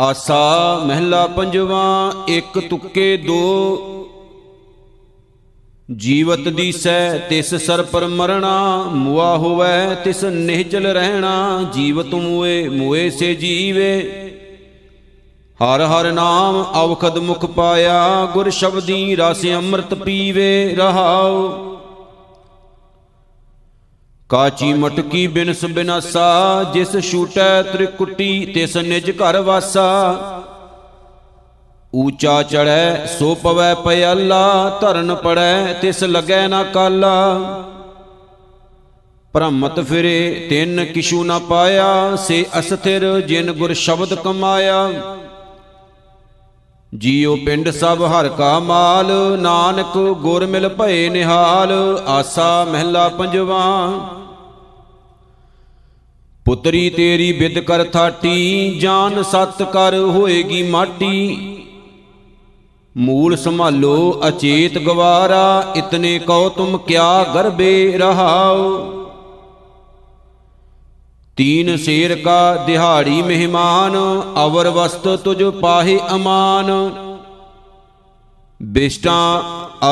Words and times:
ਆਸਾ 0.00 0.80
ਮਹਿਲਾ 0.84 1.26
ਪੰਜਵਾ, 1.26 2.12
ਇੱਕ 2.28 2.58
ਤੁਕੇ 2.58 3.16
ਦੋ। 3.16 3.78
ਜੀਵਤ 5.96 6.38
ਦੀਸੈ 6.38 7.18
ਤਿਸ 7.18 7.54
ਸਰ 7.54 7.82
ਪਰ 7.82 8.06
ਮਰਣਾ, 8.06 8.84
ਮੁਆ 8.92 9.36
ਹੋਵੈ 9.36 9.94
ਤਿਸ 9.94 10.24
ਨਿਹਚਲ 10.24 10.86
ਰਹਿਣਾ। 10.86 11.62
ਜੀਵਤ 11.72 12.14
ਮੂਏ 12.14 12.68
ਮੂਏ 12.68 13.10
ਸੇ 13.10 13.34
ਜੀਵੇ। 13.34 14.12
ਹਰ 15.64 15.80
ਹਰ 15.84 16.12
ਨਾਮ 16.12 16.64
ਅਵਖਦ 16.84 17.18
ਮੁਖ 17.18 17.46
ਪਾਇਆ, 17.46 18.28
ਗੁਰ 18.32 18.50
ਸ਼ਬਦੀ 18.50 19.16
ਰਸ 19.16 19.46
ਅੰਮ੍ਰਿਤ 19.54 19.94
ਪੀਵੇ, 19.94 20.74
ਰਹਾਉ। 20.78 21.69
ਕਾਚੀ 24.30 24.72
ਮਟਕੀ 24.72 25.26
ਬਿਨਸ 25.26 25.64
ਬਿਨਾਸਾ 25.64 26.64
ਜਿਸ 26.74 26.96
ਛੂਟੈ 27.10 27.62
ਤ੍ਰਿਕੁਟੀ 27.62 28.44
ਤਿਸ 28.46 28.76
ਨਿਜ 28.76 29.10
ਘਰ 29.10 29.40
ਵਾਸਾ। 29.40 29.86
ਊਚਾ 31.94 32.42
ਚੜੈ 32.42 33.06
ਸੋ 33.18 33.34
ਪਵੈ 33.34 33.74
ਪਿਆਲਾ, 33.74 34.78
ਧਰਨ 34.80 35.14
ਪੜੈ 35.14 35.72
ਤਿਸ 35.72 36.02
ਲੱਗੈ 36.04 36.46
ਨਾ 36.48 36.62
ਕਾਲਾ। 36.64 37.64
ਭ੍ਰਮਤ 39.34 39.80
ਫਿਰੇ, 39.80 40.46
ਤਿੰਨ 40.50 40.84
ਕਿਛੂ 40.84 41.24
ਨਾ 41.24 41.38
ਪਾਇਆ, 41.38 42.16
ਸੇ 42.16 42.44
ਅਸਥਿਰ 42.58 43.20
ਜਿਨ 43.20 43.52
ਗੁਰ 43.52 43.72
ਸ਼ਬਦ 43.74 44.14
ਕਮਾਇਆ। 44.14 44.88
ਜੀਉ 46.94 47.36
ਪਿੰਡ 47.36 47.70
ਸਭ 47.70 48.02
ਹਰ 48.04 48.28
ਕਾ 48.28 48.58
ਮਾਲ, 48.58 49.12
ਨਾਨਕ 49.40 49.98
ਗੁਰ 50.22 50.46
ਮਿਲ 50.46 50.68
ਭਏ 50.68 51.08
ਨਿਹਾਲ, 51.08 51.72
ਆਸਾ 52.08 52.64
ਮਹਿਲਾ 52.64 53.08
ਪੰਜਵਾ। 53.08 53.60
ਪੁੱਤਰੀ 56.50 56.88
ਤੇਰੀ 56.90 57.32
ਬਿਦ 57.32 57.58
ਕਰ 57.58 57.82
ਥਾਟੀ, 57.84 58.78
ਜਾਨ 58.78 59.22
ਸਤ 59.22 59.62
ਕਰ 59.62 59.94
ਹੋਏਗੀ 59.94 60.62
ਮਾਟੀ। 60.62 61.36
ਮੂਲ 62.96 63.36
ਸੰਭਾਲੋ, 63.36 64.20
ਅਚੇਤ 64.28 64.78
ਗਵਾਰਾ, 64.78 65.72
ਇਤਨੇ 65.76 66.18
ਕਉ 66.18 66.48
ਤੁਮ 66.48 66.76
ਕਿਆ 66.78 67.22
ਗਰਬੇ 67.34 67.98
ਰਹਾਓ 67.98 68.64
ਤੀਨ 71.36 71.76
ਸ਼ੇਰ 71.76 72.14
ਕਾ 72.16 72.54
ਦਿਹਾੜੀ 72.66 73.22
ਮਹਿਮਾਨ, 73.22 73.96
ਅਵਰ 74.44 74.68
ਵਸਤ 74.70 75.08
ਤੁਜ 75.16 75.44
ਪਾਹੇ 75.60 75.98
ਅਮਾਨ। 76.14 76.72
ਬਿਸ਼ਟਾ 78.60 79.42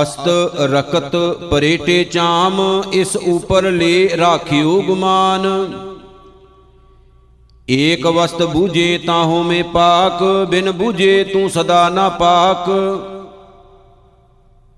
ਅਸਤ 0.03 0.29
ਰਕਤ 0.73 1.17
ਪਰੇਟੇ 1.51 2.03
ਚਾਮ, 2.05 2.61
ਇਸ 2.93 3.17
ਉਪਰ 3.17 3.71
ਲੈ 3.71 4.09
ਰਾਖਿਓ 4.17 4.81
ਗੁਮਾਨ। 4.83 5.47
ਏਕ 7.69 8.07
ਵਸਤ 8.07 8.43
ਬੂਝੇ 8.43 8.99
ਤਾਂ 8.99 9.25
ਹੋਵੇਂ 9.25 9.63
ਪਾਕ, 9.65 10.23
ਬਿਨ 10.51 10.71
ਬੂਝੇ 10.71 11.25
ਤੂੰ 11.25 11.49
ਸਦਾ 11.51 11.89
ਨਾ 11.89 12.09
ਪਾਕ। 12.09 12.71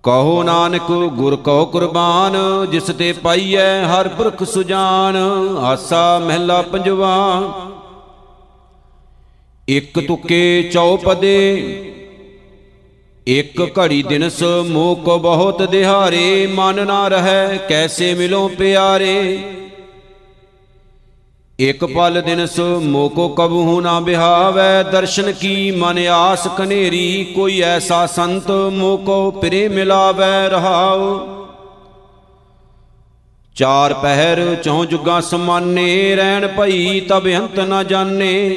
ਕਹੋ 0.04 0.42
ਨਾਨਕ, 0.42 0.90
ਗੁਰ 1.12 1.36
ਕਉ 1.36 1.64
ਕੁਰਬਾਨ, 1.64 2.36
ਜਿਸ 2.70 2.82
ਤੇ 2.98 3.12
ਪਾਈਐ 3.12 3.84
ਹਰ 3.84 4.08
ਪੁਰਖ 4.08 4.42
ਸੁਜਾਨ, 4.44 5.16
ਆਸਾ 5.62 6.18
ਮਹਿਲਾ 6.18 6.60
ਪੰਜਵਾ 6.62 7.14
ਇਕ 9.68 9.98
ਤੁਕੇ 10.06 10.70
ਚੌਪਦੇ 10.72 11.36
ਇਕ 13.26 13.60
ਘੜੀ 13.78 14.02
ਦਿਨਸ 14.02 14.42
ਮੋਹ 14.68 14.96
ਕੋ 14.96 15.18
ਬਹੁਤ 15.18 15.62
ਦਿਹਾਰੇ, 15.62 16.46
ਮਨ 16.46 16.86
ਨਾ 16.86 17.06
ਰਹੈ 17.08 17.56
ਕੈਸੇ 17.68 18.12
ਮਿਲੋ 18.14 18.48
ਪਿਆਰੇ। 18.48 19.38
ਇਕ 21.60 21.84
ਪਲ 21.84 22.20
ਦਿਨਸ 22.20 22.58
ਮੋਕੋ 22.82 23.28
ਕਬਹੂ 23.28 23.80
ਨਾ 23.80 24.00
ਬਿਹਾਵੈ, 24.00 24.82
ਦਰਸ਼ਨ 24.82 25.32
ਕੀ 25.32 25.70
ਮਨ 25.70 25.98
ਆਸ 26.08 26.46
ਕਨੇਰੀ, 26.48 27.24
ਕੋਈ 27.24 27.60
ਐਸਾ 27.60 28.06
ਸੰਤ 28.06 28.50
ਮੋਕੋ 28.50 29.30
ਪਿਰੇ 29.30 29.68
ਮਿਲਾਵੈ 29.68 30.48
ਰਹਾਉ। 30.48 31.18
ਚਾਰ 33.56 33.94
ਪਹਿਰ 33.94 34.54
ਚੌ 34.54 34.84
ਜੁਗਾ 34.84 35.20
ਸਮਾਨੇ 35.20 36.16
ਰਹਿਣ 36.16 36.46
ਭਈ 36.48 37.00
ਤਬ 37.00 37.28
ਅੰਤ 37.28 37.58
ਨਾ 37.58 37.82
ਜਾਣੇ। 37.82 38.56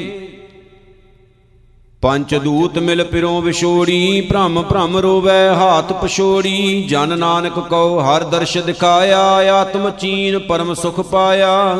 ਪੰਜ 2.01 2.35
ਦੂਤ 2.35 2.79
ਮਿਲ 2.79 3.03
ਪਿਰੋਂ 3.03 3.41
ਵਿਛੋੜੀ, 3.41 4.21
ਭ੍ਰਮ 4.21 4.61
ਭ੍ਰਮ 4.61 4.97
ਰੋਵੈ 4.97 5.53
ਹਾਥ 5.55 5.93
ਪਛੋੜੀ। 5.93 6.83
ਜਨ 6.89 7.17
ਨਾਨਕ 7.19 7.59
ਕਉ 7.59 7.99
ਹਰ 7.99 8.23
ਦਰਸ਼ 8.23 8.57
ਦਿਖਾਇਆ, 8.57 9.21
ਆਤਮ 9.53 9.89
ਚੀਨ 9.89 10.39
ਪਰਮ 10.39 10.73
ਸੁਖ 10.73 10.99
ਪਾਇਆ। 11.01 11.77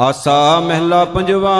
ਆਸਾ 0.00 0.60
ਮਹਿਲਾ 0.60 1.04
ਪੰਜਵਾ, 1.04 1.54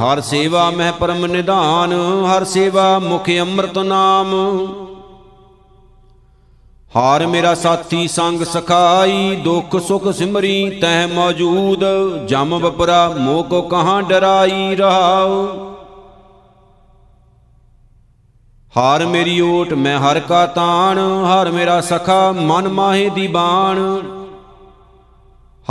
ਹਰ 0.00 0.20
ਸੇਵਾ 0.20 0.70
ਮਹਿ 0.70 0.92
ਪਰਮ 0.92 1.26
ਨਿਧਾਨ, 1.26 1.92
ਹਰ 2.26 2.44
ਸੇਵਾ 2.44 2.98
ਮੁਖ 2.98 3.30
ਅੰਮ੍ਰਿਤ 3.40 3.78
ਨਾਮ। 3.78 4.34
ਹਾਰ 6.96 7.26
ਮੇਰਾ 7.26 7.54
ਸਾਥੀ 7.54 8.08
ਸੰਗ 8.08 8.42
ਸਖਾਈ, 8.42 9.36
ਦੁਖ 9.36 9.76
ਸੁਖ 9.76 10.08
ਸਿਮਰੀ 10.08 10.70
ਤਹਿ 10.70 11.06
ਮੌਜੂਦ, 11.06 11.84
ਜਮ 12.26 12.58
ਬਪਰਾ 12.58 13.08
ਮੋਹ 13.08 13.44
ਕੋ 13.44 13.62
ਕਹਾਂ 13.62 14.02
ਡਰਾਈ 14.02 14.74
ਰਹਾਉ। 14.74 15.46
ਹਾਰ 18.76 19.06
ਮੇਰੀ 19.06 19.40
ਓਟ 19.40 19.72
ਮੈਂ 19.72 19.98
ਹਰ 19.98 20.20
ਕਾ 20.20 20.46
ਤਾਣ, 20.46 20.98
ਹਰ 21.24 21.50
ਮੇਰਾ 21.50 21.80
ਸਖਾ 21.80 22.32
ਮਨ 22.32 22.68
ਮਾਹੇ 22.68 23.10
ਦੀ 23.10 23.26
ਬਾਣ। 23.26 23.78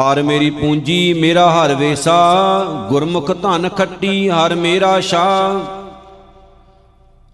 ਹਰ 0.02 0.24
ਮੇਰੀ 0.24 0.50
ਪੂੰਜੀ, 0.50 1.14
ਮੇਰਾ 1.14 1.52
ਹਰ 1.52 1.76
ਵੇਸਾ। 1.76 2.64
ਗੁਰਮੁਖ 2.90 3.32
ਧਨ 3.42 3.70
ਖੱਟੀ, 3.70 4.30
ਹਰ 4.30 4.56
ਮੇਰਾ 4.56 5.00
ਸ਼ਾ। 5.00 5.60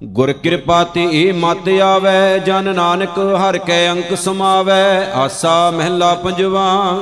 ਗੁਰ 0.04 0.34
ਕਿਰਪਾ 0.34 0.84
ਤੇ 0.84 1.08
ਇਹ 1.12 1.34
ਮਤ 1.34 1.70
ਆਵੈ, 1.70 2.38
ਜਨ 2.38 2.76
ਨਾਨਕ 2.76 3.10
ਹਰ 3.10 3.58
ਕੈ 3.58 3.90
ਅੰਕ 3.92 4.18
ਸਮਾਵੈ। 4.18 5.12
ਆਸਾ 5.14 5.72
ਮਹਿਲਾ 5.72 6.14
ਪੰਜਵਾ। 6.16 7.00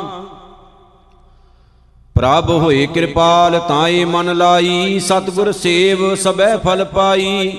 ਪ੍ਰਭ 2.15 2.49
ਹੋਏ 2.49 2.85
ਕਿਰਪਾਲ 2.85 3.59
ਤਾਏ 3.59 4.05
ਮਨ 4.05 4.37
ਲਾਈ। 4.37 4.99
ਸਤਗੁਰ 4.99 5.51
ਸੇਵ, 5.51 6.15
ਸਬੈ 6.15 6.57
ਫਲ 6.57 6.85
ਪਾਈ। 6.85 7.53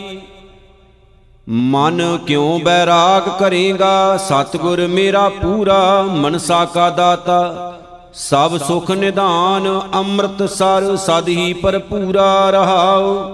ਮਨ 1.49 2.19
ਕਿਉ 2.27 2.59
ਬੈਰਾਗ 2.59 3.39
ਕਰੇਗਾ? 3.39 4.17
ਸਤਗੁਰ 4.17 4.87
ਮੇਰਾ 4.87 5.29
ਪੂਰਾ, 5.29 6.03
ਮਨਸਾ 6.03 6.65
ਕਾ 6.65 6.91
ਦਾਤਾ। 6.91 7.73
ਸਭ 8.19 8.57
ਸੁਖ 8.59 8.91
ਨਿਧਾਨ, 8.91 9.81
ਅੰਮ੍ਰਿਤ 9.95 10.51
ਸਰ, 10.51 10.97
ਸਦ 10.97 11.29
ਹੀ 11.29 11.53
ਭਰਪੂਰਾ 11.53 12.51
ਰਹਾਉ। 12.51 13.31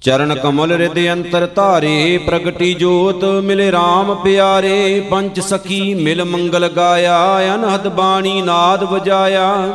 ਚਰਨ 0.00 0.34
ਕਮਲ 0.34 0.72
ਹਿਰਦੇ 0.72 1.12
ਅੰਤਰ 1.12 1.48
ਧਾਰੇ, 1.56 2.18
ਪ੍ਰਗਟੀ 2.18 2.74
ਜੋਤ 2.74 3.24
ਮਿਲੇ 3.24 3.70
RAM 3.70 4.14
ਪਿਆਰੇ। 4.14 5.00
ਪੰਚ 5.00 5.40
ਸਖੀ 5.40 5.94
ਮਿਲ 5.94 6.24
ਮੰਗਲ 6.24 6.68
ਗਾਇਆ, 6.68 7.54
ਅਨਹਦ 7.54 7.88
ਬਾਣੀ 7.88 8.42
ਨਾਦ 8.42 8.84
ਵਜਾਇਆ। 8.84 9.72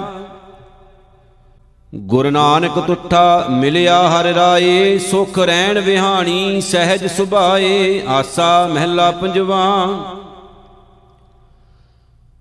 ਗੁਰ 1.96 2.32
ਨਾਨਕ 2.32 2.80
ਤੁਠਾ 2.80 3.46
ਮਿਲਿਆ 3.50 4.10
ਹਰ 4.10 4.24
ਰਾਏ, 4.24 4.98
ਸੁਖ 4.98 5.40
ਰਹਿਣ 5.40 5.80
ਵਿਹਾਣੀ 5.80 6.62
ਸਹਿਜ 6.62 7.08
ਸੁਭਾਏ, 7.08 8.02
ਆਸਾ 8.08 8.68
ਮਹਿਲਾ 8.68 9.12
ਪੰਜਵਾ। 9.12 9.88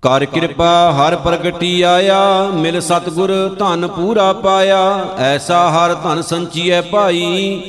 ਕਰ 0.03 0.23
ਕਿਰਪਾ 0.25 0.91
ਹਰ 0.91 1.15
ਪ੍ਰਗਟੀ 1.15 1.81
ਆਇਆ, 1.81 2.49
ਮਿਲ 2.53 2.79
ਸਤਗੁਰ 2.81 3.31
ਧਨ 3.59 3.87
ਪੂਰਾ 3.87 4.31
ਪਾਇਆ। 4.33 5.05
ਐਸਾ 5.19 5.69
ਹਰ 5.69 5.93
ਧਨ 5.93 6.21
ਸੰਚੀਐ 6.21 6.81
ਭਾਈ, 6.81 7.61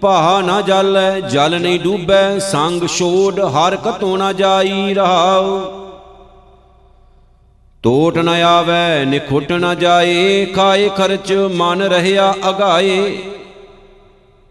ਭਾਹ 0.00 0.42
ਨਾ 0.42 0.60
ਜਲੈ, 0.60 1.20
ਜਲ 1.20 1.60
ਨਹੀਂ 1.60 1.80
ਡੂਬੈ, 1.80 2.38
ਸੰਗ 2.38 2.86
ਛੋੜ 2.86 3.40
ਹਰ 3.40 3.76
ਕਤੋਂ 3.76 4.16
ਨਾ 4.18 4.32
ਜਾਈ 4.32 4.94
ਰਹਾਉ। 4.94 5.60
ਟੋਟ 7.82 8.18
ਨ 8.18 8.28
ਆਵੈ, 8.28 9.04
ਨਿਖੁੱਟ 9.04 9.52
ਨ 9.52 9.74
ਜਾਏ, 9.74 10.44
ਖਾਏ 10.46 10.88
ਖਰਚ 10.88 11.32
ਮਨ 11.32 11.82
ਰਹਿਆ 11.82 12.34
ਅਗਾਏ। 12.48 13.18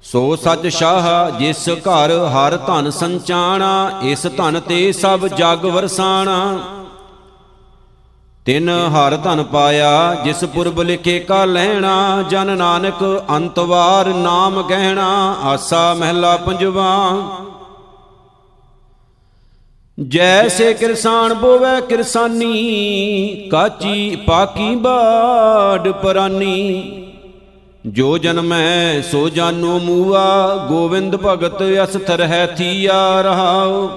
ਸੋ 0.04 0.36
ਸੱਚ 0.36 0.68
ਸ਼ਾਹ, 0.68 1.30
ਜਿਸ 1.30 1.70
ਘਰ 1.70 2.12
ਹਰ 2.28 2.58
ਧਨ 2.58 2.90
ਸੰਚਾਣਾ, 2.92 3.92
ਇਸ 4.04 4.28
ਧਨ 4.38 4.60
ਤੇ 4.60 4.92
ਸਭ 4.92 5.28
ਜਗ 5.28 5.66
ਵਰਸਾਣਾ 5.66 6.58
ਤਿਨ 8.46 8.70
ਹਰ 8.70 9.18
ਧਨ 9.18 9.44
ਪਾਇਆ, 9.44 10.16
ਜਿਸ 10.26 10.44
ਪੁਰਬ 10.44 10.82
ਲਿਖੇ 10.82 11.20
ਕਾ 11.20 11.46
ਲੈਣਾ, 11.46 12.24
ਜਨ 12.30 12.58
ਨਾਨਕ 12.58 13.24
ਅੰਤਵਾਰ 13.30 14.08
ਨਾਮ 14.08 14.62
ਗਹਿਣਾ, 14.62 15.36
ਆਸਾ 15.44 15.94
ਮਹਿਲਾ 15.94 16.38
ਪੰਜਵਾ। 16.38 17.22
ਜੈਸੇ 20.00 20.74
ਕਿਰਸਾਨ 20.74 21.34
ਬੋਵੇ 21.34 21.82
ਕਿਰਸਾਨੀ, 21.82 23.50
ਕਾਚੀ 23.52 24.16
ਪਾਕੀ 24.16 24.76
ਬਾੜ 24.76 25.92
ਪਰਾਨੀ। 25.92 27.00
ਜੋ 27.88 28.18
ਜਨਮੈ 28.18 29.02
ਸੋ 29.02 29.30
ਜਾਨੋ 29.30 29.80
ਮੂਆ, 29.80 30.56
ਗੋਵਿੰਦ 30.70 31.16
ਭਗਤ 31.16 31.64
ਅਸਥਰ 31.84 32.22
ਹੈ 32.22 32.46
ਥੀਆ 32.48 33.22
ਰਹਾਓ 33.22 33.90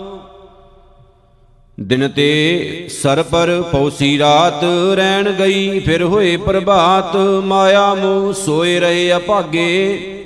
ਦਿਨ 1.79 2.09
ਤੇ 2.09 2.89
ਸਰ 2.93 3.23
ਪਰ 3.23 3.51
ਪੌਸੀ 3.73 4.19
ਰਾਤ 4.19 4.63
ਰਹਿਣ 4.95 5.31
ਗਈ, 5.33 5.79
ਫਿਰ 5.81 6.03
ਹੋਏ 6.03 6.37
ਪ੍ਰਭਾਤ, 6.37 7.17
ਮਾਇਆ 7.45 7.95
ਮੋਹ 7.95 8.33
ਸੋਏ 8.33 8.79
ਰਹੇ 8.81 9.13
ਅਭਾਗੇ 9.17 10.25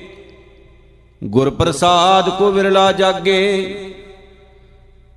ਗੁਰ 1.23 1.51
ਪ੍ਰਸਾਦ 1.51 2.29
ਕੋ 2.29 2.51
ਵਿਰਲਾ 2.51 2.91
ਜਾਗੇ, 2.93 3.75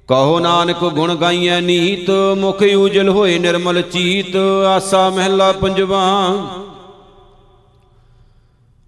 ਕਹੋ 0.10 0.40
ਨਾਨਕ 0.40 0.84
ਗੁਣ 0.86 1.16
ਗਾਈਐ 1.16 1.60
ਨੀਤ, 1.62 2.10
ਮੁਖ 2.38 2.64
ਉਜਲ 2.76 3.10
ਹੋਏ 3.10 3.38
ਨਿਰਮਲ 3.40 3.82
ਚੀਤ, 3.82 4.36
ਆਸਾ 4.68 5.10
ਮਹਿਲਾ 5.10 5.52
ਪੰਜਵਾ। 5.52 6.04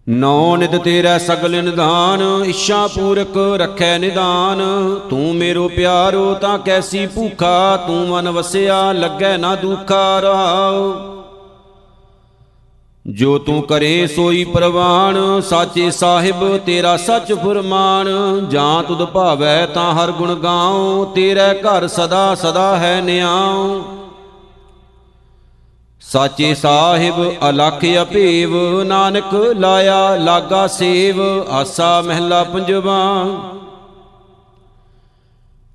ਨੌ 0.09 0.55
ਨਿਤ 0.55 0.75
ਤੇਰਾ 0.75 1.17
ਸਗਲ 1.17 1.63
ਨਿਧਾਨ, 1.63 2.43
ਇੱਛਾ 2.45 2.87
ਪੂਰਕ 2.87 3.37
ਰੱਖੈ 3.37 3.97
ਨਿਦਾਨ। 3.97 4.61
ਤੂੰ 5.09 5.35
ਮੇਰੋ 5.35 5.67
ਪਿਆਰੋ, 5.67 6.33
ਤਾਂ 6.33 6.59
ਕੈਸੀ 6.59 7.07
ਭੂਖਾ? 7.07 7.77
ਤੂੰ 7.77 8.07
ਮਨ 8.07 8.29
ਵਸਿਆ, 8.29 8.91
ਲੱਗੈ 8.91 9.37
ਨਾ 9.37 9.55
ਦੁਖਾ 9.55 10.19
ਰਹਾਉ 10.19 10.93
ਜੋ 13.07 13.37
ਤੂੰ 13.37 13.61
ਕਰੇ, 13.61 14.07
ਸੋਈ 14.07 14.43
ਪ੍ਰਵਾਨ। 14.43 15.41
ਸਾਚੇ 15.41 15.91
ਸਾਹਿਬ, 15.91 16.57
ਤੇਰਾ 16.57 16.97
ਸੱਚ 16.97 17.33
ਫਰਮਾਨ। 17.33 18.07
ਜਾਂ 18.49 18.83
ਤੁਧ 18.83 19.05
ਭਾਵੈ, 19.05 19.65
ਤਾਂ 19.65 19.93
ਹਰ 19.93 20.11
ਗੁਣ 20.11 20.35
ਗਾਉ। 20.35 21.05
ਤੇਰੇ 21.15 21.61
ਘਰ 21.61 21.87
ਸਦਾ 21.87 22.35
ਸਦਾ 22.35 22.77
ਹੈ 22.77 23.01
ਨਿਆਉ 23.01 23.83
ਸਾਚੇ 26.11 26.55
ਸਾਹਿਬ, 26.55 27.33
ਅਲਖ 27.49 27.85
ਅਪੇਵ, 28.01 28.83
ਨਾਨਕ 28.83 29.33
ਲਾਇਆ 29.33 30.15
ਲਾਗਾ 30.15 30.67
ਸੇਵ, 30.67 31.21
ਆਸਾ 31.51 32.01
ਮਹਿਲਾ 32.01 32.43
ਪੰਜਵਾ। 32.43 33.25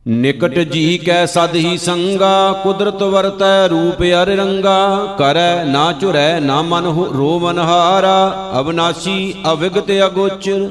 ਨਿਕਟ 0.08 0.58
ਜੀ 0.58 0.98
ਕੈ 0.98 1.26
ਸਦ 1.26 1.54
ਹੀ 1.54 1.78
ਸੰਗਾ, 1.78 2.52
ਕੁਦਰਤ 2.52 3.02
ਵਰਤੈ 3.02 3.68
ਰੂਪ 3.68 4.02
ਅਰ 4.02 4.26
ਰੰਗਾ। 4.26 4.96
ਕਰੈ 5.18 5.64
ਨਾ 5.64 5.92
ਝੁਰੈ 5.92 6.40
ਨਾ 6.40 6.62
ਮਨ 6.62 6.86
ਰੋਵਨ 7.14 7.58
ਹਾਰਾ 7.58 8.50
ਅਬਨਾਸੀ 8.60 9.34
ਅਵਿਗਤ 9.52 9.90
ਅਗੋਚਰ। 10.06 10.70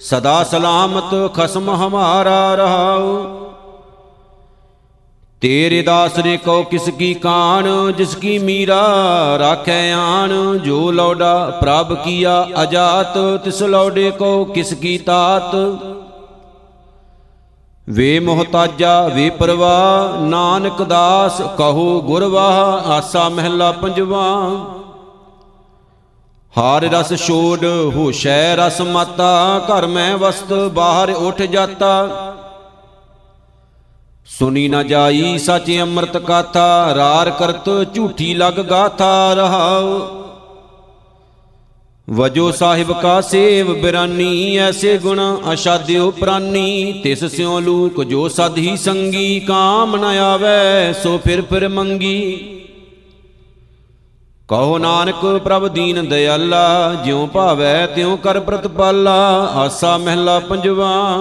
ਸਦਾ 0.00 0.44
ਸਲਾਮਤ 0.44 1.34
ਖਸਮ 1.34 1.70
ਹਮਾਰਾ 1.70 2.54
ਰਹਾਉ। 2.54 3.41
ਤੇਰੇ 5.42 5.82
ਦਾਸ 5.82 6.18
ਨੇ 6.18 6.36
ਕਉ 6.36 6.62
ਕਿਸ 6.62 6.88
ਕੀ 6.88 7.14
ਕਾਣ, 7.14 7.92
ਜਿਸ 7.92 8.14
ਕੀ 8.14 8.38
ਮੀਰਾ 8.38 8.82
ਰਾਖੈ 9.38 9.92
ਆਣ। 9.92 10.58
ਜੋ 10.58 10.90
ਲੌਡਾ 10.90 11.58
ਪ੍ਰਭ 11.60 11.94
ਕੀਆ 11.94 12.48
ਅਜਾਤ, 12.62 13.18
ਤਿਸ 13.44 13.62
ਲੌਡੇ 13.62 14.10
ਕਉ 14.10 14.44
ਕਿਸ 14.44 14.72
ਕੀ 14.74 14.98
ਤਾਤ। 14.98 15.56
ਵੇ 17.88 18.18
ਮੁਹਤਾਜਾ, 18.20 19.08
ਵੇ 19.08 19.30
ਪਰਵਾ, 19.30 20.16
ਨਾਨਕ 20.20 20.82
ਦਾਸ, 20.82 21.40
ਕਹੋ 21.58 22.00
ਗੁਰਵਾਹ 22.00 22.90
ਆਸਾ 22.90 23.28
ਮਹਿਲਾ 23.28 23.72
ਪੰਜਵਾ। 23.72 24.26
ਹਾਰ 26.58 26.82
ਰਸ 26.82 27.26
ਛੋੜ, 27.26 27.64
ਹੋਸ਼ੈ 27.64 28.56
ਰਸ 28.56 28.80
ਮਾਤਾ, 28.80 29.58
ਘਰ 29.58 29.86
ਮੈਂ 29.86 30.16
ਵਸਤ, 30.16 30.52
ਬਾਹਰ 30.52 31.10
ਉਠ 31.10 31.42
ਜਾਤਾ। 31.42 32.08
ਸੁਨੀ 34.26 34.68
ਨਾ 34.68 34.82
ਜਾਈ 34.82 35.38
ਸਚ 35.38 35.78
ਅੰਮ੍ਰਿਤ 35.80 36.16
ਕਾਥਾ, 36.16 36.94
ਰਾਰ 36.94 37.30
ਕਰਤ 37.30 37.94
ਝੂਠੀ 37.94 38.34
ਲਗ 38.34 38.60
ਗਾਥਾ 38.60 39.34
ਰਹਾਉ। 39.34 40.00
ਵਜੋ 42.10 42.50
ਸਾਹਿਬ 42.50 42.92
ਕਾ 43.00 43.20
ਸੇਵ 43.20 43.74
ਬਿਰਾਨੀ, 43.74 44.56
ਐਸੇ 44.56 44.98
ਗੁਣ 44.98 45.20
ਅਸ਼ਾਦਿਓ 45.52 46.10
ਪ੍ਰਾਨੀ। 46.10 47.00
ਤਿਸ 47.04 47.24
ਸਿਉ 47.24 47.60
ਲੂਕ 47.60 48.04
ਜੋ 48.04 48.28
ਸਦ 48.28 48.58
ਹੀ 48.58 48.76
ਸੰਗੀ, 48.76 49.40
ਕਾਮ 49.40 49.96
ਨ 49.96 50.04
ਆਵੇ, 50.04 50.92
ਸੋ 51.02 51.18
ਫਿਰ 51.18 51.42
ਫਿਰ 51.42 51.68
ਮੰਗੀ। 51.68 52.36
ਕਹੋ 54.48 54.78
ਨਾਨਕ 54.78 55.40
ਪ੍ਰਭ 55.44 55.68
ਦੀਨ 55.68 56.08
ਦਇਆਲਾ, 56.08 56.94
ਜਿਉ 57.04 57.26
ਭਾਵੈ 57.26 57.86
ਤਿਉ 57.86 58.16
ਕਰ 58.16 58.40
ਪ੍ਰਤਪਾਲਾ, 58.40 59.50
ਆਸਾ 59.54 59.98
ਮਹਿਲਾ 59.98 60.38
ਪੰਜਵਾ। 60.38 61.16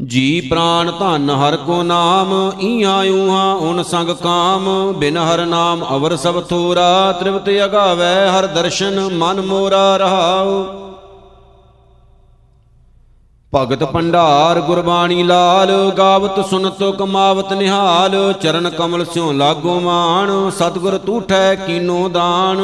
ਜੀ 0.00 0.40
ਪ੍ਰਾਨ 0.40 0.90
ਧਨ 0.90 1.30
ਹਰ 1.30 1.56
ਕੋ 1.56 1.82
ਨਾਮ 1.82 2.30
ਈਆਂ 2.60 3.02
ਊਹਾਂ 3.04 3.54
ਓਨ 3.56 3.82
ਸੰਗ 3.82 4.08
ਕਾਮ, 4.22 4.92
ਬਿਨ 4.92 5.16
ਹਰ 5.18 5.44
ਨਾਮ 5.46 5.84
ਅਵਰ 5.94 6.14
ਸਭ 6.16 6.40
ਥੋਰਾ 6.40 7.12
ਤ੍ਰਿਪਤ 7.12 7.48
ਅਗਾਵੈ 7.64 8.26
ਹਰ 8.28 8.46
ਦਰਸ਼ਨ 8.46 8.98
ਮਨ 9.12 9.40
ਮੋਰਾ 9.40 9.96
ਰਹਾਉ। 9.96 10.64
ਭਗਤ 13.52 13.84
ਭੰਡਾਰ 13.84 14.60
ਗੁਰਬਾਣੀ 14.60 15.22
ਲਾਲ, 15.22 15.70
ਗਾਵਤ 15.98 16.44
ਸੁਨਤ 16.46 16.82
ਕਮਾਵਤ 16.98 17.52
ਨਿਹਾਲ, 17.52 18.32
ਚਰਨ 18.42 18.70
ਕਮਲ 18.70 19.04
ਸਿਉ 19.04 19.32
ਲਾਗੋ 19.32 19.78
ਮਾਣ, 19.80 20.50
ਸਤਗੁਰ 20.50 20.98
ਤੂਠੈ 20.98 21.54
ਕੀਨੋ 21.54 22.08
ਦਾਨ। 22.08 22.58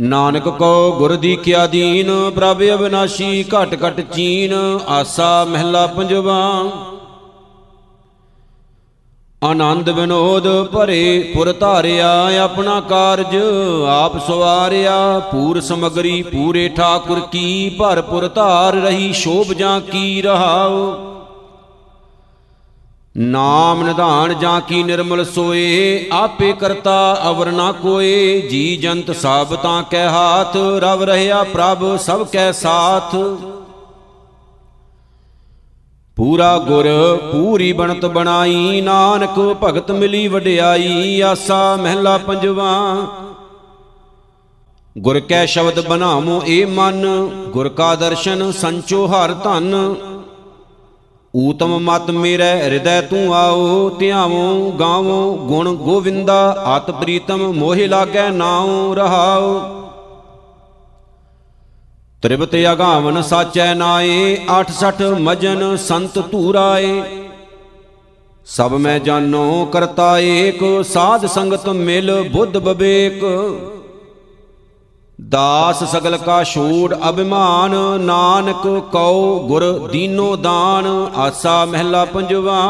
ਨਾਨਕ 0.00 0.48
ਕੋ 0.48 0.92
ਗੁਰ 0.98 1.16
ਦੀਖਿਆ 1.16 1.66
ਦੀਨ, 1.66 2.30
ਪ੍ਰਭ 2.30 2.62
ਅਬਨਾਸ਼ੀ 2.74 3.44
ਘਟ 3.44 3.76
ਘਟ 3.86 4.00
ਚੀਨ, 4.00 4.54
ਆਸਾ 4.88 5.44
ਮਹਿਲਾ 5.44 5.86
ਪੰਜਵਾ। 5.86 6.64
ਆਨੰਦ 9.44 9.88
ਵਿਨੋਦ 9.90 10.64
ਭਰੇ 10.64 11.32
ਪੁਰ 11.34 11.52
ਧਾਰਿਆ, 11.52 12.42
ਆਪਣਾ 12.44 12.80
ਕਾਰਜ 12.80 13.36
ਆਪ 13.88 14.26
ਸਵਾਰਿਆ। 14.26 15.18
ਪੂਰ 15.18 15.60
ਸਮਗਰੀ 15.60 16.22
ਪੂਰੇ 16.22 16.68
ਠਾਕੁਰ 16.68 17.20
ਕੀ, 17.20 17.68
ਭਰਪੁਰ 17.68 18.28
ਧਾਰ 18.28 18.74
ਰਹੀ, 18.74 19.12
ਸ਼ੋਭ 19.12 19.52
ਜਾਂ 19.52 19.80
ਕੀ 19.80 20.22
ਰਹਾਉ। 20.22 21.15
ਨਾਮ 23.16 23.82
ਨਿਧਾਨ 23.82 24.38
ਜਾਂ 24.38 24.60
ਕੀ 24.60 24.82
ਨਿਰਮਲ 24.82 25.24
ਸੋਏ, 25.24 26.08
ਆਪੇ 26.12 26.52
ਕਰਤਾ 26.52 27.22
ਅਵਰ 27.28 27.50
ਨਾ 27.52 27.72
ਕੋਏ। 27.72 28.40
ਜੀ 28.40 28.76
ਜੰਤ 28.76 29.10
ਸਭ 29.10 29.54
ਤਾਂ 29.54 29.82
ਕੈ 29.82 30.08
ਹਾਥ, 30.08 30.56
ਰਵ 30.56 31.02
ਰਹਿਆ 31.02 31.42
ਪ੍ਰਭ 31.42 31.96
ਸਭ 31.96 32.26
ਕੈ 32.26 32.52
ਸਾਥ। 32.52 33.16
ਪੂਰਾ 36.16 36.58
ਗੁਰ, 36.58 36.86
ਪੂਰੀ 37.32 37.72
ਬਣਤ 37.72 38.06
ਬਣਾਈ, 38.06 38.80
ਨਾਨਕ 38.80 39.56
ਭਗਤ 39.64 39.90
ਮਿਲੀ 39.90 40.28
ਵਡਿਆਈ, 40.28 41.20
ਆਸਾ 41.20 41.76
ਮਹਿਲਾ 41.76 42.18
ਪੰਜਵਾ। 42.18 43.06
ਗੁਰ 44.98 45.20
ਕੈ 45.20 45.46
ਸ਼ਬਦ 45.46 45.86
ਬਨਾਵੋ 45.86 46.42
ਏ 46.46 46.64
ਮਨ, 46.64 47.06
ਗੁਰ 47.48 47.68
ਕਾ 47.68 47.94
ਦਰਸ਼ਨ 47.94 48.52
ਸੰਚੋ 48.52 49.06
ਹਰ 49.06 49.34
ਧਨ। 49.34 49.94
ਊਤਮ 51.36 51.78
ਮਤ 51.78 52.10
ਮੇਰੇ, 52.10 52.52
ਹਿਰਦੈ 52.62 53.00
ਤੂੰ 53.00 53.34
ਆਓ, 53.34 53.90
ਧਿਆਵੋ, 53.90 54.70
ਗਾਵੋ, 54.80 55.36
ਗੁਣ 55.36 55.74
ਗੋਵਿੰਦਾ 55.74 56.64
ਅਤ 56.76 56.90
ਪ੍ਰੀਤਮ 56.90 57.52
ਮੋਹਿ 57.52 57.88
ਲਾਗੈ 57.88 58.30
ਨਾਉ, 58.30 58.94
ਰਹਾਉ। 58.94 59.60
ਤ੍ਰਿਪਤ 62.22 62.56
ਅਗਾਵਨ 62.72 63.22
ਸਾਚੈ 63.22 63.74
ਨਾਏ 63.74 64.38
68 64.50 65.02
ਮਜਨ 65.02 65.76
ਸੰਤ 65.76 66.18
ਧੂਰਾਏ। 66.18 67.02
ਸਭ 68.46 68.72
ਮੈਂ 68.72 68.98
ਜਾਨੋ 69.00 69.64
ਕਰਤਾ 69.64 70.18
ਏਕ 70.18 70.84
ਸਾਧ 70.84 71.26
ਸੰਗਤ 71.26 71.68
ਮਿਲ 71.68 72.28
ਬੁੱਧ 72.32 72.58
ਬਵੇਕ। 72.58 73.24
ਦਾਸ 75.18 75.82
ਸਗਲ 75.84 76.16
ਕਾ 76.16 76.42
ਛੋੜ 76.44 76.94
ਅਭਿਮਾਨ, 77.08 77.74
ਨਾਨਕ 78.00 78.66
ਕਉ 78.92 79.38
ਗੁਰ 79.48 79.88
ਦੀਨੋ 79.92 80.34
ਦਾਨ, 80.36 80.86
ਆਸਾ 81.16 81.64
ਮਹਿਲਾ 81.64 82.04
ਪੰਜਵਾ। 82.04 82.62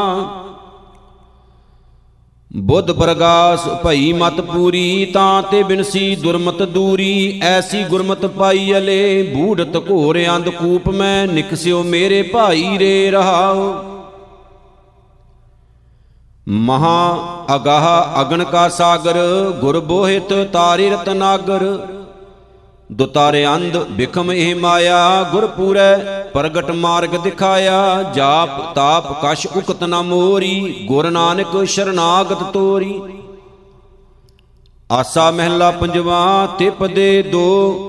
ਬੁੱਧ 2.51 2.91
ਪ੍ਰਗਾਸ 2.91 3.67
ਭਈ 3.83 4.13
ਮਤ 4.13 4.39
ਪੂਰੀ, 4.41 5.05
ਤਾਂ 5.05 5.41
ਤੇ 5.43 5.61
ਬਿਨਸੀ 5.63 6.15
ਦੁਰਮਤ 6.15 6.61
ਦੂਰੀ, 6.63 7.39
ਐਸੀ 7.43 7.83
ਗੁਰਮਤ 7.83 8.25
ਪਾਈ 8.25 8.73
ਅਲੇ, 8.77 9.23
ਬੂੜਤ 9.33 9.77
ਘੋਰ 9.89 10.19
ਅੰਧ 10.35 10.49
ਕੂਪ 10.49 10.89
ਮੈਂ 10.89 11.27
ਨਿਕਸਿਓ 11.27 11.83
ਮੇਰੇ 11.83 12.21
ਭਾਈ 12.23 12.77
ਰੇ 12.77 13.11
ਰਹਾਓ 13.11 13.73
ਮਹਾ 16.47 17.17
ਅਗਾਹ 17.55 18.21
ਅਗਨ 18.21 18.43
ਕਾ 18.43 18.67
ਸਾਗਰ, 18.69 19.17
ਗੁਰ 19.61 19.79
ਬੋਹਿਤ 19.79 20.33
ਤਾਰੇ 20.53 20.89
ਰਤਨਾਗਰ 20.89 21.65
ਦੁਤਾਰੇ 22.91 23.47
ਅੰਧ 23.47 23.77
ਬਿਖਮ 23.77 24.31
ਇਹ 24.31 24.55
ਮਾਇਆ, 24.55 25.23
ਗੁਰਪੂਰੈ 25.23 25.97
ਪ੍ਰਗਟ 26.33 26.71
ਮਾਰਗ 26.71 27.15
ਦਿਖਾਇਆ, 27.15 28.03
ਜਾਪ 28.15 28.75
ਤਾਪ 28.75 29.25
ਕਛ 29.25 29.47
ਉਕਤ 29.55 29.83
ਨ 29.83 30.01
ਮੋਰੀ, 30.01 30.85
ਗੁਰ 30.87 31.09
ਨਾਨਕ 31.09 31.65
ਸ਼ਰਨਾਗਤ 31.65 32.43
ਤੋਰੀ। 32.43 33.01
ਆਸਾ 34.91 35.31
ਮਹਿਲਾ 35.31 35.71
ਪੰਜਵਾ, 35.71 36.47
ਤਿਪ 36.59 36.83
ਦੇ 36.83 37.21
ਦੋ। 37.21 37.83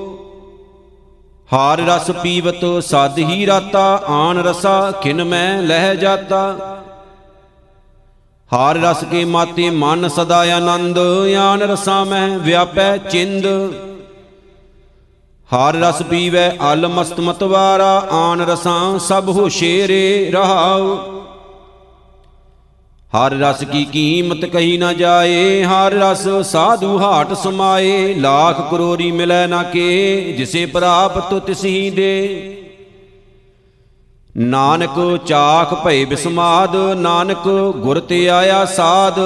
ਹਾਰ 1.52 1.78
ਰਸ 1.78 2.10
ਪੀਵਤ, 2.10 2.84
ਸਦ 2.84 3.18
ਹੀ 3.18 3.46
ਰਾਤਾ, 3.46 4.02
ਆਣ 4.08 4.38
ਰਸਾ 4.38 4.90
ਕਿਨ 4.90 5.24
ਮੈਂ 5.24 5.62
ਲਹਿ 5.62 5.96
ਜਾਤਾ। 5.96 6.56
ਹਾਰ 8.52 8.76
ਰਸ 8.76 9.04
ਕੇ 9.04 9.24
ਮਾਤੇ 9.24 9.70
ਮਨ 9.70 10.08
ਸਦਾ 10.08 10.40
ਆਨੰਦ 10.56 10.98
ਆਨ 11.38 11.62
ਰਸਾ 11.62 12.04
ਮੈਂ 12.04 12.38
ਵਿਆਪੈ 12.38 12.96
ਚਿੰਦ। 12.96 13.46
ਹਰ 15.50 15.74
ਰਸ 15.74 16.02
ਪੀਵੈ 16.02 16.56
ਅਲ 16.72 16.88
ਮਸਤ 16.88 17.20
ਮਤਵਾਰਾ 17.20 18.08
ਆਨ 18.10 18.40
ਰਸਾਂ 18.40 18.98
ਸਭ 18.98 19.28
ਹੋਸ਼ੇਰੇ 19.28 20.30
ਰਹਾਉ। 20.30 20.96
ਹਰ 23.12 23.32
ਰਸ 23.32 23.64
ਕੀ 23.64 23.84
ਕੀਮਤ 23.84 24.44
ਕਹੀ 24.44 24.76
ਨਾ 24.78 24.92
ਜਾਏ, 24.92 25.64
ਹਰ 25.64 25.92
ਰਸ 25.92 26.28
ਸਾਧੂ 26.46 26.98
ਹਾਟ 26.98 27.32
ਸਮਾਏ। 27.32 28.14
ਲੱਖ 28.14 28.70
ਕਰੋੜੀ 28.70 29.10
ਮਿਲੈ 29.10 29.46
ਨਾ 29.46 29.62
ਕੇ, 29.62 30.34
ਜਿਸੇ 30.38 30.66
ਪ੍ਰਾਪਤ 30.66 31.34
ਤਿਸਹੀ 31.34 31.90
ਦੇ। 31.90 32.54
ਨਾਨਕ 34.36 35.18
ਚਾਖ 35.26 35.74
ਭਏ 35.84 36.04
ਬਿਸਮਾਦ, 36.04 36.76
ਨਾਨਕ 36.76 37.48
ਗੁਰ 37.76 38.00
ਤੇ 38.00 38.28
ਆਇਆ 38.30 38.64
ਸਾਧ। 38.64 39.20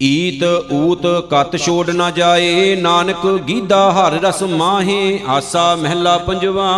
ਈਤ 0.00 0.42
ਊਤ 0.72 1.06
ਕਤ 1.30 1.56
ਛੋੜ 1.56 1.90
ਨਾ 1.90 2.10
ਜਾਏ, 2.10 2.74
ਨਾਨਕ 2.76 3.26
ਗੀਦਾ 3.48 3.90
ਹਰ 3.92 4.18
ਰਸ 4.22 4.42
ਮਾਹੇ, 4.42 5.18
ਆਸਾ 5.28 5.74
ਮਹਿਲਾ 5.76 6.16
ਪੰਜਵਾ। 6.18 6.72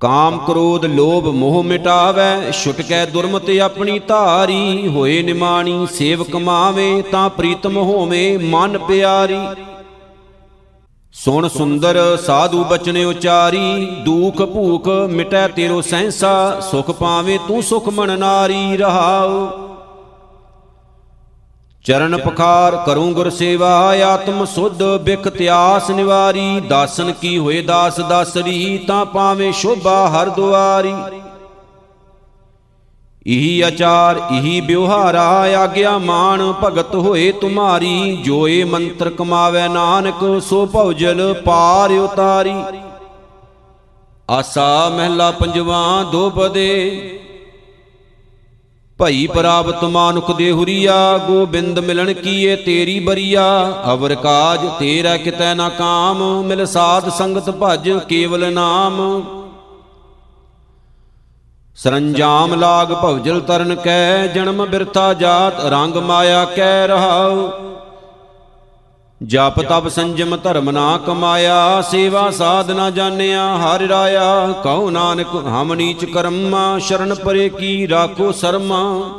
ਕਾਮ 0.00 0.38
ਕ੍ਰੋਧ 0.38 0.84
ਲੋਭ 0.84 1.26
ਮੋਹ 1.26 1.62
ਮਿਟਾਵੇ 1.62 2.52
ਛੁਟਕੈ 2.52 3.04
ਦੁਰਮਤ 3.06 3.50
ਆਪਣੀ 3.62 3.98
ਧਾਰੀ, 3.98 4.88
ਹੋਏ 4.88 5.22
ਨਿਮਾਣੀ 5.22 5.86
ਸੇਵ 5.92 6.22
ਕਮਾਵੇ 6.22 7.02
ਤਾਂ 7.02 7.28
ਪ੍ਰੀਤਮ 7.30 7.76
ਹੋਵੇ 7.76 8.36
ਮਨ 8.44 8.78
ਪਿਆਰੀ। 8.78 9.40
ਸੁਣ 11.14 11.48
ਸੁੰਦਰ 11.48 11.98
ਸਾਧੂ 12.16 12.64
ਬਚਨ 12.64 12.96
ਉਚਾਰੀ, 13.06 13.86
ਦੁਖ 14.04 14.42
ਭੂਖ 14.42 14.88
ਮਿਟੈ 15.10 15.46
ਤੇਰੋ 15.48 15.80
ਸਹਿਸਾ 15.80 16.60
ਸੁਖ 16.70 16.90
ਪਾਵੇ 16.90 17.38
ਤੂੰ 17.48 17.62
ਸੁਖ 17.62 17.88
ਮਨ 17.88 18.18
ਨਾਰੀ, 18.18 18.76
ਰਹਾਉ। 18.76 19.69
ਚਰਨ 21.84 22.16
ਪਖਾਰ 22.16 22.76
ਕਰੂੰ 22.76 23.12
ਗੁਰ 23.12 23.28
ਸੇਵਾ, 23.30 23.68
ਆਤਮ 24.04 24.44
ਸੁਧ, 24.44 24.82
ਬਿਖ 25.02 25.28
ਤਿਆਸ 25.28 25.90
ਨਿਵਾਰੀ। 25.90 26.60
ਦਾਸਨ 26.60 27.12
ਕੀ 27.12 27.36
ਹੋਏ 27.38 27.62
ਦਾਸ 27.62 28.00
ਦਾਸਰੀ, 28.00 28.78
ਤਾਂ 28.78 29.04
ਪਾਵੇਂ 29.04 29.52
ਸ਼ੋਭਾ 29.52 30.08
ਹਰ 30.08 30.28
ਦੁਆਰੀ। 30.28 30.94
ਇਹੀ 33.26 33.60
ਆਚਾਰ, 33.60 34.20
ਇਹੀ 34.32 34.60
ਬਿਵਹਾਰਾ 34.60 35.24
ਆਗਿਆ 35.58 35.96
ਮਾਨ 35.98 36.52
ਭਗਤ 36.64 36.94
ਹੋਏ 36.94 37.30
ਤੁਮਾਰੀ। 37.32 38.16
ਜੋਏ 38.16 38.62
ਮੰਤਰ 38.64 39.10
ਕਮਾਵੇ 39.10 39.66
ਨਾਨਕ, 39.68 40.40
ਸੋ 40.42 40.64
ਭਉਜਲ 40.66 41.32
ਪਾਰ 41.44 41.92
ਉਤਾਰੀ। 41.92 42.54
ਆਸਾ 44.30 44.88
ਮਹਿਲਾ 44.88 45.30
ਪੰਜਵਾ 45.30 45.82
ਦੋ 46.12 46.28
ਪਦੇ 46.30 46.68
ਭਈ 49.00 49.26
ਪ੍ਰਾਪਤ 49.26 49.84
ਮਾਨੁਖ 49.84 50.30
ਦੇ 50.36 50.50
ਹੁਰੀਆ 50.52 50.96
ਗੋਬਿੰਦ 51.18 51.78
ਮਿਲਣ 51.78 52.12
ਕੀਏ 52.12 52.56
ਤੇਰੀ 52.56 52.98
ਬਰੀਆ। 53.00 53.44
ਅਵਰ 53.92 54.14
ਕਾਜ 54.14 54.66
ਤੇਰਾ 54.78 55.16
ਕਿਤੈ 55.16 55.54
ਨਾ 55.54 55.68
ਕਾਮ, 55.68 56.22
ਮਿਲ 56.42 56.64
ਸਾਧ 56.66 57.08
ਸੰਗਤ 57.08 57.50
ਭਜ 57.60 57.88
ਕੇਵਲ 58.08 58.52
ਨਾਮ। 58.52 59.00
ਸਰੰਜਾਮ 61.76 62.54
ਲਾਗ 62.54 62.92
ਭਵਜਲ 62.92 63.40
ਤਰਨ 63.40 63.74
ਕੈ, 63.74 64.26
ਜਨਮ 64.26 64.64
ਬਿਰਥਾ 64.66 65.12
ਜਾਤ 65.14 65.64
ਰੰਗ 65.66 65.96
ਮਾਇਆ 65.96 66.44
ਕੈ 66.44 66.86
ਰਹਾਉ। 66.86 67.50
ਜਪ 69.26 69.60
ਤਪ 69.60 69.88
ਸੰਜਮ 69.88 70.36
ਧਰਮ 70.36 70.70
ਨਾ 70.70 70.98
ਕਮਾਇਆ, 71.06 71.80
ਸੇਵਾ 71.80 72.30
ਸਾਧ 72.30 72.70
ਨਾ 72.70 72.90
ਜਾਣਿਆ, 72.90 73.56
ਹਰਿ 73.56 73.88
ਰਾਇਆ 73.88 74.52
ਕਉ 74.64 74.90
ਨਾਨਕ 74.90 75.26
ਹਮ 75.34 75.74
ਨੀਚ 75.74 76.04
ਕਰਮਾ, 76.04 76.78
ਸ਼ਰਨ 76.78 77.14
ਪਰੇ 77.14 77.48
ਕੀ 77.48 77.88
ਰਾਖੋ 77.88 78.32
ਸਰਮਾ। 78.32 79.10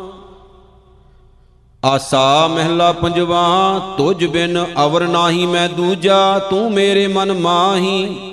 ਆਸਾ 1.86 2.48
ਮਹਿਲਾ 2.48 2.91
ਪੰਜਵਾ, 2.91 3.79
ਤੁਝ 3.98 4.25
ਬਿਨ 4.25 4.65
ਅਵਰ 4.86 5.08
ਨਾਹੀ 5.08 5.46
ਮੈਂ 5.46 5.70
ਦੂਜਾ, 5.70 6.39
ਤੂੰ 6.39 6.72
ਮੇਰੇ 6.72 7.08
ਮਨ 7.08 7.34
ਮਾਹੀ। 7.34 8.30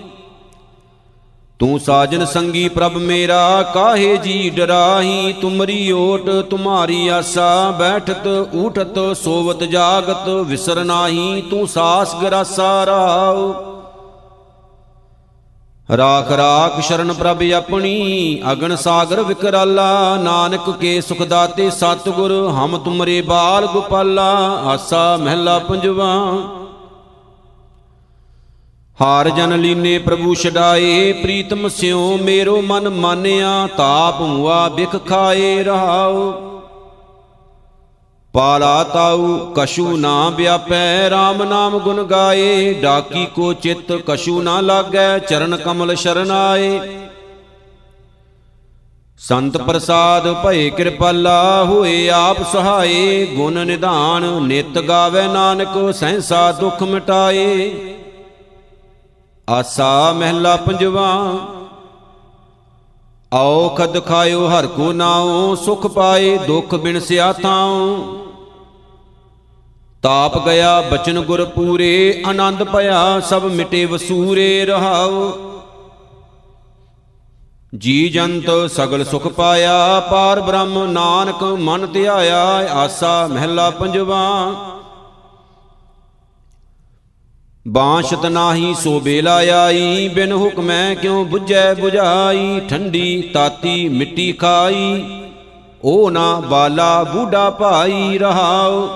ਤੂੰ 1.59 1.81
ਸਾਜਨ 1.81 2.25
ਸੰਗੀ 2.25 2.69
ਪ੍ਰਭ 2.69 2.93
ਮੇਰਾ, 2.93 3.63
ਕਾਹੇ 3.75 4.17
ਜੀ 4.17 4.51
ਡਰਾਹੀ? 4.51 5.33
ਤੁਮਰੀ 5.33 5.93
ਓਟ, 5.93 6.31
ਤੁਮਾਰੀ 6.51 7.09
ਆਸਾ, 7.09 7.71
ਬੈਠਤ, 7.71 8.27
ਊਠਤ, 8.55 9.17
ਸੋਵਤ, 9.25 9.65
ਜਾਗਤ, 9.65 10.29
ਵਿਸਰ 10.29 10.85
ਨਾਹੀ, 10.85 11.43
ਤੂੰ 11.51 11.69
ਸਾਸ 11.69 12.15
ਗਰਾਸਾ 12.15 12.87
ਰਾਉ 12.87 13.53
ਰਾਖ 15.97 16.33
ਰਾਖ 16.33 16.81
ਸ਼ਰਨ 16.81 17.13
ਪ੍ਰਭ 17.13 17.43
ਆਪਣੀ, 17.57 18.43
ਅਗਨ 18.53 18.77
ਸਾਗਰ 18.77 19.23
ਵਿਕਰਾਲਾ, 19.23 20.17
ਨਾਨਕ 20.17 20.71
ਕੇ 20.71 21.01
ਸੁਖ 21.01 21.23
ਦਾਤੇ 21.23 21.71
ਸਤਿਗੁਰ, 21.71 22.33
ਹਮ 22.51 22.79
ਤੁਮਰੇ 22.79 23.21
ਬਾਲ 23.21 23.67
ਗੋਪਾਲਾ, 23.67 24.31
ਆਸਾ 24.65 25.17
ਮਹਿਲਾ 25.17 25.59
ਪੰਜਵਾ। 25.59 26.39
ਹਾਰ 29.01 29.29
ਜਨ 29.29 29.57
ਲੀਨੇ 29.61 29.99
ਪ੍ਰਭੂ 29.99 30.35
ਛਡਾਏ, 30.35 31.13
ਪ੍ਰੀਤਮ 31.13 31.69
ਸਿਉ 31.69 32.17
ਮੇਰੋ 32.17 32.61
ਮਨ 32.63 32.89
ਮਾਨਿਆ, 32.89 33.69
ਤਾਪ 33.77 34.21
ਹੁਆ 34.21 34.69
ਬਿਖ 34.69 34.97
ਖਾਏ 35.09 35.63
ਰਹਾਉ। 35.65 36.33
ਪਾਲਾ 38.35 38.83
ਤਾਉ 38.85 39.53
ਕਛੂ 39.55 39.97
ਨਾ 39.97 40.29
ਵਿਆਪੈ 40.29 41.09
RAM 41.09 41.45
ਨਾਮ 41.45 41.79
ਗੁਣ 41.79 42.03
ਗਾਏ, 42.03 42.75
ਡਾਕੀ 42.75 43.27
ਕੋ 43.27 43.53
ਚਿਤ 43.53 43.93
ਕਛੂ 44.07 44.43
ਨਾ 44.43 44.61
ਲਾਗੈ, 44.61 45.19
ਚਰਨ 45.19 45.57
ਕਮਲ 45.57 45.95
ਸ਼ਰਨਾਏ 45.95 46.81
ਸੰਤ 49.21 49.57
ਪ੍ਰਸਾਦ 49.57 50.27
ਭਏ 50.45 50.69
ਕਿਰਪਾਲਾ, 50.71 51.65
ਹੋਏ 51.65 52.09
ਆਪ 52.09 52.43
ਸਹਾਏ, 52.53 53.27
ਗੁਣ 53.27 53.65
ਨਿਧਾਨ, 53.67 54.25
ਨਿਤ 54.43 54.79
ਗਾਵੇ 54.79 55.27
ਨਾਨਕ, 55.29 55.79
ਸਹਿਸਾ 55.95 56.51
ਦੁਖ 56.53 56.83
ਮਿਟਾਏ। 56.83 57.71
ਆਸਾ 59.49 60.13
ਮਹਿਲਾ 60.13 60.57
ਪੰਜਵਾ 60.57 61.09
ਔਖਦ 63.33 63.99
ਖਾਇਓ 64.07 64.49
ਹਰ 64.49 64.67
ਕੋ 64.67 64.93
ਨਾਉ, 64.93 65.55
ਸੁਖ 65.55 65.87
ਪਾਏ 65.87 66.37
ਦੁਖ 66.37 66.75
ਬਿਨਸਿਆ 66.75 67.33
ਤਾਉ 67.33 67.97
ਤਾਪ 70.03 70.39
ਗਿਆ 70.47 70.81
ਬਚਨ 70.81 71.21
ਗੁਰ 71.21 71.45
ਪੂਰੇ, 71.45 72.23
ਆਨੰਦ 72.27 72.63
ਭਇਆ 72.65 73.21
ਸਭ 73.21 73.45
ਮਿਟੇ 73.45 73.85
ਵਸੂਰੇ 73.85 74.65
ਰਹਾਉ। 74.65 75.33
ਜੀ 77.75 78.09
ਜੰਤ 78.09 78.51
ਸਗਲ 78.71 79.05
ਸੁਖ 79.05 79.27
ਪਾਇਆ, 79.29 80.01
ਪਾਰ 80.01 80.41
ਬ੍ਰਹਮ 80.41 80.85
ਨਾਨਕ 80.85 81.43
ਮਨ 81.43 81.87
ਧਿਆਇਆ, 81.87 82.45
ਆਸਾ 82.75 83.27
ਮਹਿਲਾ 83.27 83.71
ਪੰਜਵਾ। 83.71 84.25
ਬਾਂਸ਼ਤ 87.69 88.25
ਨਾਹੀ 88.27 88.75
ਸੋ 88.75 89.01
ਬੇਲਾ 89.01 89.35
ਆਈ, 89.55 90.09
ਬਿਨ 90.09 90.33
ਹੁਕਮੈ 90.33 90.95
ਕਿਉ 90.95 91.25
부ਝੈ 91.25 91.73
부ਝਾਈ 91.75 92.61
ਠੰਡੀ 92.61 93.31
ਤਾਤੀ 93.35 93.89
ਮਿੱਟੀ 93.89 94.33
ਖਾਈ, 94.33 95.05
ਓ 95.85 96.11
ਨਾ 96.11 96.33
ਬਾਲਾ 96.41 97.03
ਬੂਢਾ 97.05 97.51
ਭਾਈ 97.51 98.19
ਰਹਾਉ। 98.19 98.89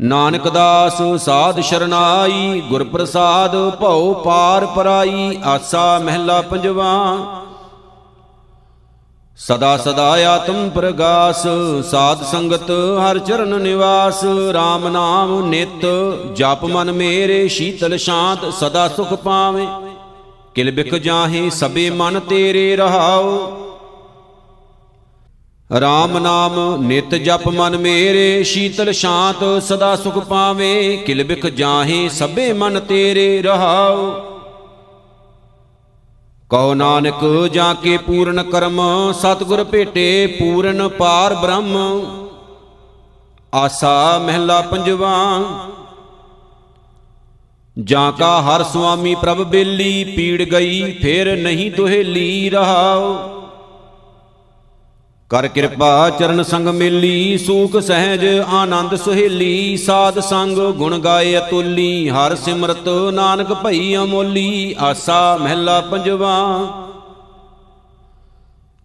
ਨਾਨਕ 0.00 0.48
ਦਾਸ 0.48 1.02
ਸਾਧ 1.20 1.60
ਸ਼ਰਨਾਈ 1.60 2.60
ਗੁਰ 2.60 2.84
ਪ੍ਰਸਾਦ 2.84 3.56
ਭਉ 3.70 4.12
ਪਾਰ 4.14 4.66
ਪਰਾਈ, 4.66 5.38
ਆਸਾ 5.44 5.98
ਮਹਿਲਾ 5.98 6.40
ਪੰਜਵਾ। 6.40 7.16
ਸਦਾ 9.38 9.76
ਸਦਾ 9.76 10.10
ਆਤਮ 10.28 10.70
ਪ੍ਰਗਾਸ, 10.70 11.46
ਸਾਧ 11.90 12.22
ਸੰਗਤ 12.22 12.70
ਹਰ 12.70 13.18
ਚਰਨ 13.18 13.60
ਨਿਵਾਸ 13.60 14.24
RAM 14.24 14.88
ਨਾਮ 14.88 15.48
ਨਿਤ, 15.48 15.86
ਜਪ 16.34 16.64
ਮਨ 16.64 16.92
ਮੇਰੇ 16.92 17.48
ਸ਼ੀਤਲ 17.48 17.96
ਸ਼ਾਂਤ, 17.96 18.54
ਸਦਾ 18.54 18.88
ਸੁਖ 18.88 19.14
ਪਾਵੇ। 19.14 19.66
ਕਿਲ 20.54 20.70
ਬਿਖ 20.70 20.94
ਜਾਹੇ 20.94 21.50
ਸਬੇ 21.50 21.90
ਮਨ 21.90 22.20
ਤੇਰੇ 22.20 22.76
ਰਹਾਉ। 22.76 23.38
RAM 25.78 26.18
ਨਾਮ 26.18 26.76
ਨਿਤ, 26.86 27.14
ਜਪ 27.14 27.48
ਮਨ 27.48 27.76
ਮੇਰੇ 27.76 28.42
ਸ਼ੀਤਲ 28.42 28.92
ਸ਼ਾਂਤ, 28.92 29.62
ਸਦਾ 29.62 29.96
ਸੁਖ 29.96 30.18
ਪਾਵੇ। 30.18 30.96
ਕਿਲ 30.96 31.24
ਬਿਖ 31.24 31.46
ਜਾਹੇ 31.46 32.08
ਸਬੇ 32.08 32.52
ਮਨ 32.52 32.80
ਤੇਰੇ 32.80 33.42
ਰਹਾਉ। 33.42 34.12
ਕਹੋ 36.50 36.74
ਨਾਨਕ, 36.74 37.24
ਜਾ 37.52 37.72
ਕੇ 37.74 37.96
ਪੂਰਨ 37.96 38.42
ਕਰਮ, 38.42 38.80
ਸਤਿਗੁਰ 39.12 39.62
ਭੇਟੇ 39.64 40.26
ਪੂਰਨ 40.38 40.86
ਪਾਰ 40.88 41.34
ਬ੍ਰਹਮ। 41.34 41.74
ਆਸਾ 43.54 44.18
ਮਹਿਲਾ 44.18 44.60
ਪੰਜਵਾ, 44.60 45.16
ਜਾਂ 47.76 48.10
ਕਾ 48.12 48.40
ਹਰ 48.42 48.62
ਸੁਆਮੀ 48.62 49.14
ਪ੍ਰਭ 49.14 49.42
ਬੇਲੀ, 49.42 50.04
ਪੀੜ 50.16 50.42
ਗਈ, 50.42 50.92
ਫੇਰ 50.92 51.36
ਨਹੀਂ 51.36 51.70
ਦੁਹੇਲੀ 51.70 52.50
ਰਹਾਓ 52.50 53.37
ਕਰ 55.30 55.46
ਕਿਰਪਾ 55.48 56.10
ਚਰਨ 56.10 56.42
ਸੰਗ 56.42 56.68
ਮੇਲੀ, 56.68 57.38
ਸੂਖ 57.38 57.76
ਸਹਿਜ 57.76 58.24
ਆਨੰਦ 58.52 58.94
ਸੁਹੇਲੀ, 58.94 59.76
ਸਾਧ 59.76 60.20
ਸੰਗ 60.20 60.58
ਗੁਣ 60.72 60.98
ਗਾਏ 60.98 61.36
ਅਤੁੱਲੀ, 61.38 62.08
ਹਰ 62.08 62.34
ਸਿਮਰਤ 62.34 62.88
ਨਾਨਕ 63.12 63.52
ਭਈ 63.54 63.96
ਅਮੋਲੀ, 63.96 64.74
ਆਸਾ 64.78 65.36
ਮਹਿਲਾ 65.36 65.80
ਪੰਜਵਾ। 65.80 66.36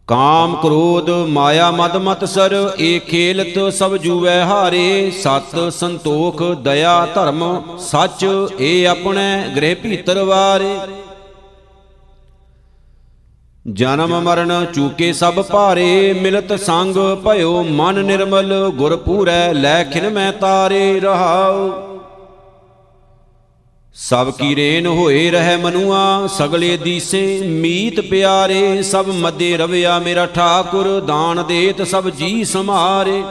ਕਾਮ 0.08 0.56
ਕ੍ਰੋਧ, 0.56 1.10
ਮਾਇਆ 1.10 1.72
ਮਦ 1.72 1.96
ਮਤ 1.98 2.26
ਸਰ, 2.26 2.56
ਏ 2.80 3.00
ਖੇਲਤ 3.00 3.74
ਸਭ 3.74 3.96
ਜੂਵੈ 3.98 4.40
ਹਾਰੇ, 4.44 5.12
ਸਤ 5.12 5.56
ਸੰਤੋਖ, 5.74 6.44
ਦਇਆ 6.64 7.06
ਧਰਮ 7.16 7.62
ਸੱਚ, 7.80 8.26
ਏ 8.60 8.86
ਆਪਣੇ 8.86 9.26
ਗ੍ਰਹਿ 9.56 9.76
ਭੀਤਰ 9.76 10.24
ਵਾਰੇ। 10.24 10.76
ਜਨਮ 13.66 14.20
ਮਰਨ 14.22 14.66
ਚੂਕੇ 14.66 15.12
ਸਭ 15.14 15.34
ਭਾਰੇ, 15.42 16.14
ਮਿਲਤ 16.14 16.54
ਸੰਗ 16.60 16.96
ਭਇਓ 17.26 17.64
ਮਨ 17.64 18.04
ਨਿਰਮਲ, 18.06 18.54
ਗੁਰ 18.70 18.96
ਪੂਰੈ 18.96 19.54
ਲੈ 19.54 19.84
ਖਿਨ 19.84 20.10
ਮੈਂ 20.10 20.32
ਤਾਰੇ 20.32 21.00
ਰਹਾਉ। 21.00 21.72
ਸਭ 23.96 24.32
ਕੀ 24.32 24.56
ਰੇਨ 24.56 24.88
ਹੋਏ 24.88 25.30
ਰਹਿ 25.32 25.58
ਮਨੁਆ, 25.58 26.28
ਸਗਲੇ 26.28 26.76
ਦੀਸੇ 26.78 27.42
ਮੀਤ 27.42 28.00
ਪਿਆਰੇ, 28.02 28.82
ਸਭ 28.84 29.10
ਮੱਦੇ 29.10 29.56
ਰਵਿਆ 29.58 29.98
ਮੇਰਾ 30.00 30.26
ਠਾਕੁਰ, 30.26 31.00
ਦਾਨ 31.00 31.44
ਦੇਤ 31.48 31.82
ਸਭ 31.82 32.10
ਜੀ 32.10 32.44
ਸਮਾਰੇ। 32.44 33.24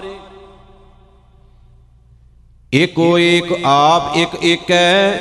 ਏਕੋ 2.73 3.19
ਏਕ 3.19 3.53
ਆਪ 3.65 4.17
ਇੱਕ 4.17 4.45
ਏਕੈ 4.45 5.13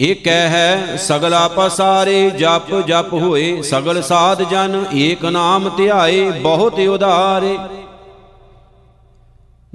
ਏਕੈ 0.00 0.48
ਹੈ, 0.48 0.96
ਸਗਲਾ 0.96 1.46
ਪਸਾਰੇ 1.48 2.30
ਜਪ 2.30 2.74
ਜਪ 2.86 3.12
ਹੋਏ, 3.12 3.62
ਸਗਲ 3.62 4.02
ਸਾਧ 4.02 4.42
ਜਨ 4.42 4.84
ਏਕ 4.94 5.24
ਨਾਮ 5.24 5.68
ਧਿਆਏ, 5.76 6.30
ਬਹੁਤ 6.30 6.78
ਉਦਾਰੇ। 6.78 7.58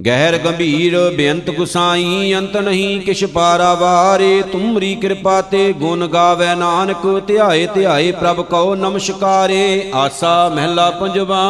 ਗਹਿਰ 0.06 0.38
ਗੰਭੀਰ 0.38 0.98
ਬੇਅੰਤ 1.10 1.50
ਗੁਸਾਈ, 1.50 2.34
ਅੰਤ 2.34 2.58
ਨਹੀਂ 2.58 3.00
ਕਿਛ 3.02 3.24
ਪਾਰਾਵਾਰੇ 3.26 4.42
ਤੁਮਰੀ 4.42 4.94
ਕਿਰਪਾ 4.96 5.42
ਤੇ 5.42 5.72
ਗੁਣ 5.74 6.08
ਗਾਵੇ 6.08 6.54
ਨਾਨਕ, 6.56 7.08
ਧਿਆਏ 7.28 7.66
ਧਿਆਏ 7.66 8.12
ਪ੍ਰਭ 8.12 8.42
ਕਉ 8.42 8.76
ਨਮਸਕਾਰੇ, 8.76 9.92
ਆਸਾ 9.96 10.50
ਮਹਿਲਾ 10.50 10.90
ਪੰਜਵਾ। 10.92 11.42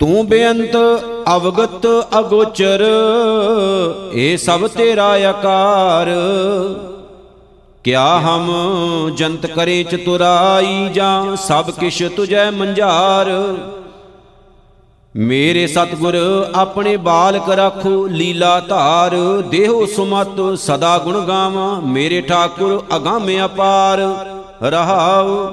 ਤੂੰ 0.00 0.26
ਬੇਅੰਤ, 0.28 0.76
ਅਵਗਤ, 1.36 1.86
ਅਗੋਚਰ, 2.18 2.84
ਏ 4.14 4.36
ਸਭ 4.36 4.66
ਤੇਰਾ 4.66 5.06
ਆਕਾਰ। 5.06 6.08
ਕਿਆ 7.84 8.18
ਹਮ 8.18 8.50
ਜੰਤ 9.14 9.46
ਕਰੇ 9.46 9.82
ਚਤੁਰਾਈ 9.82 10.88
ਜਾਂ 10.94 11.36
ਸਭ 11.36 11.70
ਕਿਛ 11.70 12.02
ਤੁਜੈ 12.16 12.50
ਮੰਝਾਰ। 12.50 13.56
ਮੇਰੇ 15.16 15.66
ਸਤਗੁਰ, 15.66 16.14
ਆਪਣੇ 16.54 16.96
ਬਾਲਕ 16.96 17.50
ਰੱਖੋ 17.50 18.06
ਲੀਲਾ 18.06 18.60
ਧਾਰ। 18.60 19.16
ਦੇਹੋ 19.42 19.86
ਸੁਮਤ, 19.86 20.58
ਸਦਾ 20.58 20.98
ਗੁਣ 20.98 21.20
ਗਾਵਾਂ, 21.20 21.80
ਮੇਰੇ 21.80 22.20
ਠਾਕੁਰ 22.20 22.84
ਅਗੰਮ 22.96 23.44
ਅਪਾਰ। 23.44 23.98
ਰਹਾਉ 24.62 25.52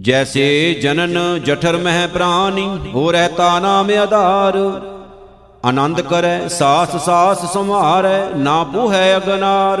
ਜੈਸੇ 0.00 0.74
ਜਨਨ 0.74 1.40
ਜਠਰ 1.44 1.76
ਮਹਿ 1.76 2.06
ਪ੍ਰਾਨੀ 2.06 2.78
ਹੋ 2.94 3.12
ਰਹਤਾ 3.12 3.58
ਨਾਮ 3.58 3.90
ਆਧਾਰ। 3.90 4.56
ਆਨੰਦ 5.64 6.00
ਕਰੈ, 6.00 6.48
ਸਾਸ 6.48 6.96
ਸਾਸ 7.04 7.52
ਸੰਭਾਰੈ 7.52 8.24
ਨਾ 8.36 8.64
ਬੂਹੈ 8.64 9.16
ਅਗਨਾਰ। 9.16 9.80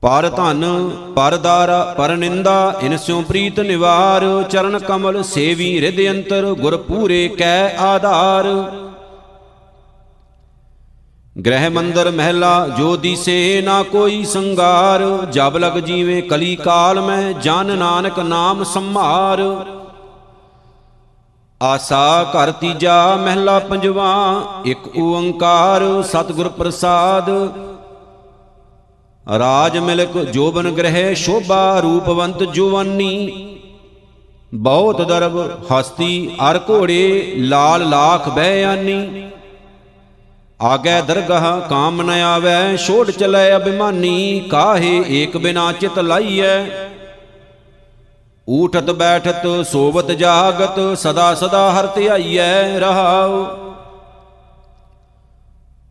ਪਰ 0.00 0.28
ਧਨ, 0.28 0.90
ਪਰ 1.16 1.36
ਦਾਰਾ, 1.36 1.94
ਪਰ 1.98 2.16
ਨਿੰਦਾ, 2.16 2.74
ਇਨ 2.82 2.96
ਸਿਉ 2.96 3.22
ਪ੍ਰੀਤ 3.22 3.60
ਨਿਵਾਰ। 3.60 4.44
ਚਰਨ 4.50 4.78
ਕਮਲ 4.78 5.22
ਸੇਵੀ 5.22 5.80
ਰਿਦ 5.80 6.16
ਅੰਤਰ, 6.16 6.54
ਗੁਰ 6.54 6.76
ਪੂਰੇ 6.76 7.28
ਕੈ 7.28 7.76
ਆਧਾਰ। 7.76 8.46
ਗ੍ਰਹਿ 11.36 11.68
ਮੰਦਰ 11.68 12.10
ਮਹਿਲਾ, 12.10 12.68
ਜੋ 12.68 12.96
ਦੀਸੇ 12.96 13.62
ਨਾ 13.64 13.82
ਕੋਈ 13.82 14.24
ਸੰਗਾਰ, 14.24 15.02
ਜਬ 15.32 15.56
ਲਗ 15.56 15.78
ਜੀਵੇ 15.78 16.20
ਕਲੀ 16.20 16.56
ਕਾਲ 16.56 17.00
ਮੈਂ, 17.00 17.32
ਜਨ 17.32 17.78
ਨਾਨਕ 17.78 18.18
ਨਾਮ 18.18 18.64
ਸੰਭਾਰ। 18.64 19.40
ਆਸਾ 21.62 22.32
ਘਰ 22.32 22.50
ਤੀਜਾ 22.50 23.16
ਮਹਿਲਾ 23.16 23.58
ਪੰਜਵਾ, 23.58 24.42
ਇੱਕ 24.64 24.98
ਓੰਕਾਰ 24.98 25.82
ਸਤਿਗੁਰ 26.02 26.48
ਪ੍ਰਸਾਦ। 26.48 27.30
ਰਾਜ 29.38 29.78
ਮਿਲਕ 29.78 30.18
ਜੋਬਨ 30.18 30.70
ਗ੍ਰਹਿ 30.70 31.14
ਸ਼ੋਭਾ 31.14 31.80
ਰੂਪਵੰਤ 31.80 32.42
ਜੁਵਾਨੀ। 32.42 33.46
ਬਹੁਤ 34.54 35.02
ਦਰਬ 35.02 35.38
ਹਸਤੀ 35.72 36.36
ਅਰ 36.50 36.60
ਘੋੜੇ, 36.70 37.32
ਲਾਲ 37.36 37.88
ਲਾਖ 37.88 38.28
ਬਹਿਆਨੀ 38.28 39.30
ਆਗੇ 40.62 41.02
ਦਰਗਾਹ 41.02 41.68
ਕਾਮ 41.68 42.02
ਨ 42.02 42.10
ਆਵੈ, 42.10 42.76
ਛੋੜ 42.76 43.10
ਚਲੇ 43.10 43.56
ਅਭਿਮਾਨੀ, 43.56 44.40
ਕਾਹੇ 44.50 45.04
ਏਕ 45.08 45.36
ਬਿਨਾ 45.36 45.72
ਚਿਤ 45.72 45.98
ਲਾਈਐ? 45.98 46.64
ਊਠਤ 48.50 48.90
ਬੈਠਤ, 48.90 49.66
ਸੋਵਤ 49.66 50.12
ਜਾਗਤ, 50.12 50.98
ਸਦਾ 50.98 51.34
ਸਦਾ 51.34 51.72
ਹਰ 51.72 51.86
ਧਿਆਈਐ 51.86 52.78
ਰਹਾਉ। 52.78 53.46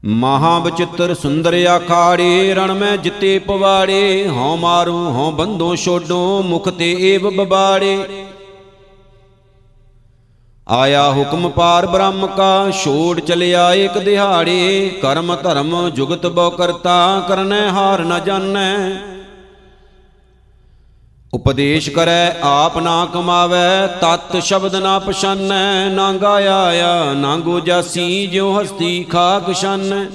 ਮਹਾ 0.05 0.59
ਬਚਿੱਤਰ 0.59 1.13
ਸੁੰਦਰ 1.13 1.65
ਆਖਾੜੇ, 1.65 2.53
ਰਣ 2.53 2.73
ਮੈਂ 2.73 2.97
ਜਿੱਤੇ 2.97 3.39
ਪਵਾੜੇ, 3.39 4.27
ਹਉ 4.29 4.55
ਮਾਰੂ, 4.55 5.09
ਹਉ 5.09 5.31
ਬੰਦੋ 5.31 5.75
ਛੋਡੋ, 5.75 6.43
ਮੁਖ 6.43 6.69
ਤੇ 6.69 6.95
ਏਵ 6.99 7.29
ਬਬਾੜੇ। 7.29 8.25
ਆਇਆ 10.71 11.11
ਹੁਕਮ 11.11 11.49
ਪਾਰ 11.49 11.85
ਬ੍ਰਹਮ 11.85 12.27
ਕਾ, 12.27 12.71
ਛੋੜ 12.83 13.19
ਚਲਿਆ 13.19 13.73
ਏਕ 13.73 13.97
ਦਿਹਾੜੇ। 13.97 14.99
ਕਰਮ 15.01 15.35
ਧਰਮ 15.35 15.89
ਜੁਗਤ 15.89 16.27
ਬੋ 16.27 16.49
ਕਰਤਾ, 16.49 17.23
ਕਰਨੈ 17.27 17.69
ਹਾਰ 17.69 17.99
ਨ 17.99 18.19
ਜਾਣੈ। 18.25 18.75
ਉਪਦੇਸ਼ 21.33 21.89
ਕਰੈ, 21.89 22.35
ਆਪ 22.43 22.77
ਨਾ 22.77 23.07
ਕਮਾਵੈ, 23.13 23.87
ਤਤ 23.87 24.37
ਸ਼ਬਦ 24.37 24.75
ਨਾ 24.75 24.99
ਪਛਾਨੈ। 24.99 25.89
ਨਾ 25.89 26.13
ਗਾਇਆ 26.13 26.63
ਆਇਆ 26.63 27.13
ਨਾ 27.13 27.37
ਗੋ 27.37 27.59
ਜਾਸੀ, 27.59 28.27
ਜਿਉ 28.27 28.61
ਹਸਤੀ 28.61 29.03
ਖਾਕ 29.03 29.53
ਛਾਨੈ। 29.53 30.05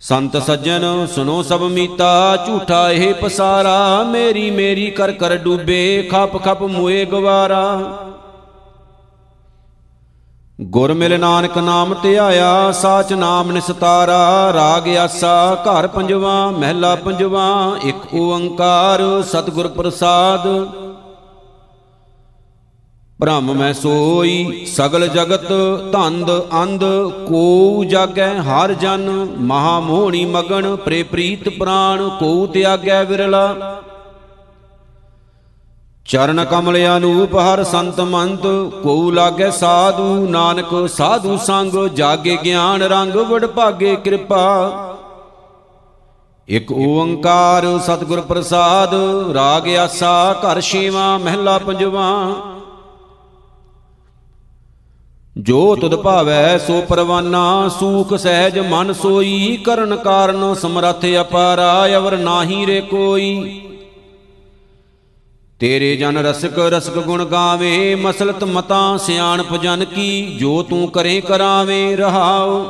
ਸੰਤ 0.00 0.36
ਸੱਜਣ 0.36 1.06
ਸੁਨੋ 1.06 1.42
ਸਭ 1.42 1.62
ਮੀਤਾ, 1.62 2.36
ਝੂਠਾ 2.46 2.90
ਇਹ 2.90 3.14
ਪਸਾਰਾ। 3.14 4.02
ਮੇਰੀ 4.02 4.50
ਮੇਰੀ 4.50 4.90
ਕਰ 4.90 5.12
ਕਰ 5.12 5.36
ਡੂਬੇ, 5.36 6.08
ਖਪ 6.12 6.44
ਖਪ 6.44 6.62
ਮੂਏ 6.62 7.04
ਗਵਾਰਾ। 7.04 7.80
ਗੁਰ 10.62 10.92
ਮਿਲ 10.92 11.18
ਨਾਨਕ 11.20 11.56
ਨਾਮ 11.58 11.94
ਧਿਆਇਆ 12.02 12.72
ਸਾਚ 12.72 13.12
ਨਾਮ 13.12 13.50
ਨਿਸਤਾਰਾ, 13.52 14.52
ਰਾਗ 14.52 14.88
ਆਸਾ, 14.96 15.54
ਘਰ 15.64 15.86
ਪੰਜਵਾ, 15.86 16.50
ਮਹਿਲਾ 16.50 16.94
ਪੰਜਵਾ, 16.94 17.78
ਇੱਕ 17.84 18.14
ਓੰਕਾਰ, 18.14 19.02
ਸਤਿਗੁਰ 19.22 19.68
ਪ੍ਰਸਾਦ। 19.68 20.46
ਬ੍ਰਹਮ 23.20 23.52
ਮੈਂ 23.52 23.72
ਸੋਈ, 23.72 24.64
ਸਗਲ 24.66 25.06
ਜਗਤ, 25.08 25.52
ਧੰਦ 25.92 26.30
ਅੰਧ, 26.62 26.84
ਕੋ 27.28 27.84
ਜਾਗੈ 27.84 28.32
ਹਰ 28.40 28.72
ਜਨ, 28.72 29.10
ਮਹਾ 29.38 29.78
ਮੋਹਣੀ 29.80 30.24
ਮਗਨ 30.24 30.76
ਪ੍ਰੇ 30.76 31.02
ਪ੍ਰੀਤ 31.02 31.48
ਪ੍ਰਾਨ 31.48 32.08
ਕੋ 32.08 32.46
ਤਿਆਗੈ 32.46 33.02
ਵਿਰਲਾ। 33.04 33.54
ਚਰਨ 36.06 36.44
ਕਮਲ 36.44 36.76
ਅਨੂਪ 36.96 37.34
ਹਰ 37.34 37.64
ਸੰਤ 37.64 38.00
ਮੰਤ, 38.00 38.46
ਕੋ 38.82 39.10
ਲਾਗੇ 39.10 39.50
ਸਾਧੂ 39.50 40.28
ਨਾਨਕ, 40.28 40.88
ਸਾਧੂ 40.88 41.36
ਸੰਗ, 41.36 41.88
ਜਾਗੇ 41.88 42.38
ਗਿਆਨ 42.44 42.82
ਰੰਗ 42.82 43.16
ਵਡ 43.16 43.46
ਭਾਗੇ 43.46 43.96
ਕਿਰਪਾ। 43.96 44.44
ਇਕ 46.48 46.72
ਓੰਕਾਰ 46.72 47.66
ਸਤਿਗੁਰ 47.78 48.20
ਪ੍ਰਸਾਦ, 48.20 48.94
ਰਾਗ 49.34 49.68
ਆਸਾ 49.68 50.40
ਘਰ 50.42 50.60
ਛੇਵਾ, 50.60 51.18
ਮਹਿਲਾ 51.18 51.58
ਪੰਜਵਾ। 51.58 52.36
ਜੋ 55.38 55.76
ਤੁਧ 55.76 55.94
ਭਾਵੈ 55.94 56.58
ਸੋ 56.58 56.80
ਪਰਵਾਨਾ, 56.88 57.68
ਸੂਖ 57.80 58.14
ਸਹਿਜ 58.14 58.58
ਮਨ 58.58 58.92
ਸੋਈ, 58.92 59.56
ਕਰਨ 59.56 59.96
ਕਾਰਨ 59.96 60.54
ਸਮਰੱਥ 60.54 61.04
ਅਪਾਰਾ, 61.20 61.86
ਅਵਰ 61.96 62.16
ਨਾਹੀ 62.16 62.66
ਰੇ 62.66 62.80
ਕੋਈ। 62.80 63.60
ਤੇਰੇ 65.62 65.96
ਜਨ 65.96 66.18
ਰਸਕ 66.18 66.58
ਰਸਕ 66.58 66.92
ਗੁਣ 66.92 67.24
ਗਾਵੇ, 67.24 67.94
ਮਸਲਤ 67.94 68.44
ਮਤਾਂ 68.44 68.98
ਸਿਆਣਪ 68.98 69.56
ਜਨ 69.56 69.84
ਕੀ, 69.84 70.36
ਜੋ 70.40 70.62
ਤੂੰ 70.62 70.88
ਕਰੇ 70.88 71.20
ਕਰਾਵੇ 71.20 71.96
ਰਹਾਉ। 71.96 72.64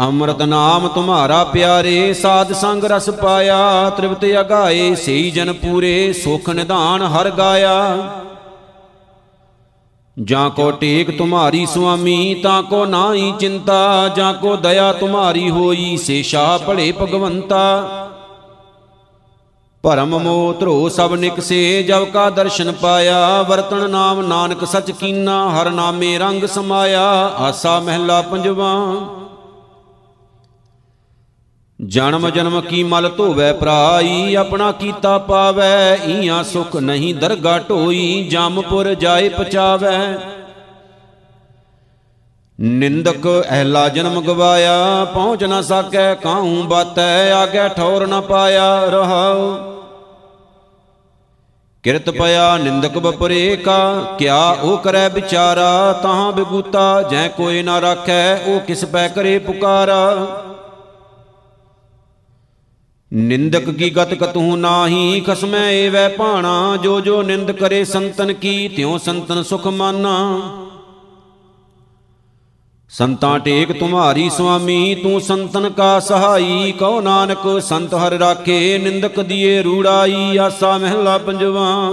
ਅੰਮ੍ਰਿਤ 0.00 0.42
ਨਾਮ 0.42 0.88
ਤੁਮਾਰਾ 0.88 1.44
ਪਿਆਰੇ, 1.44 2.12
ਸਾਧ 2.12 2.52
ਸੰਗ 2.52 2.84
ਰਸ 2.84 3.10
ਪਾਇਆ 3.10 3.90
ਤ੍ਰਿਪਤ 3.90 4.24
ਅਗਾਏ, 4.40 4.94
ਸਈ 4.94 5.30
ਜਨ 5.30 5.52
ਪੂਰੇ, 5.52 6.12
ਸੁਖ 6.12 6.50
ਨਿਧਾਨ 6.50 7.02
ਹਰ 7.02 7.30
ਗਾਇਆ। 7.30 7.96
ਜਾਂ 10.22 10.50
ਕੋ 10.50 10.70
ਟੇਕ 10.70 11.18
ਤੁਮਾਰੀ 11.18 11.66
ਸੁਆਮੀ, 11.66 12.34
ਤਾਂ 12.34 12.62
ਕੋ 12.62 12.84
ਨਾਹੀ 12.84 13.32
ਚਿੰਤਾ, 13.40 14.08
ਜਾਂ 14.08 14.34
ਕੋ 14.34 14.56
ਦਇਆ 14.56 14.92
ਤੁਮਾਰੀ 14.92 15.50
ਹੋਈ 15.50 15.96
ਸੇਸ਼ਾ 15.96 16.58
ਭਲੇ 16.58 16.92
ਭਗਵੰਤਾ। 16.92 17.96
ਭਰਮ 19.84 20.18
ਮੋਹ 20.18 20.52
ਧਰੋ 20.54 20.88
ਸਭ 20.88 21.12
ਨਿਕਸੇ 21.14 21.82
ਜਬ 21.82 22.04
ਕਾ 22.04 22.28
ਦਰਸ਼ਨ 22.30 22.72
ਪਾਇਆ 22.72 23.20
ਵਰਤਨ 23.42 23.90
ਨਾਮ 23.90 24.20
ਨਾਨਕ 24.20 24.64
ਸਚ 24.64 24.90
ਕੀਨਾ, 24.90 25.36
ਹਰ 25.50 25.70
ਨਾਮੇ 25.70 26.18
ਰੰਗ 26.18 26.44
ਸਮਾਇਆ, 26.46 27.04
ਆਸਾ 27.38 27.78
ਮਹਿਲਾ 27.80 28.20
ਪੰਜਵਾ। 28.22 28.74
ਜਨਮ 31.78 32.28
ਜਨਮ 32.30 32.60
ਕੀ 32.60 32.82
ਮਲ 32.82 33.08
ਧੋਵੈ 33.08 33.52
ਪ੍ਰਾਈ 33.52 34.34
ਆਪਣਾ 34.34 34.70
ਕੀਤਾ 34.72 35.16
ਪਾਵੈ, 35.18 35.96
ਈਆਂ 36.06 36.42
ਸੁਖ 36.44 36.76
ਨਹੀਂ 36.76 37.14
ਦਰਗਾ 37.14 37.58
ਢੋਈ 37.58 38.28
ਜਮਪੁਰ 38.30 38.94
ਜਾਏ 38.94 39.28
ਪਚਾਵੈ 39.28 40.18
ਨਿੰਦਕ 42.58 43.26
ਐਲਾ 43.48 43.88
ਜਨਮ 43.88 44.20
ਗਵਾਇਆ, 44.20 45.04
ਪਹੁੰਚ 45.04 45.44
ਨਾ 45.44 45.62
ਸਕੈ 45.62 46.14
ਕਾਹੂ 46.14 46.62
ਬਾਤੈ, 46.62 47.32
ਆਗੇ 47.32 47.68
ਠੌਰ 47.68 48.06
ਨਾ 48.06 48.20
ਪਾਇਆ 48.20 48.84
ਰਹਾਉ। 48.84 49.69
ਕਿਰਤ 51.84 52.10
ਪਿਆ 52.10 52.56
ਨਿੰਦਕ 52.58 52.98
ਬਪਰੇ 52.98 53.56
ਕਾ 53.56 54.16
ਕਿਆ 54.18 54.50
ਉਹ 54.50 54.78
ਕਰੈ 54.78 55.08
ਵਿਚਾਰਾ 55.08 55.92
ਤਾਂ 55.92 56.32
ਬਿਗੂਤਾ, 56.32 57.02
ਜੈ 57.02 57.28
ਕੋਈ 57.28 57.62
ਨਾ 57.62 57.78
ਰੱਖੈ, 57.78 58.34
ਉਹ 58.46 58.60
ਕਿਸ 58.60 58.84
ਪੈ 58.84 59.08
ਕਰੇ 59.08 59.38
ਪੁਕਾਰਾ। 59.38 60.26
ਨਿੰਦਕ 63.12 63.70
ਕੀ 63.70 63.90
ਗਤ 63.90 64.14
ਕਤੂ 64.14 64.56
ਨਾਹੀ, 64.56 65.20
ਖਸਮੈ 65.20 65.70
ਏਵੈ 65.70 66.08
ਭਾਣਾ, 66.08 66.76
ਜੋ 66.76 67.00
ਜੋ 67.00 67.22
ਨਿੰਦ 67.22 67.52
ਕਰੇ 67.52 67.84
ਸੰਤਨ 67.84 68.32
ਕੀ, 68.32 68.68
ਤਿਉ 68.68 68.98
ਸੰਤਨ 68.98 69.42
ਸੁਖ 69.42 69.66
ਮਾਨਾ। 69.66 70.16
ਸੰਤਾਂ 72.92 73.38
ਟੇਕ 73.38 73.72
ਤੁਮਾਰੀ 73.72 74.30
ਸੁਆਮੀ, 74.30 74.94
ਤੂੰ 74.94 75.20
ਸੰਤਨ 75.20 75.70
ਕਾ 75.70 76.00
ਸਹਾਈ, 76.00 76.72
ਕਉ 76.72 77.00
ਨਾਨਕ 77.00 77.62
ਸੰਤ 77.62 77.94
ਹਰ 77.94 78.12
ਰਾਖੇ, 78.12 78.78
ਨਿੰਦਕ 78.78 79.20
ਦੀਏ 79.20 79.62
ਰੂੜਾਈ, 79.62 80.36
ਆਸਾ 80.36 80.78
ਮਹਿਲਾ 80.78 81.18
ਪੰਜਵਾ। 81.18 81.92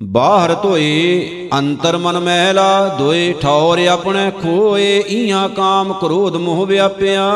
ਬਾਹਰ 0.00 0.54
ਧੋਏ 0.54 1.48
ਅੰਤਰ 1.58 1.96
ਮਨ 1.96 2.18
ਮਹਿਲਾ 2.18 2.88
ਦੋਏ 2.88 3.32
ਠੌਰ 3.32 3.78
ਆਪਣੇ 3.86 4.30
ਖੋਏ, 4.30 5.04
ਈਆਂ 5.08 5.48
ਕਾਮ 5.48 5.92
ਕ੍ਰੋਧ 5.92 6.36
ਮੋਹ 6.36 6.66
ਵਿਆਪਿਆ, 6.66 7.26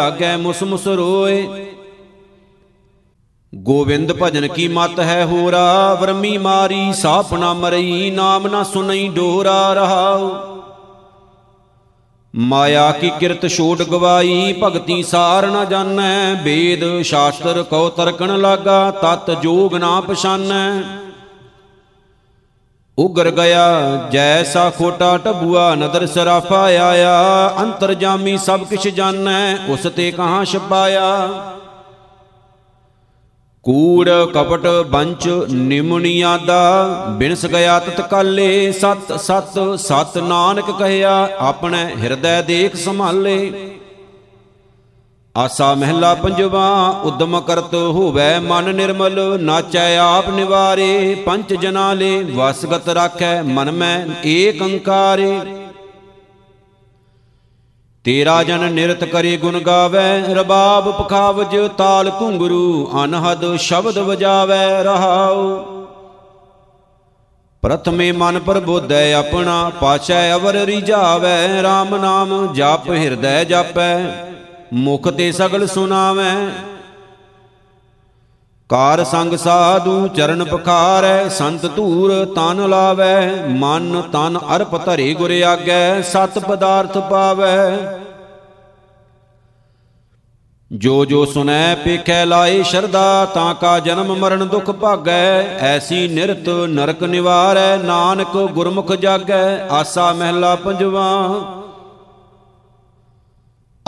ਆਗੇ 0.00 0.36
ਮੁਸ 0.36 0.62
ਮੁਸ 0.62 0.86
ਰੋਏ। 0.86 1.48
ਗੋਵਿੰਦ 3.54 4.12
ਭਜਨ 4.22 4.48
ਕੀ 4.48 4.68
ਮਤ 4.68 5.00
ਹੈ 5.00 5.24
ਹੋਰਾ, 5.24 5.94
ਵਰਮੀ 5.94 6.38
ਮਾਰੀ, 6.38 6.92
ਸਾਪ 6.92 7.34
ਨਾ 7.34 7.54
ਮਰਈ, 7.54 8.10
ਨਾਮ 8.10 8.46
ਨਾ 8.46 8.62
ਸੁਨਈ 8.62 9.08
ਡੋਰਾ 9.08 9.72
ਰਹਾਉ। 9.72 10.47
ਮਾਇਆ 12.36 12.92
ਕੀ 12.92 13.10
ਕਿਰਤ 13.10 13.46
ਛੋੜ 13.46 13.82
ਗਵਾਈ, 13.82 14.54
ਭਗਤੀ 14.62 15.02
ਸਾਰ 15.02 15.46
ਨਾ 15.46 15.64
ਜਾਣੈ। 15.64 16.34
ਵੇਦ, 16.42 17.02
ਸ਼ਾਸਤਰ 17.02 17.62
ਕਉ 17.62 17.88
ਤਰਕਣ 17.88 18.38
ਲਾਗਾ, 18.38 18.90
ਤਤ 18.90 19.30
ਜੋਗ 19.30 19.74
ਨਾ 19.74 20.00
ਪਛਾਨੈ। 20.00 20.82
ਉਗਰ 22.98 23.30
ਗਿਆ, 23.30 23.66
ਜੈਸਾ 24.12 24.70
ਖੋਟਾ 24.70 25.16
ਟਬੂਆ, 25.16 25.74
ਨਦਰ 25.74 26.06
ਸਰਾਫਾ 26.06 26.62
ਆਇਆ। 26.62 27.54
ਅੰਤਰ 27.58 27.94
ਜਾਮੀ 27.94 28.38
ਸਭ 28.38 28.64
ਕਿਛ 28.64 28.88
ਜਾਣੈ, 28.88 29.56
ਉਸ 29.68 29.86
ਤੇ 29.96 30.10
ਕਹਾਂ 30.10 30.44
ਛਪਾਇਆ। 30.44 31.28
ਕੂੜ 33.64 34.08
ਕਪਟ 34.34 34.66
ਬੰਚ 34.86 35.28
ਨਿਮੁਨੀਆਦਾ 35.50 36.94
ਬਿਨਸ 37.18 37.44
ਗਿਆ 37.46 37.78
ਤਤ 37.78 38.00
ਕਾਲੇ, 38.00 38.72
ਸਤ 38.72 39.12
ਸਤ 39.20 39.58
ਸਤ 39.78 40.18
ਨਾਨਕ 40.18 40.70
ਕਹਿਆ, 40.78 41.28
ਆਪਣੇ 41.38 41.84
ਹਿਰਦੈ 42.02 42.40
ਦੇਖ 42.42 42.76
ਸੰਭਾਲੇ। 42.76 43.52
ਆਸਾ 45.34 45.74
ਮਹਿਲਾ 45.74 46.14
ਪੰਜਵਾ, 46.14 46.88
ਉਦਮ 47.04 47.40
ਕਰਤ 47.40 47.74
ਹੋਵੇ 47.74 48.38
ਮਨ 48.38 48.74
ਨਿਰਮਲ, 48.74 49.38
ਨਾਚੈ 49.40 49.96
ਆਪ 49.96 50.28
ਨਿਵਾਰੇ 50.28 51.14
ਪੰਚ 51.26 51.54
ਜਨਾ 51.54 51.92
ਲੈ 51.94 52.22
ਵਸਗਤ 52.34 52.88
ਰਾਖੈ 52.88 53.40
ਮਨ 53.42 53.70
ਮੈਂ 53.70 54.06
ਏਕ 54.26 54.62
ਅੰਕਾਰੇ। 54.62 55.40
ਤੇਰਾ 58.08 58.42
ਜਨ 58.42 58.72
ਨਿਰਤ 58.72 59.04
ਕਰੇ 59.04 59.36
ਗੁਣ 59.36 59.58
ਗਾਵੇ, 59.60 60.34
ਰਬਾਬ 60.34 60.90
ਪਖਾਵਜ 60.90 61.70
ਤਾਲ 61.78 62.10
ਘੁੰਗਰੂ, 62.20 62.90
ਅਨਹਦ 63.04 63.56
ਸ਼ਬਦ 63.56 63.98
ਵਜਾਵੇ 63.98 64.82
ਰਹਾਉ। 64.82 65.58
ਪ੍ਰਥਮੇ 67.62 68.12
ਮਨ 68.12 68.38
ਪ੍ਰਬੋਧੈ 68.38 69.12
ਆਪਣਾ, 69.12 69.72
ਪਾਛੈ 69.80 70.34
ਅਵਰ 70.34 70.54
ਰਿਜਾਵੇ 70.54 71.62
RAM 71.62 71.96
ਨਾਮ 72.00 72.52
ਜਪ 72.54 72.90
ਹਿਰਦੈ 72.90 73.44
ਜਾਪੈ, 73.44 73.98
ਮੁਖ 74.72 75.08
ਤੇ 75.08 75.32
ਸਗਲ 75.32 75.66
ਸੁਨਾਵੇ। 75.66 76.48
ਕਾਰ 78.68 79.04
ਸੰਗ 79.04 79.36
ਸਾਧੂ 79.36 80.08
ਚਰਨ 80.08 80.44
ਪਖਾਰੈ, 80.44 81.28
ਸੰਤ 81.28 81.76
ਧੂਰ 81.76 82.24
ਤਨ 82.24 82.68
ਲਾਵੇ, 82.68 83.44
ਮਨ 83.48 84.02
ਤਨ 84.12 84.38
ਅਰਪ 84.56 84.84
ਧਰੇ 84.84 85.14
ਗੁਰ 85.14 85.30
ਆਗੈ, 85.30 86.02
ਸਤ 86.02 86.38
ਪਦਾਰਥ 86.38 86.98
ਪਾਵੇ। 86.98 87.97
ਜੋ 90.72 91.04
ਜੋ 91.04 91.24
ਸੁਨੈ 91.24 91.74
ਪੇਖੈ 91.74 92.26
ਲਾਏ 92.26 92.62
ਸ਼ਰਦਾ 92.62 93.24
ਤਾਂ 93.24 93.54
ਕਾ 93.54 93.78
ਜਨਮ 93.78 94.16
ਮਰਨ 94.16 94.48
ਦੁਖ 94.48 94.70
ਭਾਗੈ। 94.70 95.42
ਐਸੀ 95.58 96.08
ਨਿਰਤ 96.08 96.48
ਨਰਕ 96.48 97.02
ਨਿਵਾਰੈ, 97.02 97.76
ਨਾਨਕ 97.76 98.36
ਗੁਰਮੁਖ 98.52 98.92
ਜਾਗੈ, 98.92 99.68
ਆਸਾ 99.70 100.12
ਮਹਿਲਾ 100.12 100.54
ਪੰਜਵਾ। 100.56 101.06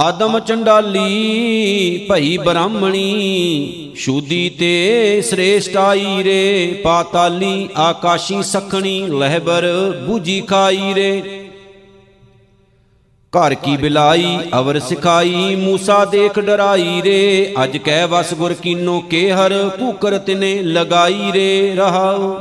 ਆਦਮ 0.01 0.38
ਚੰਡਾਲੀ, 0.38 2.07
ਭਈ 2.11 2.38
ਬ੍ਰਾਹਮਣੀ, 2.38 3.93
ਸ਼ੂਦੀ 3.97 4.49
ਤੇ 4.51 5.23
ਸ੍ਰੇਸ਼ਟਾਈ 5.23 6.23
ਰੇ, 6.25 6.81
ਪਾਤਾਲੀ 6.85 7.69
ਆਕਾਸ਼ੀ 7.77 8.43
ਸਖਣੀ, 8.43 9.07
ਲਹਿਬਰ 9.07 9.69
ਬੂਜੀ 10.07 10.40
ਖਾਈ 10.40 10.95
ਰੇ। 10.95 11.39
ਘਰ 13.33 13.55
ਕੀ 13.55 13.77
ਬਿਲਾਈ, 13.77 14.38
ਅਵਰ 14.59 14.79
ਸਿਖਾਈ, 14.79 15.57
ਮੂਸਾ 15.57 16.05
ਦੇਖ 16.05 16.38
ਡਰਾਈ 16.38 17.03
ਰੇ। 17.03 17.55
ਅਜ 17.64 17.77
ਕਹਿ 17.77 18.07
ਵਸ 18.07 18.33
ਗੁਰ 18.35 18.55
ਕੀਨੋ 18.55 19.01
ਕੇ 19.01 19.31
ਹਰ 19.33 19.53
ਕੂਕਰ 19.79 20.19
ਤਿਨੇ 20.19 20.55
ਲਗਾਈ 20.62 21.31
ਰੇ 21.33 21.75
ਰਹਾਉ 21.77 22.35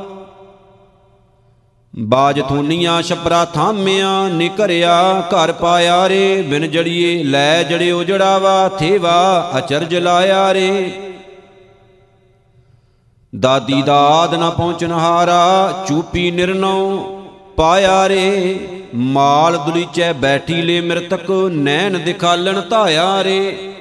ਬਾਜ 1.93 2.41
ਥੂਨੀਆਂ 2.41 3.01
ਛਪਰਾ 3.01 3.43
ਥਾਮਿਆ, 3.45 4.27
ਨਿਕਰਿਆ, 4.27 5.23
ਘਰ 5.29 5.51
ਪਾਇਆ 5.51 6.09
ਰੇ। 6.09 6.41
ਬਿਨ 6.41 6.69
ਜੜੀਏ 6.71 7.23
ਲੈ 7.23 7.63
ਜੜਿਓ 7.63 8.03
ਜੜਾਵਾ 8.03 8.69
ਥੇਵਾ, 8.69 9.51
ਅਚਰਜ 9.57 9.95
ਲਾਇਆ 9.95 10.53
ਰੇ। 10.53 10.91
ਦਾਦੀ 13.33 13.81
ਦਾਦ 13.81 14.35
ਨਾ 14.35 14.49
ਪਹੁੰਚਨ 14.49 14.91
ਹਾਰਾ 14.91 15.73
ਚੂਪੀ 15.87 16.29
ਨਿਰਨਉ 16.31 17.18
ਪਾਇਆ 17.59 18.09
ਰੇ। 18.09 18.59
ਮਾਲ 18.95 19.57
ਦੁਲੀਚੈ 19.57 20.13
ਬੈਠੀ 20.13 20.61
ਲੈ 20.61 20.81
ਮਿਰਤਕ, 20.81 21.31
ਨੈਣ 21.51 21.99
ਦਿਖਾਲਣ 21.99 22.61
ਧਾਇਆ 22.61 23.23
ਰੇ। 23.23 23.73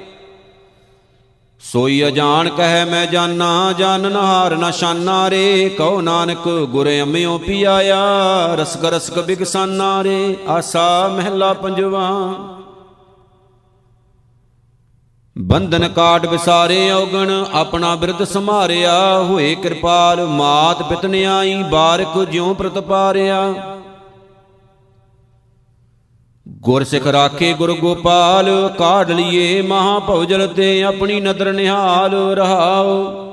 ਸੋਈ 1.59 2.07
ਅਜਾਣ 2.07 2.49
ਕਹੈ 2.49 2.85
ਮੈਂ 2.85 3.05
ਜਾਨਾ 3.05 3.73
ਜਾਣਨ 3.77 4.15
ਹਾਰ 4.15 4.55
ਨਾ 4.55 4.71
ਸ਼ਾਨਾ 4.71 5.29
ਰੇ। 5.29 5.69
ਕਉ 5.69 6.01
ਨਾਨਕ, 6.01 6.67
ਗੁਰ 6.71 6.89
ਅੰਮਿਓ 7.01 7.37
ਪਿਆਇਆ। 7.37 7.99
ਰਸਕ 8.55 8.85
ਰਸਕ 8.85 9.19
ਬਿਗਸਾਨਾ 9.19 10.03
ਰੇ। 10.03 10.37
ਆਸਾ 10.47 11.07
ਮਹਿਲਾ 11.07 11.53
ਪੰਜਵਾ। 11.53 12.33
ਬੰਧਨ 15.39 15.87
ਕਾਟ 15.87 16.25
ਵਿਸਾਰੇ 16.25 16.89
ਔਗਣ, 16.91 17.29
ਆਪਣਾ 17.53 17.95
ਬਿਰਧ 17.95 18.23
ਸਮਾਰਿਆ 18.23 18.93
ਹੋਏ 19.19 19.53
ਕਿਰਪਾਲ, 19.55 20.25
ਮਾਤ 20.27 20.81
ਪਿਤਨ 20.83 21.15
ਆਈ 21.25 21.61
ਬਾਰਕ 21.63 22.17
ਜਿਉ 22.31 22.53
ਪ੍ਰਤਪਾਰਿਆ 22.53 23.53
ਗੁਰ 26.61 26.83
ਸਿਖ 26.83 27.07
ਰਾਖੇ 27.07 27.53
ਗੁਰ 27.53 27.73
ਗੋਪਾਲ, 27.73 28.49
ਕਾਢ 28.77 29.11
ਲਈਏ 29.11 29.61
ਮਹਾ 29.61 29.97
ਭਉਜਲ 29.99 30.47
ਤੇ 30.47 30.81
ਆਪਣੀ 30.83 31.19
ਨਦਰ 31.19 31.51
ਨਿਹਾਲ 31.53 32.15
ਰਹਾਓ 32.37 33.25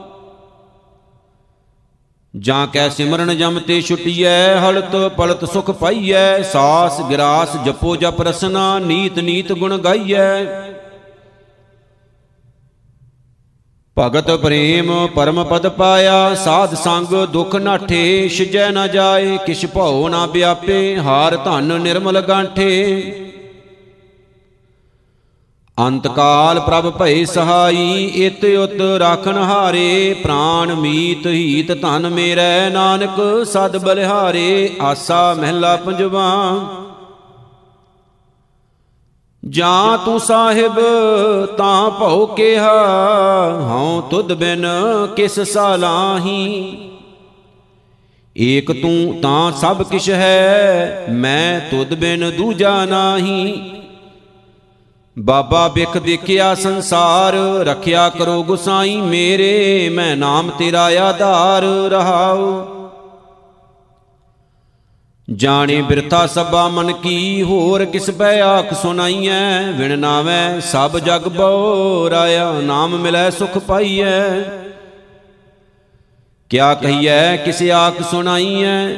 ਜਾਂ 2.35 2.67
ਕੈ 2.67 2.89
ਸਿਮਰਨ 2.89 3.37
ਜਮ 3.37 3.59
ਤੇ 3.59 3.81
ਛੁਟੀਐ, 3.81 4.57
ਹਲਤ 4.61 4.97
ਪਲਤ 5.17 5.45
ਸੁਖ 5.45 5.71
ਪਾਈਐ, 5.71 6.43
ਸਾਸ 6.43 7.01
ਗਿਰਾਸ 7.01 7.57
ਜਪੋ 7.65 7.97
ਜਪ 7.97 8.23
ਰਸਨਾ, 8.23 8.79
ਨੀਤ 8.79 9.19
ਨੀਤ 9.19 9.53
ਗੁਣ 9.53 9.77
ਗਾਈਐ। 9.79 10.76
ਭਗਤ 13.99 14.31
ਪ੍ਰੇਮ 14.31 14.91
ਪਰਮ 15.07 15.43
ਪਦ 15.45 15.69
ਪਾਇਆ, 15.69 16.35
ਸਾਧ 16.35 16.75
ਸੰਗ 16.75 17.15
ਦੁਖ 17.27 17.55
ਨਾਠੇ 17.57 18.29
ਛਿਜੈ 18.29 18.71
ਨਾ 18.71 18.87
ਜਾਏ, 18.87 19.39
ਕਿਛ 19.47 19.65
ਭਉ 19.67 20.09
ਨਾ 20.09 20.27
ਵਿਆਪੇ, 20.27 20.97
ਹਾਰ 20.97 21.37
ਧਨ 21.37 21.81
ਨਿਰਮਲ 21.81 22.21
ਗਾਂਠੇ। 22.21 23.13
ਅੰਤ 25.79 26.07
ਕਾਲ 26.09 26.61
ਪ੍ਰਭ 26.61 26.91
ਭਏ 26.99 27.25
ਸਹਾਈ, 27.25 28.05
ਇਤ 28.17 28.45
ਉਤ 28.45 28.81
ਰਾਖਨ 29.01 29.39
ਹਾਰੇ, 29.39 30.15
ਪ੍ਰਾਨ 30.23 30.75
ਮੀਤ 30.75 31.27
ਹੀਤ 31.27 31.73
ਧਨ 31.73 32.09
ਮੇਰੈ 32.09 32.71
ਨਾਨਕ, 32.71 33.21
ਸਦ 33.45 33.77
ਬਲਿਹਾਰੇ, 33.77 34.71
ਆਸਾ 34.81 35.35
ਮਹਿਲਾ 35.35 35.77
ਪੰਜਵਾ। 35.77 36.27
ਜਾਂ 39.49 39.99
ਤੂੰ 39.99 40.21
ਸਾਹਿਬ 40.21 40.81
ਤਾਂ 41.59 41.91
ਭਉ 41.91 42.27
ਕਿਹਾ, 42.27 42.73
ਹਉ 43.71 44.01
ਤੁਧ 44.01 44.33
ਬਿਨ 44.33 44.67
ਕਿਸ 45.17 45.41
ਸਾਲਾਹੀ। 45.41 46.77
ਏਕ 48.37 48.73
ਤੂੰ 48.73 49.21
ਤਾਂ 49.23 49.53
ਸਭ 49.53 49.83
ਕਿਛ 49.83 50.11
ਹੈ, 50.11 51.07
ਮੈਂ 51.11 51.61
ਤੁਧ 51.71 51.95
ਬਿਨ 51.95 52.31
ਦੂਜਾ 52.39 52.85
ਨਾਹੀ। 52.85 53.73
ਬਾਬਾ 55.19 55.69
ਬਿਖ 55.69 55.99
ਦੇਖਿਆ 55.99 56.55
ਸੰਸਾਰ, 56.55 57.35
ਰੱਖਿਆ 57.67 58.09
ਕਰੋ 58.09 58.43
ਗੁਸਾਈ 58.43 58.97
ਮੇਰੇ, 58.97 59.89
ਮੈਂ 59.89 60.17
ਨਾਮ 60.17 60.51
ਤੇਰਾ 60.51 60.85
ਆਧਾਰ 60.85 61.63
ਰਹਾਉ। 61.91 62.76
ਜਾਣੇ 65.35 65.83
ਬਿਰਥਾ 65.83 66.27
ਸਭਾ 66.27 66.69
ਮਨ 66.69 66.93
ਕੀ 66.93 67.43
ਹੋਰ 67.43 67.85
ਕਿਸ 67.85 68.11
ਬੈ 68.11 68.41
ਆਖ 68.41 68.75
ਸੁਣਾਈਐ? 68.75 69.63
ਵਿਣ 69.73 69.99
ਨਾਵੇਂ 69.99 70.61
ਸਭ 70.61 70.99
ਜਗ 70.99 71.29
ਬਉ 71.29 72.11
ਰਾਇਆ 72.11 72.53
ਨਾਮ 72.53 72.99
ਮਿਲੈ 72.99 73.31
ਸੁਖ 73.31 73.59
ਪਾਈਐ। 73.59 74.41
ਕਿਆ 76.51 76.75
ਕਹੀਐ 76.75 77.37
ਕਿਸ 77.37 77.63
ਆਖ 77.63 78.03
ਸੁਣਾਈਐ? 78.11 78.95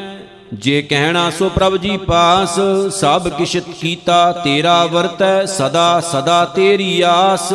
ਜੇ 0.54 0.82
ਕਹਿਣਾ 0.82 1.30
ਸੋ 1.30 1.48
ਪ੍ਰਭ 1.48 1.76
ਜੀ 1.76 1.96
ਪਾਸ 1.96 2.60
ਸਭ 2.90 3.28
ਕਿਛ 3.28 3.56
ਕੀਤਾ 3.56 4.32
ਤੇਰਾ 4.32 4.86
ਵਰਤੈ 4.86 5.46
ਸਦਾ 5.46 6.00
ਸਦਾ 6.00 6.44
ਤੇਰੀ 6.44 7.00
ਆਸ। 7.00 7.52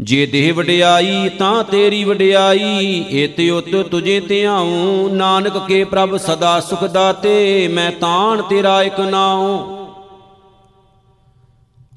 ਜੇ 0.00 0.26
ਦੇਹ 0.26 0.54
ਵਡਿਆਈ 0.54 1.28
ਤਾਂ 1.28 1.64
ਤੇਰੀ 1.64 2.04
ਵਡਿਆਈ 2.04 3.04
ਏਤ 3.10 3.40
ਉਤ 3.52 3.88
ਤੁਝੇ 3.88 4.20
ਧਿਆਉ 4.20 5.08
ਨਾਨਕ 5.12 5.66
ਕੇ 5.68 5.84
ਪ੍ਰਭ 5.84 6.16
ਸਦਾ 6.16 6.60
ਸੁਖ 6.60 6.84
ਦਾਤੇ, 6.84 7.68
ਮੈਂ 7.68 7.92
ਤਾਣ 7.92 8.42
ਤੇਰਾ 8.42 8.82
ਇਕ 8.82 9.00
ਨਾਉ। 9.00 9.76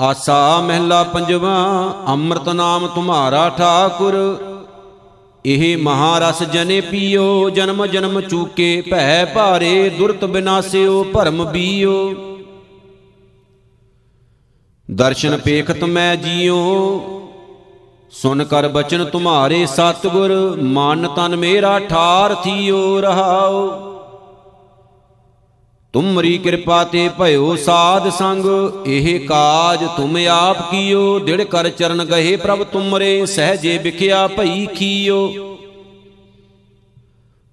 ਆਸਾ 0.02 0.62
ਮਹਿਲਾ 0.62 1.04
ਪੰਜਵਾ, 1.04 1.56
ਅੰਮ੍ਰਿਤ 2.08 2.50
ਨਾਮ 2.50 2.88
ਤੁਮਾਰਾ 2.88 3.50
ਠਾਕੁਰ। 3.50 4.38
ਇਹ 5.46 5.78
ਮਹਾਰਸ 5.78 6.44
ਜਨੇ 6.44 6.82
ਪੀਓ, 6.82 7.50
ਜਨਮ 7.50 7.86
ਜਨਮ 7.86 8.22
ਚੂਕੇ 8.22 8.84
ਭੈ 8.92 9.26
ਭਾਰੇ, 9.26 9.90
ਦੁਰਤ 9.90 10.26
ਬਿਨਾਸਿਓ 10.26 11.04
ਭਰਮ 11.04 11.46
ਬੀਓ। 11.46 12.14
ਦਰਸ਼ਨ 14.92 15.38
ਪੇਖਤ 15.38 15.84
ਮੈਂ 15.84 16.16
ਜੀਓ 16.16 17.20
ਸੁਨ 18.14 18.44
ਕਰ 18.44 18.68
ਬਚਨ 18.68 19.06
ਤੁਮਾਰੇ 19.06 19.66
ਸਤਗੁਰ, 19.66 20.58
ਮਨ 20.64 21.08
ਤਨ 21.16 21.36
ਮੇਰਾ 21.36 21.80
ਠਾਰ 21.80 22.36
ਥੀਓ 22.36 23.02
ਰਹਾਓ। 23.02 23.70
ਤੁਮਰੀ 25.94 26.38
ਕਿਰਪਾ 26.38 26.84
ਤੇ 26.84 27.10
ਭਇਓ 27.20 27.56
ਸਾਧ 27.56 28.10
ਸੰਗ, 28.10 28.46
ਇਹ 28.88 29.28
ਕਾਜ 29.28 29.86
ਤੁਮ 29.98 30.18
ਆਪ 30.30 30.72
ਕੀਓ। 30.72 31.20
ਦਿੜ 31.20 31.42
ਕਰ 31.44 31.70
ਚਰਨ 31.70 32.04
ਗਏ 32.04 32.36
ਪ੍ਰਭ 32.36 32.64
ਤੁਮਰੇ, 32.64 33.26
ਸਹਜੇ 33.26 33.78
ਵਿਖਿਆ 33.78 34.28
ਭਈ 34.28 34.66
ਖੀਓ। 34.66 35.34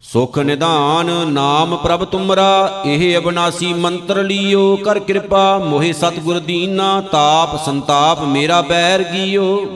ਸੁਖ 0.03 0.38
ਨਿਧਾਨ 0.38 1.11
ਨਾਮ 1.29 1.77
ਪ੍ਰਭ 1.77 2.05
ਤੁਮਰਾ, 2.05 2.83
ਇਹ 2.87 3.18
ਅਬਨਾਸੀ 3.18 3.73
ਮੰਤਰ 3.73 4.23
ਲੀਓ। 4.25 4.77
ਕਰ 4.77 4.99
ਕਿਰਪਾ 4.99 5.59
ਮੋਹਿ 5.59 5.92
ਸਤਗੁਰ 5.92 6.38
ਦੀਨਾ, 6.38 7.01
ਤਾਪ 7.01 7.64
ਸੰਤਾਪ 7.64 8.23
ਮੇਰਾ 8.23 8.61
ਬੈਰ 8.61 9.03
ਗੀਓ। 9.03 9.66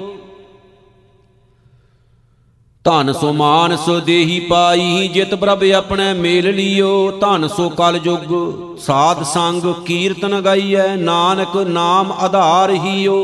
ਧਨ 2.85 3.12
ਸੋ 3.12 3.33
ਮਾਨ 3.33 3.77
ਸੋ 3.77 3.99
ਦੇਹੀ 4.01 4.38
ਪਾਈ, 4.40 5.09
ਜਿਤ 5.09 5.35
ਪ੍ਰਭ 5.35 5.62
ਆਪਣੇ 5.77 6.12
ਮੇਲ 6.14 6.51
ਲਿਓ। 6.55 7.11
ਧਨ 7.11 7.49
ਸੋ 7.49 7.68
ਕਲ 7.68 7.99
ਜੁਗ, 7.99 8.33
ਸਾਧ 8.79 9.23
ਸੰਗ 9.23 9.73
ਕੀਰਤਨ 9.87 10.40
ਗਾਈਐ, 10.40 10.87
ਨਾਨਕ 10.97 11.57
ਨਾਮ 11.57 12.12
ਆਧਾਰ 12.12 12.70
ਹੀਓ। 12.70 13.16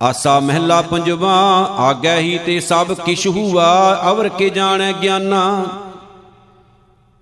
ਆਸਾ 0.00 0.38
ਮਹਿਲਾ 0.40 0.80
ਪੰਜਵਾ 0.82 1.36
ਆਗੈ 1.80 2.18
ਹੀ 2.18 2.38
ਤੇ 2.46 2.58
ਸਭ 2.60 2.92
ਕਿਛ 2.94 3.26
ਹੁਆ, 3.26 4.02
ਅਵਰ 4.10 4.28
ਕੇ 4.28 4.50
ਜਾਣੈ 4.50 4.92
ਗਿਆਨਾ। 4.92 5.64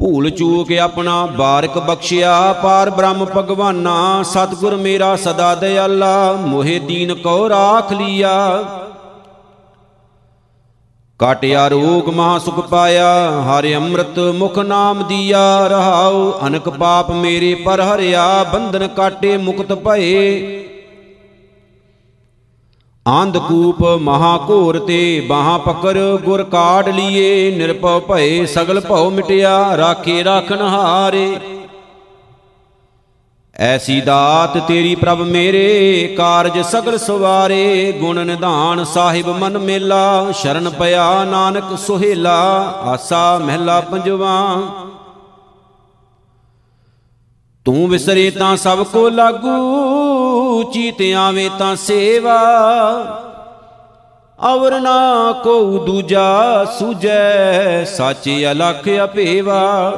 ਭੂਲ 0.00 0.30
ਚੂਕ 0.30 0.72
ਆਪਣਾ 0.72 1.24
ਬਾਰਕ 1.26 1.78
ਬਖਸ਼ਿਆ, 1.78 2.52
ਪਾਰ 2.52 2.90
ਬ੍ਰਹਮ 2.90 3.24
ਭਗਵਾਨਾ। 3.36 4.22
ਸਤਗੁਰ 4.22 4.76
ਮੇਰਾ 4.76 5.16
ਸਦਾ 5.16 5.54
ਦਿਆਲਾ 5.54 6.32
ਮੋਹਿ 6.40 6.78
ਦੀਨ 6.78 7.14
ਕੋ 7.14 7.48
ਰਾਖ 7.48 7.92
ਲੀਆ। 7.92 8.36
ਕਾਟਿਆ 11.20 11.68
ਰੋਗ 11.68 12.08
ਮਹਾ 12.08 12.38
ਸੁਖ 12.38 12.68
ਪਾਇਆ, 12.68 13.08
ਹਰਿ 13.40 13.74
ਅੰਮ੍ਰਿਤ 13.76 14.18
ਮੁਖ 14.18 14.58
ਨਾਮ 14.58 15.02
ਦੀਆ 15.02 15.66
ਰਹਾਉ, 15.66 16.32
ਅਨਕ 16.46 16.68
ਪਾਪ 16.68 17.10
ਮੇਰੇ 17.10 17.54
ਪਰ 17.54 17.80
ਹਰਿਆ, 17.80 18.44
ਬੰਧਨ 18.44 18.88
ਕਾਟੇ 18.88 19.36
ਮੁਕਤ 19.36 19.72
ਭਏ। 19.72 20.64
ਆਂਧ 23.08 23.38
ਕੂਪ 23.38 23.82
ਮਹਾ 23.82 24.46
ਘੋਰ 24.50 24.78
ਤੇ 24.78 25.26
ਬਾਹਾਂ 25.28 25.58
ਪਕਰ 25.58 26.18
ਗੁਰ 26.24 26.42
ਕਾੜ 26.42 26.88
ਲੀਏ, 26.88 27.56
ਨਿਰਭਉ 27.56 28.00
ਭਏ, 28.00 28.46
ਸਗਲ 28.46 28.80
ਭਉ 28.80 29.10
ਮਿਟਿਆ, 29.10 29.76
ਰਾਖੇ 29.76 30.24
ਰਾਖਨ 30.24 30.60
ਹਾਰੇ। 30.60 31.36
ਐਸੀ 33.60 34.00
ਦਾਤ 34.00 34.58
ਤੇਰੀ 34.58 34.94
ਪ੍ਰਭ 34.94 35.20
ਮੇਰੇ 35.20 36.14
ਕਾਰਜ 36.18 36.58
ਸਗਲ 36.60 36.98
ਸਵਾਰੇ, 36.98 37.92
ਗੁਣ 37.92 38.26
ਨਿਧਾਨ 38.26 38.84
ਸਾਹਿਬ 38.84 39.28
ਮਨ 39.28 39.58
ਮੇਲਾ, 39.58 40.32
ਸ਼ਰਨ 40.32 40.70
ਪਿਆ 40.70 41.24
ਨਾਨਕ 41.24 41.64
ਸੁਹੇਲਾ, 41.78 42.36
ਆਸਾ 42.84 43.38
ਮਹਿਲਾ 43.38 43.80
ਪੰਜਵਾ। 43.80 44.62
ਤੂੰ 47.64 47.88
ਵਿਸਰੇ 47.88 48.30
ਤਾਂ 48.30 48.56
ਸਭ 48.56 48.82
ਕੋ 48.82 49.08
ਲਾਗੂ, 49.08 50.62
ਚੀਤ 50.62 51.02
ਆਵੇ 51.16 51.50
ਤਾਂ 51.58 51.76
ਸੇਵਾ। 51.76 52.38
ਅਵਰ 54.54 54.80
ਨਾ 54.80 55.32
ਕੋ 55.44 55.78
ਦੂਜਾ 55.78 56.64
ਸੁਜੈ 56.78 57.84
ਸਾਚੇ 57.84 58.52
ਅਲਖ 58.52 58.88
ਅਪੇਵਾ। 59.04 59.92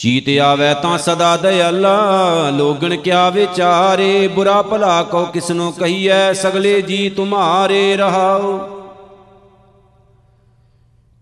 ਚੀਤ 0.00 0.38
ਆਵੇ 0.38 0.74
ਤਾਂ 0.82 0.98
ਸਦਾ 0.98 1.36
ਦਇਆਲਾ, 1.36 2.50
ਲੋਗਣ 2.50 2.96
ਕਿਆ 2.96 3.30
ਵਿਚਾਰੇ, 3.30 4.28
ਬੁਰਾ 4.28 4.62
ਭਲਾ 4.62 5.02
ਕੋ 5.02 5.24
ਕਿਸਨੋ 5.24 5.70
ਕਹੀਐ, 5.70 6.32
ਸਗਲੇ 6.32 6.82
ਜੀ 6.82 7.10
ਤੁਮਾਰੇ 7.10 7.96
ਰਹਾਓ। 7.96 8.58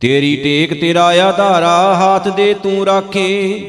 ਤੇਰੀ 0.00 0.36
ਟੇਕ 0.36 0.80
ਤੇਰਾ 0.80 1.04
ਆਧਾਰਾ, 1.04 1.94
ਹਾਥ 1.94 2.28
ਦੇ 2.28 2.54
ਤੂੰ 2.54 2.86
ਰਾਖੇ। 2.86 3.60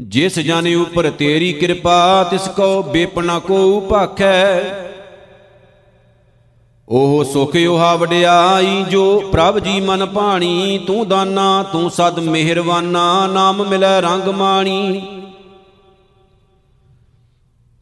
ਜਿਸ 0.00 0.38
ਜਨ 0.38 0.76
ਉਪਰ 0.76 1.10
ਤੇਰੀ 1.10 1.52
ਕਿਰਪਾ, 1.52 2.24
ਤਿਸ 2.30 2.48
ਕੋ 2.48 2.82
ਬੇਪਨਾ 2.82 3.38
ਕੋ 3.38 3.80
ਭਾਖੈ 3.80 4.60
ਉਹ 6.90 7.24
ਸੁਖ 7.24 7.56
ਉਹਾ 7.68 7.96
ਵਡਿਆਈ 7.96 8.84
ਜੋ 8.90 9.20
ਪ੍ਰਭ 9.32 9.58
ਜੀ 9.58 9.80
ਮਨ 9.80 10.06
ਭਾਣੀ, 10.06 10.78
ਤੂੰ 10.86 11.08
ਦਾਨਾ, 11.08 11.62
ਤੂੰ 11.62 11.90
ਸਦ 11.90 12.18
ਮਿਹਰਵਾਨਾ, 12.18 13.26
ਨਾਮ 13.26 13.68
ਮਿਲੈ 13.68 14.00
ਰੰਗ 14.00 14.28
ਮਾਣੀ। 14.28 15.02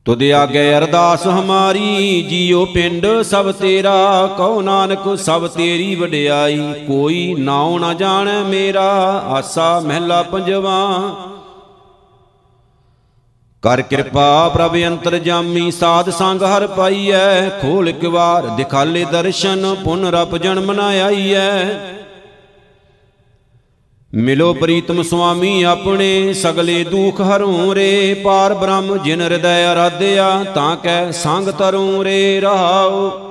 ਤੁਧ 0.05 0.23
ਆਗੇ 0.23 0.79
ਅਰਦਾਸ 0.79 1.27
ਹਮਾਰੀ, 1.27 2.23
ਜੀਉ 2.23 2.65
ਪਿੰਡ 2.65 3.07
ਸਭ 3.23 3.53
ਤੇਰਾ, 3.53 4.27
ਕਉ 4.37 4.61
ਨਾਨਕ 4.61 5.19
ਸਭ 5.19 5.47
ਤੇਰੀ 5.47 5.95
ਵਡਿਆਈ, 5.95 6.73
ਕੋਈ 6.87 7.35
ਨਾਉ 7.39 7.79
ਨਾ 7.79 7.95
ਜਾਣੈ 7.95 8.43
ਮੇਰਾ, 8.43 8.91
ਆਸਾ 9.29 9.81
ਮਹਿਲਾ 9.81 10.23
ਪੰਜਵਾ। 10.23 11.01
ਕਰ 13.63 13.81
ਕਿਰਪਾ 13.83 14.49
ਪ੍ਰਭ 14.49 14.75
ਅੰਤਰ 14.87 15.19
ਜਾਮੀ, 15.19 15.71
ਸਾਧ 15.71 16.11
ਸੰਗ 16.11 16.43
ਹਰ 16.43 16.67
ਪਾਈਐ, 16.67 17.49
ਖੋਲ 17.63 17.93
ਕਿਵਾਰ 17.93 18.47
ਦਿਖਾਲੇ 18.47 19.05
ਦਰਸ਼ਨ, 19.05 19.75
ਪੁਨ 19.85 20.07
ਰਪ 20.07 20.37
ਜਨਮ 20.37 20.73
ਨਾ 20.73 20.87
ਆਈਐ 21.05 21.49
ਮਿਲੋ 24.13 24.53
ਪ੍ਰੀਤਮ 24.55 25.03
ਸੁਆਮੀ 25.03 25.63
ਆਪਣੇ, 25.63 26.33
ਸਗਲੇ 26.33 26.83
ਦੁਖ 26.85 27.21
ਹਰੂੰ 27.21 27.75
ਰੇ, 27.75 28.15
ਪਾਰ 28.15 28.55
ਬ੍ਰਹਮ 28.55 28.97
ਜਿਨ 28.99 29.23
ਹਿਰਦੈ 29.23 29.73
ਅਰਾਧਿਆ, 29.73 30.45
ਤਾਂ 30.55 30.77
ਕੈ 30.77 31.11
ਸੰਗ 31.11 31.49
ਤਰੂੰ 31.49 32.05
ਰੇ 32.05 32.41
ਰਹਾਉ 32.41 33.28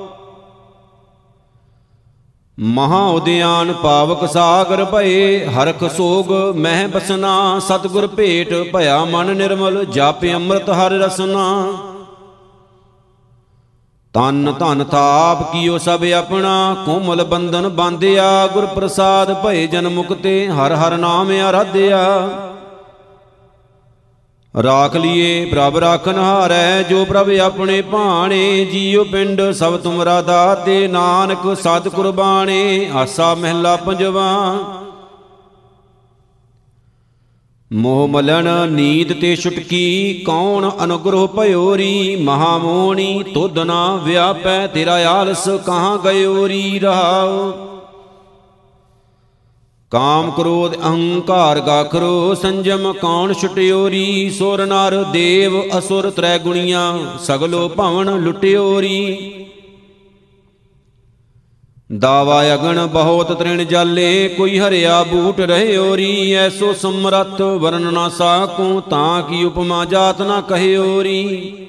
ਮਹਾ 2.59 3.05
ਉਦਿਆਨ 3.05 3.73
ਪਾਵਕ 3.73 4.25
ਸਾਗਰ 4.29 4.85
ਭਏ, 4.85 5.45
ਹਰਖ 5.45 5.83
ਸੋਗ 5.97 6.31
ਮਹਿ 6.55 6.87
ਬਸਨਾ, 6.87 7.59
ਸਤਗੁਰ 7.59 8.07
ਭੇਟ 8.07 8.53
ਭਇਆ 8.73 9.05
ਮਨ 9.05 9.35
ਨਿਰਮਲ, 9.37 9.85
ਜਪ 9.85 10.25
ਅੰਮ੍ਰਿਤ 10.35 10.69
ਹਰ 10.69 10.91
ਰਸਨਾ। 10.91 11.67
ਤਨ 14.13 14.53
ਧਨ 14.59 14.83
ਤਾਪ 14.83 15.51
ਕੀਓ 15.51 15.77
ਸਭ 15.77 16.03
ਆਪਣਾ, 16.17 16.75
ਕੋਮਲ 16.85 17.23
ਬੰਧਨ 17.23 17.69
ਬਾਂਧਿਆ 17.69 18.47
ਗੁਰ 18.47 18.65
ਪ੍ਰਸਾਦ 18.65 19.33
ਭਏ 19.43 19.67
ਜਨ 19.67 19.87
ਮੁਕਤੇ, 19.87 20.47
ਹਰ 20.47 20.75
ਹਰ 20.75 20.97
ਨਾਮ 20.97 21.31
ਆਰਾਧਿਆ। 21.31 22.29
ਰਾਖ 24.63 24.95
ਲੀਏ 24.95 25.45
ਪ੍ਰਭ 25.45 25.77
ਰਾਖਨ 25.77 26.17
ਹਾਰੈ, 26.17 26.81
ਜੋ 26.83 27.03
ਪ੍ਰਭ 27.05 27.29
ਆਪਣੇ 27.41 27.81
ਭਾਣੇ, 27.81 28.65
ਜੀਉ 28.65 29.03
ਪਿੰਡ 29.03 29.41
ਸਭ 29.51 29.77
ਤੁਮਰਾ 29.77 30.21
ਦਾਤੇ 30.21 30.87
ਨਾਨਕ 30.87 31.55
ਸਤ 31.57 31.87
ਕੁਰਬਾਨੇ 31.87 32.89
ਆਸਾ 32.93 33.33
ਮਹਿਲਾ 33.35 33.75
ਪੰਜਵਾ। 33.75 34.31
ਮੋਹ 37.71 38.07
ਮਲਣ 38.07 38.47
ਨੀਂਦ 38.71 39.13
ਤੇ 39.21 39.35
ਛੁਟਕੀ, 39.35 40.23
ਕੌਣ 40.25 40.69
ਅਨੁਗ੍ਰਹ 40.83 41.27
ਭਇਓਰੀ 41.27 42.15
ਮਹਾ 42.15 42.57
ਮੋਣੀ 42.57 43.23
ਤੁਧ 43.33 43.59
ਨਾ 43.59 43.95
ਵਿਆਪੈ 43.95 44.67
ਤੇਰਾ 44.67 44.95
ਆਲਸ, 45.09 45.47
ਕਹਾਂ 45.65 45.97
ਗਇਓਰੀ 46.05 46.79
ਰਹਾਓ 46.79 47.76
ਕਾਮ 49.91 50.31
ਕ੍ਰੋਧ 50.31 50.73
ਅਹੰਕਾਰ 50.75 51.59
ਗਾਖਰੋ 51.59 52.33
ਸੰਜਮ 52.33 52.93
ਕੌਣ 52.93 53.33
ਛਟਿਓਰੀ? 53.33 54.29
ਸੁਰ 54.29 54.65
ਨਰ, 54.65 55.03
ਦੇਵ, 55.03 55.61
ਅਸੁਰ 55.77 56.09
ਤ੍ਰੈ 56.09 56.37
ਗੁਣੀਆਂ 56.37 57.17
ਸਗਲੋ 57.19 57.69
ਭਵਨ 57.69 58.19
ਲੁਟਿਓਰੀ। 58.19 59.33
ਦਾਵਾ 61.99 62.41
ਅਗਣ 62.53 62.85
ਬਹੁਤ 62.85 63.31
ਤ੍ਰਿਣ 63.31 63.63
ਜਾਲੇ, 63.63 64.27
ਕੋਈ 64.27 64.59
ਹਰਿਆ 64.59 65.03
ਬੂਟ 65.03 65.39
ਰਹਿਓਰੀ 65.39 66.31
ਐਸੋ 66.33 66.73
ਸਮਰੱਥ 66.73 67.41
ਵਰਨ 67.41 67.93
ਨਾ 67.93 68.09
ਸਾਕੂ, 68.09 68.81
ਤਾਂ 68.81 69.21
ਕੀ 69.21 69.43
ਉਪਮਾ 69.43 69.85
ਜਾਤ 69.85 70.21
ਨਾ 70.21 70.41
ਕਹਿਓਰੀ 70.41 71.66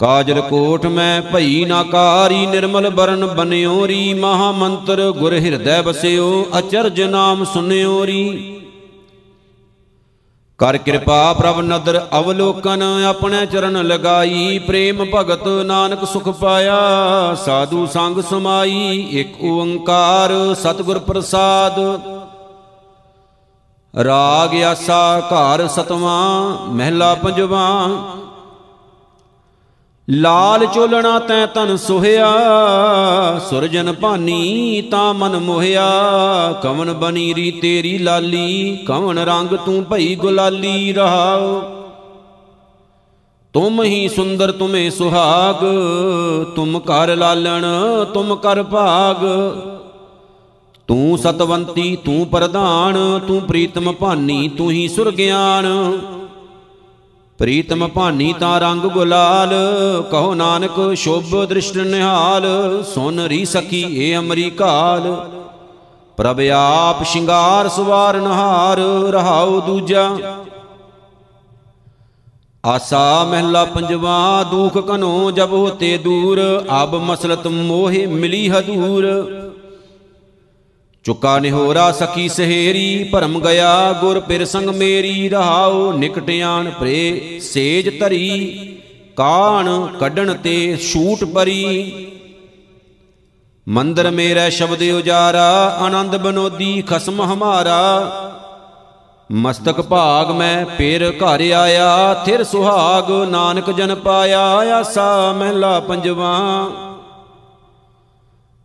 ਕਾਜਲ 0.00 0.40
ਕੋਟ 0.40 0.84
ਮੈਂ 0.86 1.22
ਭਈ 1.22 1.64
ਨਾਕਾਰੀ, 1.64 2.46
ਨਿਰਮਲ 2.46 2.88
ਬਰਨ 2.90 3.26
ਬਨਿਓਰੀ 3.26 4.12
ਮਹਾ 4.14 4.50
ਮੰਤਰ 4.52 5.00
ਗੁਰ 5.10 5.32
ਹਿਰਦੈ 5.34 5.80
ਬਸਿਓ 5.82 6.44
ਅਚਰਜ 6.58 7.00
ਨਾਮ 7.02 7.44
ਸੁਨਿਓਰੀ। 7.44 8.56
ਕਰ 10.60 10.76
ਕਿਰਪਾ 10.76 11.32
ਪ੍ਰਭ 11.32 11.60
ਨਦਰ 11.60 12.00
ਅਵਲੋਕਨ, 12.18 12.82
ਆਪਣੇ 13.08 13.44
ਚਰਨ 13.46 13.82
ਲਗਾਈ, 13.86 14.58
ਪ੍ਰੇਮ 14.58 15.04
ਭਗਤ 15.14 15.46
ਨਾਨਕ 15.66 16.04
ਸੁਖ 16.04 16.28
ਪਾਇਆ, 16.30 16.78
ਸਾਧੂ 17.44 17.84
ਸੰਗ 17.86 18.20
ਸਮਾਈ, 18.20 19.06
ਇੱਕ 19.12 19.36
ਓੰਕਾਰ 19.44 20.32
ਸਤਿਗੁਰ 20.54 20.98
ਪ੍ਰਸਾਦ। 20.98 21.78
ਰਾਗ 23.94 24.54
ਆਸਾ 24.62 25.20
ਘਰ 25.28 25.66
ਸਤਵਾਂ, 25.68 26.68
ਮਹਿਲਾ 26.68 27.14
ਪੰਜਵਾਂ 27.14 28.19
ਲਾਲ 30.10 30.66
ਚੋਲਣਾ 30.66 31.18
ਤੈ 31.18 31.46
ਤਨ 31.46 31.76
ਸੋਹਿਆ, 31.76 32.30
ਸੁਰਜਨ 33.50 33.92
ਭਾਨੀ 33.92 34.82
ਤਾਂ 34.90 35.14
ਮਨ 35.14 35.38
ਮੋਹਿਆ। 35.38 35.90
ਕਵਨ 36.62 36.92
ਬਨੀ 36.92 37.34
ਰੀ 37.34 37.50
ਤੇਰੀ 37.50 37.98
ਲਾਲੀ, 37.98 38.76
ਕਵਨ 38.86 39.18
ਰੰਗ 39.18 39.54
ਤੂੰ 39.56 39.84
ਭਈ 39.84 40.14
ਗੁਲਾਲੀ 40.14 40.92
ਰਹਾਉ। 40.92 41.60
ਤੁਮ 43.52 43.82
ਹੀ 43.82 44.08
ਸੁੰਦਰ, 44.08 44.52
ਤੁਮੇ 44.52 44.90
ਸੁਹਾਗ, 44.90 45.64
ਤੁਮ 46.56 46.78
ਕਰ 46.78 47.16
ਲਾਲਣ, 47.16 47.64
ਤੁਮ 48.14 48.36
ਕਰ 48.36 48.62
ਭਾਗ। 48.62 49.24
ਤੂੰ 50.88 51.18
ਸਤਵੰਤੀ, 51.18 51.96
ਤੂੰ 51.96 52.26
ਪ੍ਰਧਾਨ, 52.26 53.20
ਤੂੰ 53.28 53.40
ਪ੍ਰੀਤਮ 53.40 53.92
ਭਾਨੀ, 53.92 54.48
ਤੂੰ 54.48 54.70
ਹੀ 54.70 54.88
ਸੁਰ 54.88 55.10
ਗਿਆਨ 55.10 55.66
ਪ੍ਰੀਤਮ 57.40 57.88
ਭਾਨੀ 57.88 58.34
ਤਾਂ 58.40 58.60
ਰੰਗ 58.60 58.82
ਗੁਲਾਲ, 58.82 59.50
ਕਹੋ 60.10 60.34
ਨਾਨਕ 60.34 60.94
ਸ਼ੋਭ 60.94 61.44
ਦ੍ਰਿਸ਼ਟ 61.44 61.76
ਨਿਹਾਲ, 61.76 62.46
ਸੁਨ 62.94 63.20
ਰੀ 63.20 63.44
ਸਖੀ 63.44 63.82
ਏ 63.98 64.16
ਅਮਰੀ 64.16 64.50
ਕਾਲ। 64.50 65.30
ਪ੍ਰਭ 66.16 66.40
ਆਪ 66.54 67.02
ਸ਼ਿੰਗਾਰ 67.02 67.68
ਸਵਾਰ 67.68 68.16
ਨਹਾਰ, 68.16 68.78
ਰਹਾਉ 69.10 69.60
ਦੂਜਾ। 69.60 70.10
ਆਸਾ 72.66 73.24
ਮਹਿਲਾ 73.24 73.64
ਪੰਜਵਾ, 73.64 74.42
ਦੁਖ 74.42 74.78
ਕਨੋ 74.78 75.30
ਜਬ 75.30 75.52
ਹੋਤੇ 75.52 75.96
ਦੂਰ, 75.98 76.40
ਅਬ 76.82 76.94
ਮਸਲਤ 76.94 77.46
ਮੋਹਿ 77.46 78.06
ਮਿਲੀ 78.06 78.48
ਹਦੂਰ। 78.48 79.06
ਚੁਕਾ 81.04 81.38
ਨਿਹੋਰਾ 81.38 81.92
ਸਖੀ 81.92 82.28
ਸਹੇਰੀ, 82.28 83.08
ਭਰਮ 83.12 83.40
ਗਿਆ 83.40 83.92
ਗੁਰ 83.92 84.20
ਪਿਰ 84.20 84.44
ਸੰਗ 84.44 84.68
ਮੇਰੀ, 84.68 85.28
ਰਹਾਉ 85.28 85.92
ਨਿਕਟਿਆਣ 85.92 86.70
ਪ੍ਰੇ 86.70 87.38
ਸੇਜ 87.42 88.00
ਧਰੀ। 88.00 88.56
ਕਾਣ 89.16 89.86
ਕੱਢਣ 90.00 90.34
ਤੇ 90.34 90.76
ਛੂਟ 90.76 91.24
ਪਰੀ। 91.24 92.06
ਮੰਦਰ 93.68 94.10
ਮੇਰਾ 94.10 94.48
ਸ਼ਬਦ 94.50 94.82
ਉਜਾਰਾ, 94.82 95.76
ਆਨੰਦ 95.80 96.16
ਬਨੋਦੀ 96.16 96.82
ਖਸਮ 96.82 97.22
ਹਮਾਰਾ। 97.22 98.10
ਮਸਤਕ 99.32 99.80
ਭਾਗ 99.80 100.30
ਮੈਂ 100.30 100.66
ਪੇਰ 100.66 101.10
ਘਰ 101.10 101.50
ਆਇਆ, 101.50 102.22
ਥਿਰ 102.24 102.44
ਸੁਹਾਗ 102.44 103.30
ਨਾਨਕ 103.30 103.70
ਜਨ 103.70 103.94
ਪਾਇਆ, 103.94 104.46
ਆਸਾ 104.48 105.32
ਮਹਿਲਾ 105.32 105.80
ਪੰਜਵਾ। 105.80 106.68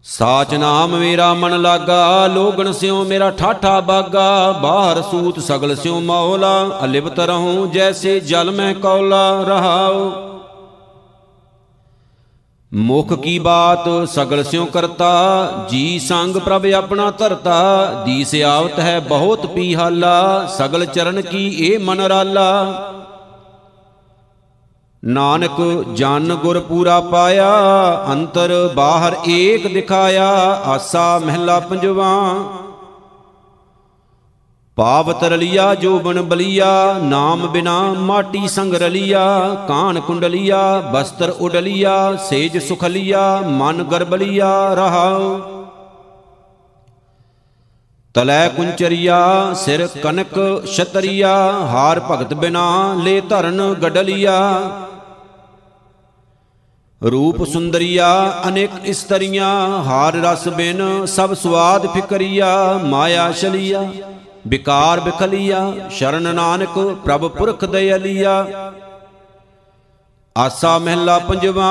ਸਾਚ 0.06 0.54
ਨਾਮ 0.56 0.98
ਮੇਰਾ 0.98 1.34
ਮਨ 1.34 1.62
ਲਾਗਾ, 1.62 2.28
ਲੋਗਣ 2.28 2.72
ਸਿਉ 2.72 3.04
ਮੇਰਾ 3.04 3.32
ਠਾਠਾ 3.32 3.80
ਬਾਗਾ, 3.80 4.52
ਬਾਹਰ 4.52 5.02
ਸੂਤ 5.02 5.40
ਸਗਲ 5.40 5.76
ਸਿਉ 5.76 6.00
ਮੌਲਾ, 6.00 6.80
ਅਲਿਪਤ 6.84 7.20
ਰਹੂੰ 7.20 7.72
ਜੈਸੇ 7.72 8.20
ਜਲ 8.20 8.52
ਮੈਂ 8.52 8.74
ਕੌਲਾ, 8.74 9.44
ਰਹਾਉ। 9.48 10.12
ਮੁਖ 12.74 13.14
ਕੀ 13.14 13.40
ਬਾਤ 13.40 14.10
ਸਗਲ 14.10 14.44
ਸਿਉ 14.44 14.66
ਕਰਤਾ, 14.66 15.66
ਜੀ 15.70 16.00
ਸੰਗ 16.00 16.36
ਪ੍ਰਭ 16.36 16.66
ਆਪਣਾ 16.66 17.12
ਧਰਤਾ, 17.12 17.86
ਦੀਸ 18.06 18.36
ਆਵਤ 18.36 18.80
ਹੈ 18.80 19.00
ਬਹੁਤ 19.00 19.46
ਪੀਹਾਲਾ, 19.46 20.46
ਸਗਲ 20.58 20.86
ਚਰਨ 20.86 21.22
ਕੀ 21.22 21.48
ਇਹ 21.48 21.80
ਮਨ 21.80 22.02
ਰਾਲਾ। 22.02 22.92
ਨਾਨਕ 25.08 25.86
ਜਨ 25.94 26.36
ਗੁਰ 26.36 26.60
ਪੂਰਾ 26.60 27.02
ਪਾਇਆ, 27.02 27.50
ਅੰਤਰ 28.12 28.72
ਬਾਹਰ 28.76 29.16
ਏਕ 29.30 29.74
ਦਿਖਾਇਆ, 29.74 30.28
ਆਸਾ 30.66 31.20
ਮਹਿਲਾ 31.20 31.60
ਪੰਜਵਾ। 31.60 32.36
ਪਾਵਤ 34.76 35.24
ਰਲਿਆ 35.24 35.76
ਜੋ 35.76 36.00
ਬਨ 36.00 36.22
ਬਲੀਆ, 36.22 36.94
ਨਾਮ 37.04 37.48
ਬਿਨਾ 37.48 37.82
ਮਾਟੀ 37.82 38.48
ਸੰਗ 38.48 38.74
ਰਲਿਆ, 38.74 39.56
ਕਾਨ 39.68 40.00
ਕੁੰਡਲੀਆ, 40.00 40.80
ਬਸਤਰ 40.94 41.30
ਉਡਲੀਆ, 41.30 42.16
ਸੇਜ 42.16 42.58
ਸੁਖਲੀਆ, 42.58 43.44
ਮਨ 43.46 43.84
ਗਰਬਲੀਆ 43.84 44.74
ਰਹਾਉ। 44.74 45.40
ਤਲੈ 48.14 48.50
ਕੁੰਚਰੀਆ, 48.50 49.54
ਸਿਰ 49.56 49.88
ਕਨਕ 49.88 50.66
ਛਤਰੀਆ, 50.66 51.52
ਹਾਰ 51.52 52.00
ਭਗਤ 52.00 52.34
ਬਿਨਾ 52.34 52.94
ਲੈ 53.04 53.22
ਧਰਨ 53.30 53.74
ਗਡਲੀਆ। 53.74 54.62
ਰੂਪ 57.12 57.44
ਸੁੰਦਰੀਆ 57.44 58.08
ਅਨੇਕ 58.48 58.72
ਇਸਤਰੀਆਂ, 58.86 59.84
ਹਾਰ 59.84 60.14
ਰਸ 60.14 60.48
ਬਿਨ 60.48 61.06
ਸਭ 61.06 61.34
ਸਵਾਦ 61.34 61.86
ਫਿਕਰੀਆ, 61.88 62.80
ਮਾਇਆ 62.84 63.32
ਛਲੀਆ, 63.32 63.92
ਵਿਕਾਰ 64.48 65.00
ਬਿਖਲੀਆ, 65.00 65.74
ਸ਼ਰਨ 65.90 66.36
ਨਾਨਕ 66.36 66.80
ਪ੍ਰਭ 67.06 67.28
ਪੁਰਖ 67.28 67.66
ਦਇਲੀਆ। 67.66 68.46
ਆਸਾ 70.36 70.78
ਮਹਿਲਾ 70.78 71.20
ਪੰਜਵਾ, 71.20 71.70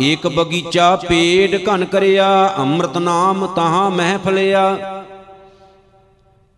ਏਕ 0.00 0.26
ਬਗੀਚਾ 0.26 0.96
ਪੇੜ 0.96 1.60
ਘਨ 1.68 1.84
ਕਰਿਆ, 1.84 2.54
ਅੰਮ੍ਰਿਤ 2.58 2.98
ਨਾਮ 2.98 3.46
ਤਹਾਂ 3.46 3.90
ਮਹਿ 3.90 4.18
ਫਲਿਆ। 4.18 4.76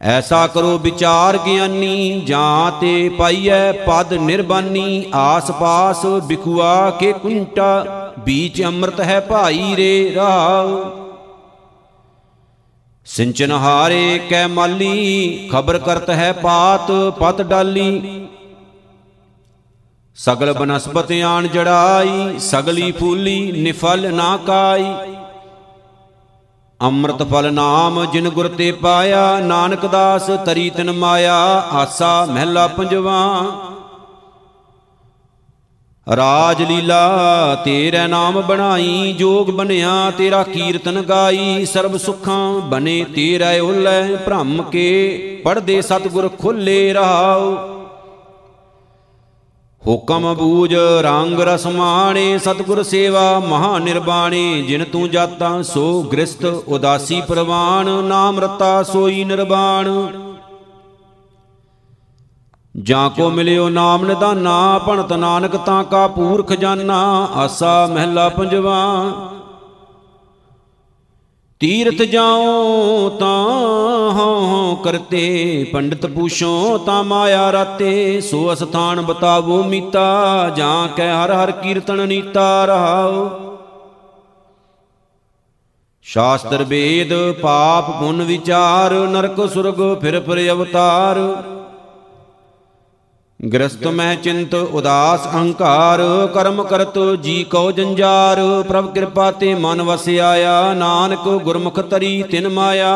ਐਸਾ 0.00 0.46
ਕਰੋ 0.46 0.78
ਵਿਚਾਰ 0.78 1.37
ਗਿਆਨੀ, 1.38 2.20
ਜਾਂ 2.26 2.72
ਤੇ 2.80 3.09
ਪਾਈਐ 3.09 3.72
ਪਦ 3.87 4.12
ਨਿਰਬਾਨੀ 4.14 5.04
ਆਸ 5.14 5.50
ਪਾਸ 5.50 6.04
ਬਿਖੁਆ 6.26 6.90
ਕੇ 6.90 7.12
ਕੁੰਟਾ, 7.12 8.12
ਬੀਚ 8.18 8.62
ਅੰਮ੍ਰਿਤ 8.64 9.00
ਹੈ 9.00 9.20
ਭਾਈ 9.20 9.74
ਰੇ 9.76 10.12
ਰਾਉ 10.16 10.83
ਸਿੰਚਨ 13.07 13.52
ਹਾਰੇ 13.52 14.18
ਕੈ 14.30 14.46
ਮਾਲੀ, 14.46 15.48
ਖਬਰ 15.52 15.78
ਕਰਤ 15.78 16.11
ਹੈ 16.11 16.33
ਪਾਤ 16.33 16.90
ਪਤ 17.18 17.42
ਡਾਲੀ। 17.42 18.26
ਸਗਲ 20.16 20.52
ਬਨਸਪਤ 20.52 21.12
ਆਣ 21.24 21.46
ਜੜਾਈ, 21.46 22.38
ਸਗਲੀ 22.40 22.90
ਫੂਲੀ 22.92 23.52
ਨਿਫਲ 23.52 24.12
ਨਾ 24.14 24.37
ਕਾਈ। 24.37 24.85
ਅੰਮ੍ਰਿਤ 26.84 27.22
ਫਲ 27.22 27.52
ਨਾਮ 27.52 28.04
ਜਿਨ 28.04 28.28
ਗੁਰ 28.28 28.48
ਤੇ 28.48 28.70
ਪਾਇਆ, 28.72 29.38
ਨਾਨਕ 29.40 29.86
ਦਾਸ 29.86 30.30
ਤਰੀ 30.46 30.70
ਤਨ 30.70 30.92
ਮਾਇਆ, 30.92 31.36
ਆਸਾ 31.72 32.24
ਮਹਿਲਾ 32.24 32.66
ਪੰਜਵਾ। 32.66 33.20
ਰਾਜ 36.06 36.62
ਲੀਲਾ 36.62 37.54
ਤੇਰੇ 37.64 38.06
ਨਾਮ 38.06 38.40
ਬਣਾਈ, 38.40 39.12
ਜੋਗ 39.12 39.50
ਬਨਿਆ 39.50 40.10
ਤੇਰਾ 40.18 40.42
ਕੀਰਤਨ 40.42 41.00
ਗਾਈ, 41.02 41.64
ਸਰਬ 41.64 41.96
ਸੁਖਾਂ 41.96 42.60
ਬਨੇ 42.60 43.04
ਤੇਰਾ 43.14 43.52
ਓਲੇ 43.62 44.16
ਭ੍ਰਮ 44.16 44.62
ਕੇ 44.62 45.42
ਪੜਦੇ 45.44 45.80
ਸਤਗੁਰ 45.82 46.28
ਖੁੱਲੇ 46.40 46.92
ਰਹਾਉ 46.92 47.56
ਹੁਕਮ 49.88 50.34
ਬੂਜ 50.34 50.74
ਰੰਗ 51.02 51.40
ਰਸ 51.40 51.66
ਮਾਣੇ, 51.66 52.38
ਸਤਗੁਰ 52.38 52.82
ਸੇਵਾ 52.82 53.38
ਮਹਾ 53.38 53.78
ਨਿਰਬਾਣੇ 53.78 54.62
ਜਿਨ 54.62 54.84
ਤੂੰ 54.84 55.08
ਜਾਤਾ 55.10 55.60
ਸੋ 55.62 56.02
ਗ੍ਰਸਤ 56.02 56.44
ਉਦਾਸੀ 56.44 57.20
ਪ੍ਰਵਾਨ 57.20 57.90
ਨਾਮ 58.04 58.40
ਰਤਾ 58.40 58.82
ਸੋਈ 58.82 59.24
ਨਿਰਵਾਣ 59.24 59.90
ਜਾਂ 62.76 63.10
ਕੋ 63.10 63.28
ਮਿਲਿਓ 63.30 63.68
ਨਾਮ 63.68 64.04
ਨਿਦਾਨਾ, 64.04 64.78
ਭਣਤ 64.78 65.12
ਨਾਨਕ 65.12 65.56
ਤਾਂ 65.56 65.82
ਕਾ 65.85 66.06
ਪੂਰ 66.08 66.42
ਖਜ਼ਾਨਾ 66.42 67.28
ਆਸਾ 67.35 67.87
ਮਹਿਲਾ 67.87 68.28
ਪੰਜਵਾ। 68.28 68.80
ਤੀਰਥ 71.65 72.02
ਜਾਉ 72.02 73.08
ਤਾਂ 73.10 73.44
ਹਉ 74.12 74.40
ਹਉ 74.46 74.75
ਕਰਤੇ, 74.77 75.67
ਪੰਡਿਤ 75.73 76.06
ਪੂਛੋ 76.06 76.79
ਤਾਂ 76.79 77.04
ਮਾਇਆ 77.04 77.52
ਰਾਤੇ, 77.52 78.21
ਸੋ 78.21 78.52
ਅਸਥਾਨ 78.52 79.00
ਬਤਾਵੋ 79.00 79.62
ਮੀਤਾ, 79.62 80.50
ਜਾਂ 80.56 80.88
ਕੈ 80.88 81.08
ਹਰ 81.15 81.33
ਹਰ 81.33 81.50
ਕੀਰਤਨ 81.50 82.08
ਨੀਤਾ 82.08 82.65
ਰਹਾਓ 82.65 83.31
ਸ਼ਾਸਤਰ 86.02 86.65
ਵੇਦ, 86.65 87.15
ਪਾਪ 87.33 87.90
ਪੁੰਨ 87.90 88.23
ਵਿਚਾਰ, 88.23 88.92
ਨਰਕ 88.92 89.40
ਸੁਰਗ 89.54 90.00
ਫਿਰ 90.00 90.21
ਫਿਰ 90.21 90.50
ਅਵਤਾਰ। 90.50 91.19
ਗ੍ਰਸਤ 93.52 93.86
ਮਹਿ 93.86 94.16
ਚਿੰਤ 94.16 94.54
ਉਦਾਸ 94.54 95.26
ਅਹੰਕਾਰ, 95.26 96.00
ਕਰਮ 96.34 96.62
ਕਰਤ 96.62 96.98
ਜੀ 97.22 97.42
ਕਉ 97.44 97.70
ਜੰਜਾਰ, 97.70 98.40
ਪ੍ਰਭ 98.68 98.92
ਕਿਰਪਾ 98.92 99.30
ਤੇ 99.30 99.54
ਮਨ 99.54 99.82
ਵਸ 99.82 100.08
ਆਇਆ 100.08 100.72
ਨਾਨਕ 100.74 101.28
ਗੁਰਮੁਖ 101.44 101.80
ਤਰੀ 101.80 102.22
ਤਿਨ 102.22 102.48
ਮਾਇਆ। 102.48 102.94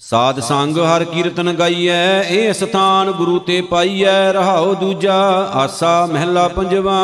ਸਾਧ 0.00 0.40
ਸੰਗ 0.40 0.78
ਹਰ 0.78 1.04
ਕੀਰਤਨ 1.04 1.52
ਗਾਈਐ, 1.52 2.22
ਇਹ 2.22 2.52
ਸਥਾਨ 2.52 3.10
ਗੁਰੂ 3.10 3.38
ਤੇ 3.38 3.60
ਪਾਈਐ, 3.60 4.32
ਰਹਾਉ 4.32 4.74
ਦੂਜਾ 4.74 5.16
ਆਸਾ 5.54 5.94
ਮਹਿਲਾ 6.06 6.46
ਪੰਜਵਾ। 6.48 7.00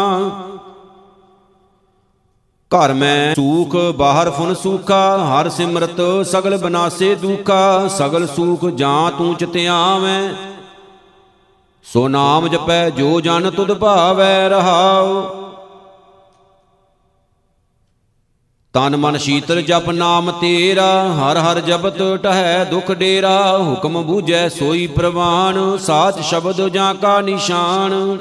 ਘਰ 2.71 2.93
ਮੈਂ 2.93 3.35
ਸੂਖ, 3.35 3.77
ਬਾਹਰ 3.97 4.31
ਫੁਨ 4.31 4.55
ਸੂਖਾ, 4.55 5.01
ਹਰ 5.27 5.49
ਸਿਮਰਤ 5.49 6.01
ਸਗਲ 6.27 6.57
ਬਨਾਸੇ 6.57 7.15
ਦੁਖਾ, 7.15 7.89
ਸਗਲ 7.89 8.27
ਸੂਖ 8.27 8.65
ਜਾਂ 8.67 9.11
ਤੂੰ 9.11 9.35
ਚਿਤਿਆਵੇਂ। 9.35 10.29
ਸੋ 11.93 12.09
ਨਾਮ 12.09 12.49
ਜਪੈ 12.49 12.91
ਜੋ 12.91 13.21
ਜਨ 13.21 13.51
ਤੁਧ 13.51 13.73
ਭਾਵੈ 13.73 14.49
ਰਹਾਉ। 14.49 15.23
ਤਨ 18.75 18.97
ਮਨ 18.97 19.17
ਸ਼ੀਤਲ 19.17 19.63
ਜਪ 19.63 19.89
ਨਾਮ 19.91 20.31
ਤੇਰਾ, 20.31 21.13
ਹਰ 21.13 21.37
ਹਰ 21.37 21.61
ਜਪਤ 21.61 22.03
ਟਹੈ 22.23 22.65
ਦੁਖ 22.65 22.91
ਡੇਰਾ, 22.93 23.59
ਹੁਕਮ 23.59 24.03
ਬੂਝੈ 24.03 24.49
ਸੋਈ 24.49 24.87
ਪ੍ਰਵਾਨ, 24.87 25.77
ਸਾਚ 25.77 26.21
ਸ਼ਬਦ 26.21 26.69
ਜਾਂ 26.69 26.95
ਕਾ 26.95 27.21
ਨਿਸ਼ਾਨ। 27.21 28.19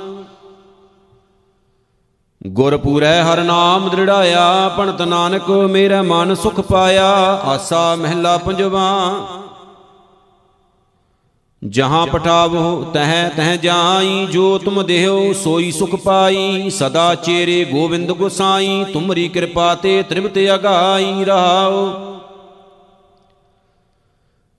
ਗੁਰ 2.48 2.78
ਪੂਰੈ 2.78 3.24
ਹਰ 3.24 3.44
ਨਾਮ 3.44 3.90
ਦ੍ਰਿੜਾਇਆ 3.90 4.70
ਪਣਤ 4.78 5.02
ਨਾਨਕ 5.02 5.50
ਮੇਰਾ 5.50 6.02
ਮਨ 6.02 6.36
ਸੁਖ 6.36 6.60
ਪਾਇਆ, 6.60 7.12
ਆਸਾ 7.46 7.96
ਮਹਿਲਾ 7.96 8.38
ਪੰਜਵਾ। 8.38 9.16
ਜਹਾਂ 11.62 12.08
ਪਟਾਵੋ 12.08 12.84
ਤਹ 12.94 13.30
ਤਹ 13.38 13.56
ਜਾਈ, 13.56 14.26
ਜੋ 14.26 14.58
ਤੁਮ 14.58 14.86
ਦੇਹੋ 14.86 15.34
ਸੋਈ 15.34 15.72
ਸੁਖ 15.72 15.96
ਪਾਈ। 15.96 16.70
ਸਦਾ 16.70 17.16
ਚੇਰੇ 17.16 17.66
ਗੋਬਿੰਦ 17.66 18.12
ਗੁਸਾਈ, 18.12 18.86
ਤੁਮਰੀ 18.94 19.28
ਕਿਰਪਾ 19.28 19.76
ਤੇ 19.76 20.04
ਤ੍ਰਿਪਤ 20.04 20.38
ਅਗਾਈ 20.56 21.26
ਰਹਾਓ। 21.26 21.88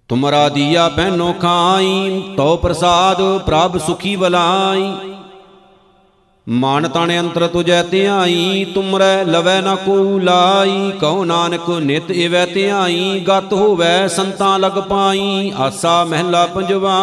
ਤੁਮਰਾ 0.08 0.48
ਦੀਆ 0.48 0.88
ਪਹਿਨੋ 0.88 1.32
ਖਾਈ 1.32 2.22
ਤੋ 2.36 2.56
ਪ੍ਰਸਾਦ 2.56 3.22
ਪ੍ਰਭ 3.38 3.78
ਸੁਖੀ 3.78 4.16
ਬਲਾਈ 4.16 4.92
ਮਨ 6.48 6.88
ਤਣ 6.88 7.10
ਅੰਤਰ 7.20 7.46
ਤੁਜੈ 7.46 7.82
ਧਿਆਈ, 7.82 8.64
ਤੁਮਰੈ 8.64 9.24
ਲਵੈ 9.24 9.60
ਨ 9.60 9.74
ਕੋ 9.76 10.18
ਲਾਈ, 10.18 10.90
ਕਉ 10.90 11.24
ਨਾਨਕ 11.24 11.68
ਨਿਤ 11.70 12.10
ਇਵੈ 12.10 12.44
ਧਿਆਈ, 12.46 13.20
ਗਤ 13.28 13.52
ਹੋਵੈ 13.52 14.06
ਸੰਤਾਂ 14.08 14.58
ਲਗ 14.58 14.78
ਪਾਈ, 14.80 15.52
ਆਸਾ 15.58 16.04
ਮਹਿਲਾ 16.04 16.46
ਪੰਜਵਾ। 16.46 16.96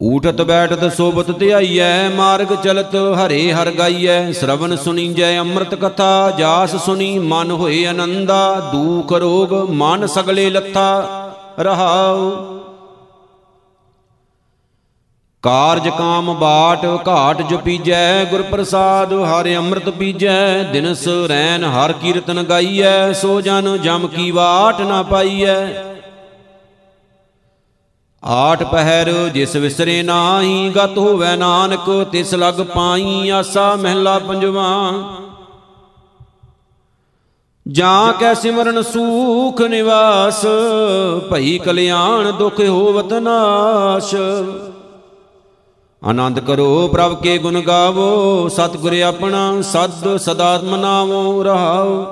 ਊਠਤ 0.00 0.42
ਬੈਠਤ 0.42 0.92
ਸੋਬਤ 0.94 1.30
ਧਿਆਈਐ, 1.30 2.08
ਮਾਰਗ 2.08 2.54
ਚਲਤ 2.64 2.96
ਹਰੇ 3.18 3.52
ਹਰ 3.52 3.70
ਗਾਈਐ 3.70 4.20
ਸ਼ਰਵਨ 4.32 4.76
ਸੁਣੀਜੈ 4.76 5.38
ਅੰਮ੍ਰਿਤ 5.40 5.74
ਕਥਾ, 5.74 6.30
ਜਾਸ 6.38 6.76
ਸੁਣੀ 6.76 7.18
ਮਨ 7.18 7.50
ਹੋਏ 7.50 7.84
ਆਨੰਦਾ 7.86 8.70
ਦੂਖ 8.72 9.12
ਰੋਗ 9.12 9.54
ਮਨ 9.70 10.06
ਸਗਲੇ 10.06 10.50
ਲੱਥਾ 10.50 11.32
ਰਹਾਉ। 11.58 12.30
ਕਾਰਜ 15.42 15.88
ਕਾਮ 15.88 16.34
ਬਾਟ 16.34 16.84
ਘਾਟ 17.08 17.42
ਜਪੀਜੈ 17.42 18.24
ਗੁਰ 18.24 18.42
ਪ੍ਰਸਾਦ 18.42 19.12
ਹਰਿ 19.12 19.56
ਅੰਮ੍ਰਿਤ 19.56 19.88
ਪੀਜੈ, 19.88 20.62
ਦਿਨਸ 20.62 21.08
ਰੈਨ 21.28 21.64
ਹਰ 21.64 21.92
ਕੀਰਤਨ 21.92 22.42
ਗਾਈਐ, 22.42 23.12
ਸੋ 23.12 23.40
ਜਨ 23.40 23.76
ਜਮ 23.78 24.06
ਕੀ 24.06 24.30
ਬਾਟ 24.30 24.80
ਨਾ 24.80 25.02
ਪਾਈਐ। 25.02 25.56
ਆਠ 28.24 28.62
ਪਹਿਰ 28.62 29.28
ਜਿਸ 29.28 29.56
ਵਿਸਰੇ 29.56 30.02
ਨਾਹੀ, 30.02 30.72
ਗਤ 30.76 30.98
ਹੋਵੇ 30.98 31.36
ਨਾਨਕ, 31.36 31.90
ਤਿਸ 32.12 32.34
ਲਗ 32.34 32.60
ਪਾਈ 32.62 33.28
ਆਸਾ 33.30 33.74
ਮਹਿਲਾ 33.76 34.18
ਪੰਜਵਾ। 34.18 34.92
ਜਾਂ 37.68 38.12
ਕੈ 38.12 38.34
ਸਿਮਰਨ 38.34 38.82
ਸੂਖ 38.82 39.62
ਨਿਵਾਸ, 39.62 40.44
ਭਈ 41.30 41.58
ਕਲਿਆਣ 41.58 42.32
ਦੁਖ 42.32 42.60
ਹੋਵਤ 42.60 43.12
ਨਾਸ਼। 43.12 44.14
ਆਨੰਦ 46.04 46.40
ਕਰੋ 46.40 46.88
ਪ੍ਰਭ 46.88 47.22
ਕੇ 47.22 47.38
ਗੁਣ 47.38 47.60
ਗਾਵੋ, 47.60 48.48
ਸਤਿਗੁਰ 48.48 49.00
ਆਪਣਾ 49.00 49.60
ਸਦ 49.62 50.16
ਸਦਾ 50.16 50.60
ਮਨਾਵੋ, 50.64 51.42
ਰਹਾਓ। 51.42 52.06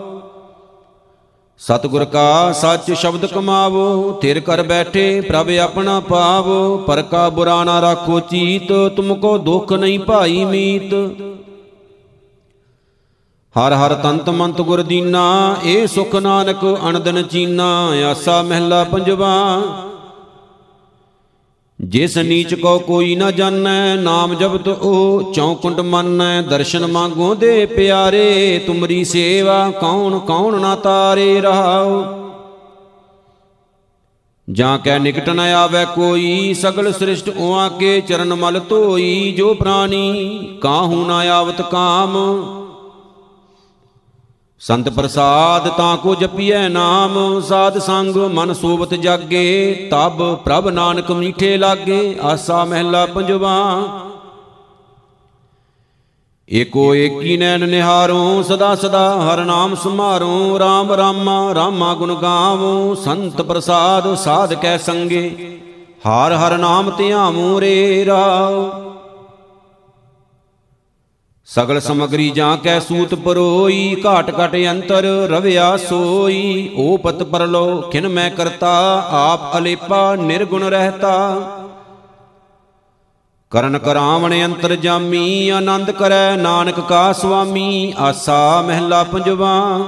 ਸਤਿਗੁਰ 1.59 2.05
ਕਾ 2.05 2.53
ਸੱਚ 2.53 2.93
ਸ਼ਬਦ 2.93 3.27
ਕਮਾਵੋ, 3.27 4.13
ਥਿਰ 4.13 4.41
ਕਰ 4.41 4.63
ਬੈਠੇ 4.63 5.21
ਪ੍ਰਭ 5.21 5.51
ਆਪਣਾ 5.51 6.01
ਪਾਵੋ, 6.01 6.77
ਪਰ 6.77 7.03
ਕਾ 7.03 7.29
ਬੁਰਾ 7.29 7.65
ਨਾ 7.65 7.81
ਰਾਖੋ 7.81 8.21
ਚੀਤ, 8.21 8.73
ਤੁਮ 8.97 9.15
ਕੋ 9.15 9.39
ਦੁਖ 9.39 9.73
ਨਹੀਂ 9.73 9.99
ਭਾਈ 9.99 10.45
ਮੀਤ। 10.45 10.95
ਹਰ 13.55 13.73
ਹਰ 13.73 13.95
ਤੰਤ 13.95 14.31
ਮੰਤ 14.31 14.61
ਗੁਰ 14.61 14.83
ਦੀਨਾ, 14.83 15.57
ਏ 15.65 15.87
ਸੁਖ 15.87 16.15
ਨਾਨਕ 16.15 16.79
ਅਨੰਦਨ 16.89 17.23
ਚੀਨਾ, 17.23 17.93
ਆਸਾ 18.11 18.43
ਮਹਿਲਾ 18.43 18.85
ਪੰਜਵਾ। 18.85 19.61
ਜਿਸ 21.81 22.19
ਨੀਚ 22.19 22.55
ਕੋ 22.55 22.79
ਕੋਈ 22.79 23.17
ਨਾ 23.17 23.31
ਜਾਣੈ, 23.31 23.97
ਨਾਮ 23.97 24.35
ਜਪਤ 24.35 24.69
ਉਹ 24.69 25.33
ਚੌਕੁੰਟ 25.33 25.81
ਮੰਨੈ। 25.81 26.43
ਦਰਸ਼ਨ 26.43 26.87
ਮੰਗੋ 26.87 27.35
ਦੇ 27.35 27.67
ਪਿਆਰੇ, 27.67 28.61
ਤੁਮਰੀ 28.67 29.05
ਸੇਵਾ 29.05 29.71
ਕੌਣ 29.71 30.19
ਕੌਣ 30.19 30.61
ਨਾ 30.61 30.77
ਤਾਰੇ 30.77 31.41
ਰਹਾਉ। 31.41 32.05
ਜਾਂ 34.51 34.79
ਕੈ 34.79 34.99
ਨਿਕਟ 34.99 35.29
ਨ 35.29 35.41
ਆਵੇ 35.41 35.85
ਕੋਈ, 35.95 36.55
ਸਗਲ 36.55 36.93
ਸ੍ਰਿਸ਼ਟ 36.93 37.29
ਉਆ 37.29 37.69
ਕੇ 37.69 38.01
ਚਰਨ 38.01 38.35
ਮਲ 38.35 38.61
ਧੋਈ, 38.69 39.35
ਜੋ 39.37 39.55
ਪ੍ਰਾਨੀ 39.55 40.59
ਕਾਹੂ 40.61 41.07
ਨ 41.07 41.11
ਆਵਤ 41.11 41.63
ਕਾਮ। 41.63 42.17
ਸੰਤ 44.61 44.89
ਪ੍ਰਸਾਦ 44.89 45.69
ਤਾਂ 45.69 45.97
ਕੋ 45.97 46.15
ਜਪੀਐ 46.15 46.69
ਨਾਮ, 46.69 47.41
ਸਾਧ 47.41 47.79
ਸੰਗ 47.79 48.17
ਮਨ 48.17 48.53
ਸੋਵਤ 48.53 48.95
ਜਾਗੇ, 48.95 49.89
ਤਬ 49.91 50.23
ਪ੍ਰਭ 50.45 50.69
ਨਾਨਕ 50.69 51.11
ਮੀਠੇ 51.11 51.57
ਲਾਗੇ, 51.57 52.19
ਆਸਾ 52.23 52.65
ਮਹਿਲਾ 52.65 53.05
ਪੰਜਵਾ। 53.07 53.57
ਏਕੋ 56.49 56.95
ਏਕੀ 56.95 57.37
ਨੈਣ 57.37 57.69
ਨਿਹਾਰੋ, 57.69 58.43
ਸਦਾ 58.43 58.75
ਸਦਾ 58.75 59.05
ਹਰ 59.23 59.45
ਨਾਮ 59.45 59.75
ਸੁਮਾਰੋ 59.75 60.59
RAM 60.59 60.97
ਰਾਮਾ 60.97 61.55
ਰਾਮਾ 61.55 61.95
ਗੁਣ 61.95 62.15
ਗਾਵੋ, 62.15 62.95
ਸੰਤ 62.95 63.43
ਪ੍ਰਸਾਦ 63.43 64.15
ਸਾਧ 64.15 64.55
ਕੈ 64.55 64.77
ਸੰਗੇ, 64.79 65.61
ਹਰ 66.09 66.33
ਹਰ 66.33 66.57
ਨਾਮ 66.59 66.91
ਧਿਆਵੋ, 66.91 67.61
ਰੇ 67.61 68.05
ਰਾਉ 68.05 68.86
ਸਗਲ 71.49 71.81
ਸਮਗਰੀ 71.81 72.31
ਜਾਂ 72.31 72.57
ਕੈ 72.57 72.79
ਸੂਤ 72.81 73.15
ਪਰੋਈ, 73.15 74.03
ਘਾਟ 74.07 74.31
ਘਟ 74.31 74.57
ਅੰਤਰ 74.71 75.05
ਰਵਿਆ 75.31 75.77
ਸੋਈ। 75.77 76.71
ਓਪਤ 76.77 77.23
ਪਰਲੋ, 77.23 77.81
ਖਿਨ 77.81 78.09
ਮੈਂ 78.09 78.31
ਕਰਤਾ, 78.31 79.07
ਆਪ 79.11 79.59
ਅਲੇਪਾ, 79.59 80.17
ਨਿਰਗੁਣ 80.17 80.65
ਰਹਤਾ। 80.65 81.41
ਕਰਨ 83.51 83.79
ਕਰਾਵਣ 83.79 84.45
ਅੰਤਰ 84.45 84.77
ਜਾਮੀ, 84.77 85.49
ਆਨੰਦ 85.49 85.91
ਕਰੈ 85.91 86.37
ਨਾਨਕ 86.37 86.81
ਕਾ 86.81 87.13
ਸੁਆਮੀ 87.13 87.95
ਆਸਾ 87.99 88.63
ਮਹਿਲਾ 88.63 89.05
ਪੰਜਵਾ। 89.05 89.79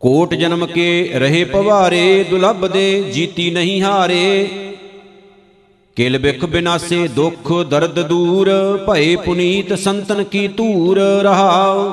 ਕੋਟ 0.00 0.34
ਜਨਮ 0.34 0.66
ਕੇ 0.66 1.10
ਰਹੇ 1.14 1.44
ਪਵਾਰੇ, 1.44 2.24
ਦੁਲੱਭ 2.30 2.66
ਦੇ 2.66 3.02
ਜੀਤੀ 3.02 3.50
ਨਹੀਂ 3.50 3.82
ਹਾਰੇ। 3.82 4.48
ਕਿਲ 5.96 6.18
ਬਿਖ 6.18 6.44
ਬਿਨਾਸੇ 6.44 7.08
ਦੁਖ 7.08 7.52
ਦਰਦ 7.62 8.00
ਦੂਰ, 8.00 8.48
ਭਏ 8.86 9.16
ਪੁਨੀਤ 9.16 9.72
ਸੰਤਨ 9.78 10.22
ਕੀ 10.24 10.46
ਧੂਰ 10.48 10.98
ਰਹਾਉ। 11.22 11.90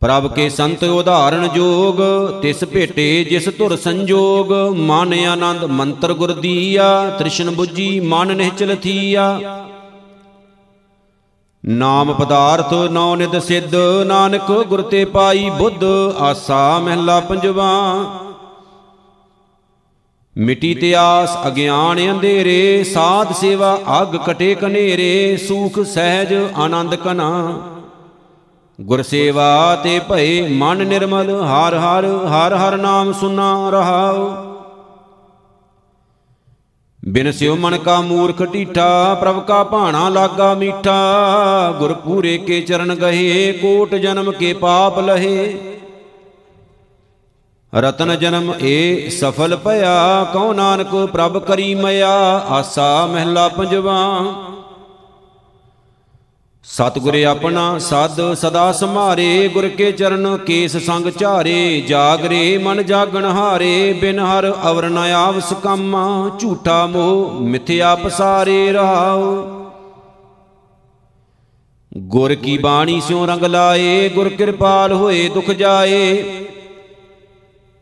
ਪ੍ਰਭ 0.00 0.26
ਕੇ 0.34 0.48
ਸੰਤ 0.48 0.84
ਉਦਾਹਰਣ 0.84 1.46
ਜੋਗ, 1.48 2.00
ਤਿਸ 2.42 2.64
ਭੇਟੇ 2.64 3.24
ਜਿਸ 3.24 3.48
ਧੁਰ 3.58 3.76
ਸੰਜੋਗ, 3.76 4.52
ਮਨ 4.76 5.14
ਆਨੰਦ 5.24 5.64
ਮੰਤਰ 5.64 6.12
ਗੁਰ 6.12 6.32
ਦੀਆ, 6.32 7.16
ਤ੍ਰਿਸ਼ਨ 7.18 7.50
부ਜੀ 7.50 8.00
ਮਨ 8.00 8.36
ਨਿਹਚਲ 8.36 8.76
ਥੀਆ। 8.76 9.38
ਨਾਮ 11.64 12.12
ਪਦਾਰਥ 12.12 12.72
ਨੌ 12.90 13.14
ਨਿਦ 13.16 13.38
ਸਿੱਧ, 13.38 13.74
ਨਾਨਕ 14.06 14.50
ਗੁਰ 14.68 14.82
ਤੇ 14.82 15.04
ਪਾਈ 15.04 15.50
ਬੁੱਧ, 15.50 15.84
ਆਸਾ 16.18 16.78
ਮਹਿਲਾ 16.78 17.20
ਪੰਜਵਾ। 17.20 17.72
ਮਿਟੀ 20.38 20.74
ਤੇ 20.74 20.94
ਆਸ, 20.94 21.36
ਅਗਿਆਨ 21.46 22.10
ਅੰਧੇਰੇ, 22.10 22.84
ਸਾਧ 22.84 23.32
ਸੇਵਾ, 23.32 23.78
ਅਗ 24.02 24.16
ਕਟੇ 24.16 24.54
ਕਨੇਰੇ 24.54 25.36
ਸੂਖ, 25.36 25.80
ਸਹਿਜ, 25.80 26.32
ਆਨੰਦ 26.56 26.94
ਕਨਾ 26.94 27.60
ਗੁਰ 28.80 29.02
ਸੇਵਾ 29.02 29.76
ਤੇ 29.76 30.00
ਭਏ 30.08 30.48
ਮਨ 30.48 30.86
ਨਿਰਮਲ, 30.86 31.30
ਹਰ 31.42 31.74
ਹਰ 31.74 32.06
ਹਰ 32.28 32.54
ਹਰ 32.54 32.76
ਨਾਮ 32.76 33.12
ਸੁਨਾ 33.12 33.70
ਰਹਾਉ। 33.70 34.30
ਬਿਨ 37.04 37.32
ਸਿਉ 37.32 37.56
ਮਨ 37.56 37.78
ਕਾ 37.78 38.00
ਮੂਰਖ 38.00 38.42
ਢੀਠਾ, 38.52 39.14
ਪ੍ਰਭ 39.14 39.40
ਕਾ 39.40 39.64
ਭਾਣਾ 39.64 40.08
ਲਾਗਾ 40.08 40.54
ਮੀਠਾ। 40.54 41.74
ਗੁਰ 41.78 41.92
ਪੂਰੇ 41.92 42.38
ਕੇ 42.38 42.60
ਚਰਨ 42.60 42.94
ਗਏ 42.94 43.52
ਕੋਟ 43.52 43.94
ਜਨਮ 43.94 44.32
ਕੇ 44.32 44.52
ਪਾਪ 44.52 44.98
ਲਹੇ। 44.98 45.71
ਰਤਨ 47.74 48.16
ਜਨਮ 48.18 48.52
ਏ 48.62 49.08
ਸਫਲ 49.08 49.56
ਭਇਆ, 49.56 50.24
ਕਉ 50.32 50.52
ਨਾਨਕ 50.52 50.94
ਪ੍ਰਭ 51.12 51.38
ਕਰੀ 51.38 51.74
ਮਇਆ, 51.74 52.10
ਆਸਾ 52.48 53.06
ਮਹਿਲਾ 53.06 53.48
ਪੰਜਵਾ। 53.48 53.98
ਸਤਿਗੁਰ 56.64 57.14
ਆਪਣਾ 57.22 57.78
ਸਦ 57.78 58.34
ਸਦਾ 58.34 58.72
ਸੰਭਾਰੇ, 58.72 59.48
ਗੁਰ 59.48 59.68
ਕੇ 59.68 59.92
ਚਰਨ 59.92 60.36
ਕੇਸ 60.36 60.76
ਸੰਗ 60.76 61.06
ਝਾਰੇ, 61.18 61.80
ਜਾਗਰੇ 61.80 62.58
ਮਨ 62.58 62.82
ਜਾਗਣ 62.82 63.24
ਹਾਰੇ, 63.24 63.92
ਬਿਨ 63.92 64.18
ਹਰ 64.18 64.52
ਅਵਰ 64.70 64.88
ਨ 64.90 64.98
ਆਵਸ 64.98 65.52
ਕੰਮਾ, 65.52 66.30
ਝੂਠਾ 66.40 66.86
ਮੋਹ 66.86 67.40
ਮਿਥਿਆ 67.40 67.94
ਪਸਾਰੇ 67.94 68.72
ਰਹਾਉ। 68.72 69.34
ਗੁਰ 71.98 72.34
ਕੀ 72.34 72.58
ਬਾਣੀ 72.58 73.00
ਸਿਉ 73.00 73.26
ਰੰਗ 73.26 73.44
ਲਾਏ, 73.44 74.08
ਗੁਰ 74.08 74.28
ਕਿਰਪਾਲ 74.28 74.92
ਹੋਏ 74.92 75.28
ਦੁਖ 75.28 75.50
ਜਾਏ 75.50 76.24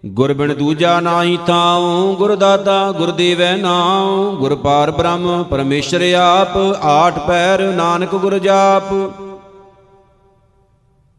ਗੁਰ 0.05 0.33
ਬਿਨ 0.33 0.55
ਦੂਜਾ 0.55 1.01
ਨਾਹੀ 1.01 1.39
ਥਾਉ, 1.47 2.15
ਗੁਰ 2.15 2.35
ਦਾਤਾ 2.37 2.93
ਗੁਰ 2.93 3.11
ਦੇਵੈ 3.11 3.57
ਨਾਉ, 3.57 4.31
ਗੁਰ 4.37 4.55
ਪਾਰ 4.55 4.91
ਬ੍ਰਹਮ 4.91 5.43
ਪਰਮੇਸ਼ਰ 5.43 6.03
ਆਪ, 6.15 6.57
ਆਠ 6.83 7.19
ਪੈਰ 7.19 7.63
ਨਾਨਕ 7.73 8.15
ਗੁਰ 8.15 8.39
ਜਾਪ। 8.39 8.93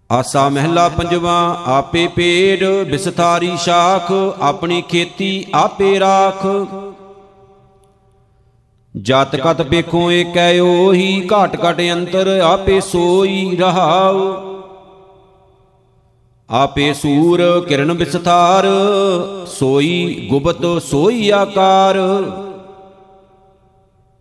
ਆਸਾ 0.10 0.48
ਮਹਿਲਾ 0.50 0.90
ਪੰਜਵਾ, 0.90 1.62
ਆਪੇ 1.68 2.08
ਪੇੜ 2.08 2.64
ਬਿਸਥਾਰੀ 2.92 3.58
ਸ਼ਾਖ, 3.58 4.12
ਆਪਣੀ 4.42 4.82
ਖੇਤੀ 4.82 5.46
ਆਪੇ 5.54 6.00
ਰਾਖ। 6.00 6.46
ਜਤ 8.96 9.36
ਕਤ 9.36 9.62
ਵੇਖੋ 9.62 10.12
ਏਕੈ 10.12 10.60
ਉਹੀ 10.60 11.30
ਘਾਟ 11.34 11.56
ਘਟ 11.66 11.82
ਅੰਤਰ 11.94 12.40
ਆਪੇ 12.44 12.80
ਸੋਈ 12.82 13.58
ਰਹਾਉ। 13.60 14.18
ਆਪੇ 16.52 16.94
ਸੂਰ 16.94 17.42
ਕਿਰਨ 17.68 17.92
ਵਿਸਥਾਰ, 17.92 18.66
ਸੋਈ 19.48 20.28
ਗੁਪਤ 20.30 20.66
ਸੋਈ 20.84 21.30
ਆਕਾਰ। 21.30 21.98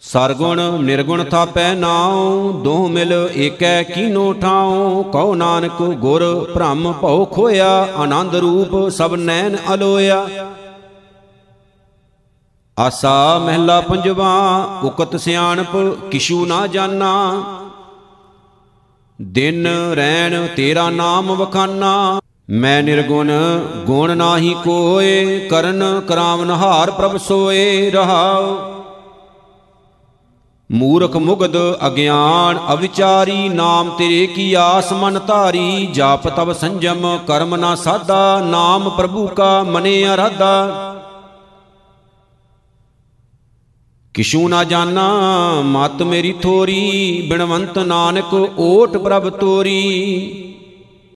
ਸਰਗੁਣ 0.03 0.61
ਨਿਰਗੁਣ 0.81 1.25
ਥਾਪੈ 1.25 1.73
ਨਾਉ 1.75 2.53
ਦੋ 2.53 2.77
ਮਿਲ 2.89 3.13
ਏਕੈ 3.37 3.83
ਕੀਨੋ 3.83 4.33
ਠਾਉ। 4.33 5.03
ਕਉ 5.03 5.35
ਨਾਨਕ 5.35 5.83
ਗੁਰ 5.83 6.23
ਭ੍ਰਮ 6.55 6.93
ਭਉ 6.93 7.25
ਖੋਇਆ, 7.25 7.89
ਆਨੰਦ 7.97 8.35
ਰੂਪ 8.35 8.89
ਸਭ 8.89 9.15
ਨੈਣ 9.15 9.57
ਅਲੋਇਆ। 9.75 10.27
ਆਸਾ 12.77 13.39
ਮਹਿਲਾ 13.39 13.81
ਪੰਜਵਾ, 13.81 14.33
ਉਕਤ 14.85 15.17
ਸਿਆਣਪ 15.17 15.77
ਕਿਛੂ 16.11 16.45
ਨਾ 16.47 16.67
ਜਾਣਾ 16.67 17.11
ਦਿਨ 19.23 19.67
ਰੈਣ 19.97 20.47
ਤੇਰਾ 20.47 20.91
ਨਾਮ 20.91 21.35
ਵਖਾਨਾ। 21.35 22.21
ਮੈਂ 22.51 22.83
ਨਿਰਗੁਣ, 22.83 23.31
ਗੁਣ 23.87 24.17
ਨਾਹੀ 24.17 24.57
ਕੋਏ, 24.65 25.39
ਕਰਨ 25.39 26.03
ਕਰਾਵਨ 26.09 26.51
ਹਾਰ 26.51 26.91
ਪ੍ਰਭ 26.91 27.17
ਸੋਏ 27.17 27.91
ਰਹਾਉ। 27.91 28.57
ਮੂਰਖ 30.73 31.17
ਮੁਗਦ 31.17 31.57
ਅਗਿਆਨ, 31.87 32.59
ਅਵਿਚਾਰੀ, 32.73 33.49
ਨਾਮ 33.49 33.91
ਤੇਰੇ 33.91 34.27
ਕੀ 34.27 34.55
ਆਸ 34.55 34.93
ਮਨ 34.93 35.21
ਧਾਰੀ। 35.27 35.89
ਜਾਪ 35.93 36.29
ਤਬ 36.29 36.53
ਸੰਜਮ, 36.53 37.19
ਕਰਮ 37.27 37.57
ਨਾ 37.57 37.75
ਸਾਧਾ, 37.75 38.43
ਨਾਮ 38.45 38.91
ਪ੍ਰਭੂ 38.91 39.27
ਕਾ 39.27 39.63
ਮਨੇ 39.63 40.15
ਅਰਾਧਾ। 40.15 40.90
ਕਿਛੂ 44.15 44.49
ਨਾ 44.49 44.63
ਜਾਣਾ 44.65 45.03
ਮਤ 45.65 46.03
ਮੇਰੀ 46.03 46.33
ਥੋਰੀ 46.33 47.27
ਬਿਨਵੰਤ 47.31 47.79
ਨਾਨਕ 47.79 48.33
ਓਟ 48.59 48.97
ਪ੍ਰਭ 48.97 49.29
ਤੋਰੀ। 49.31 49.83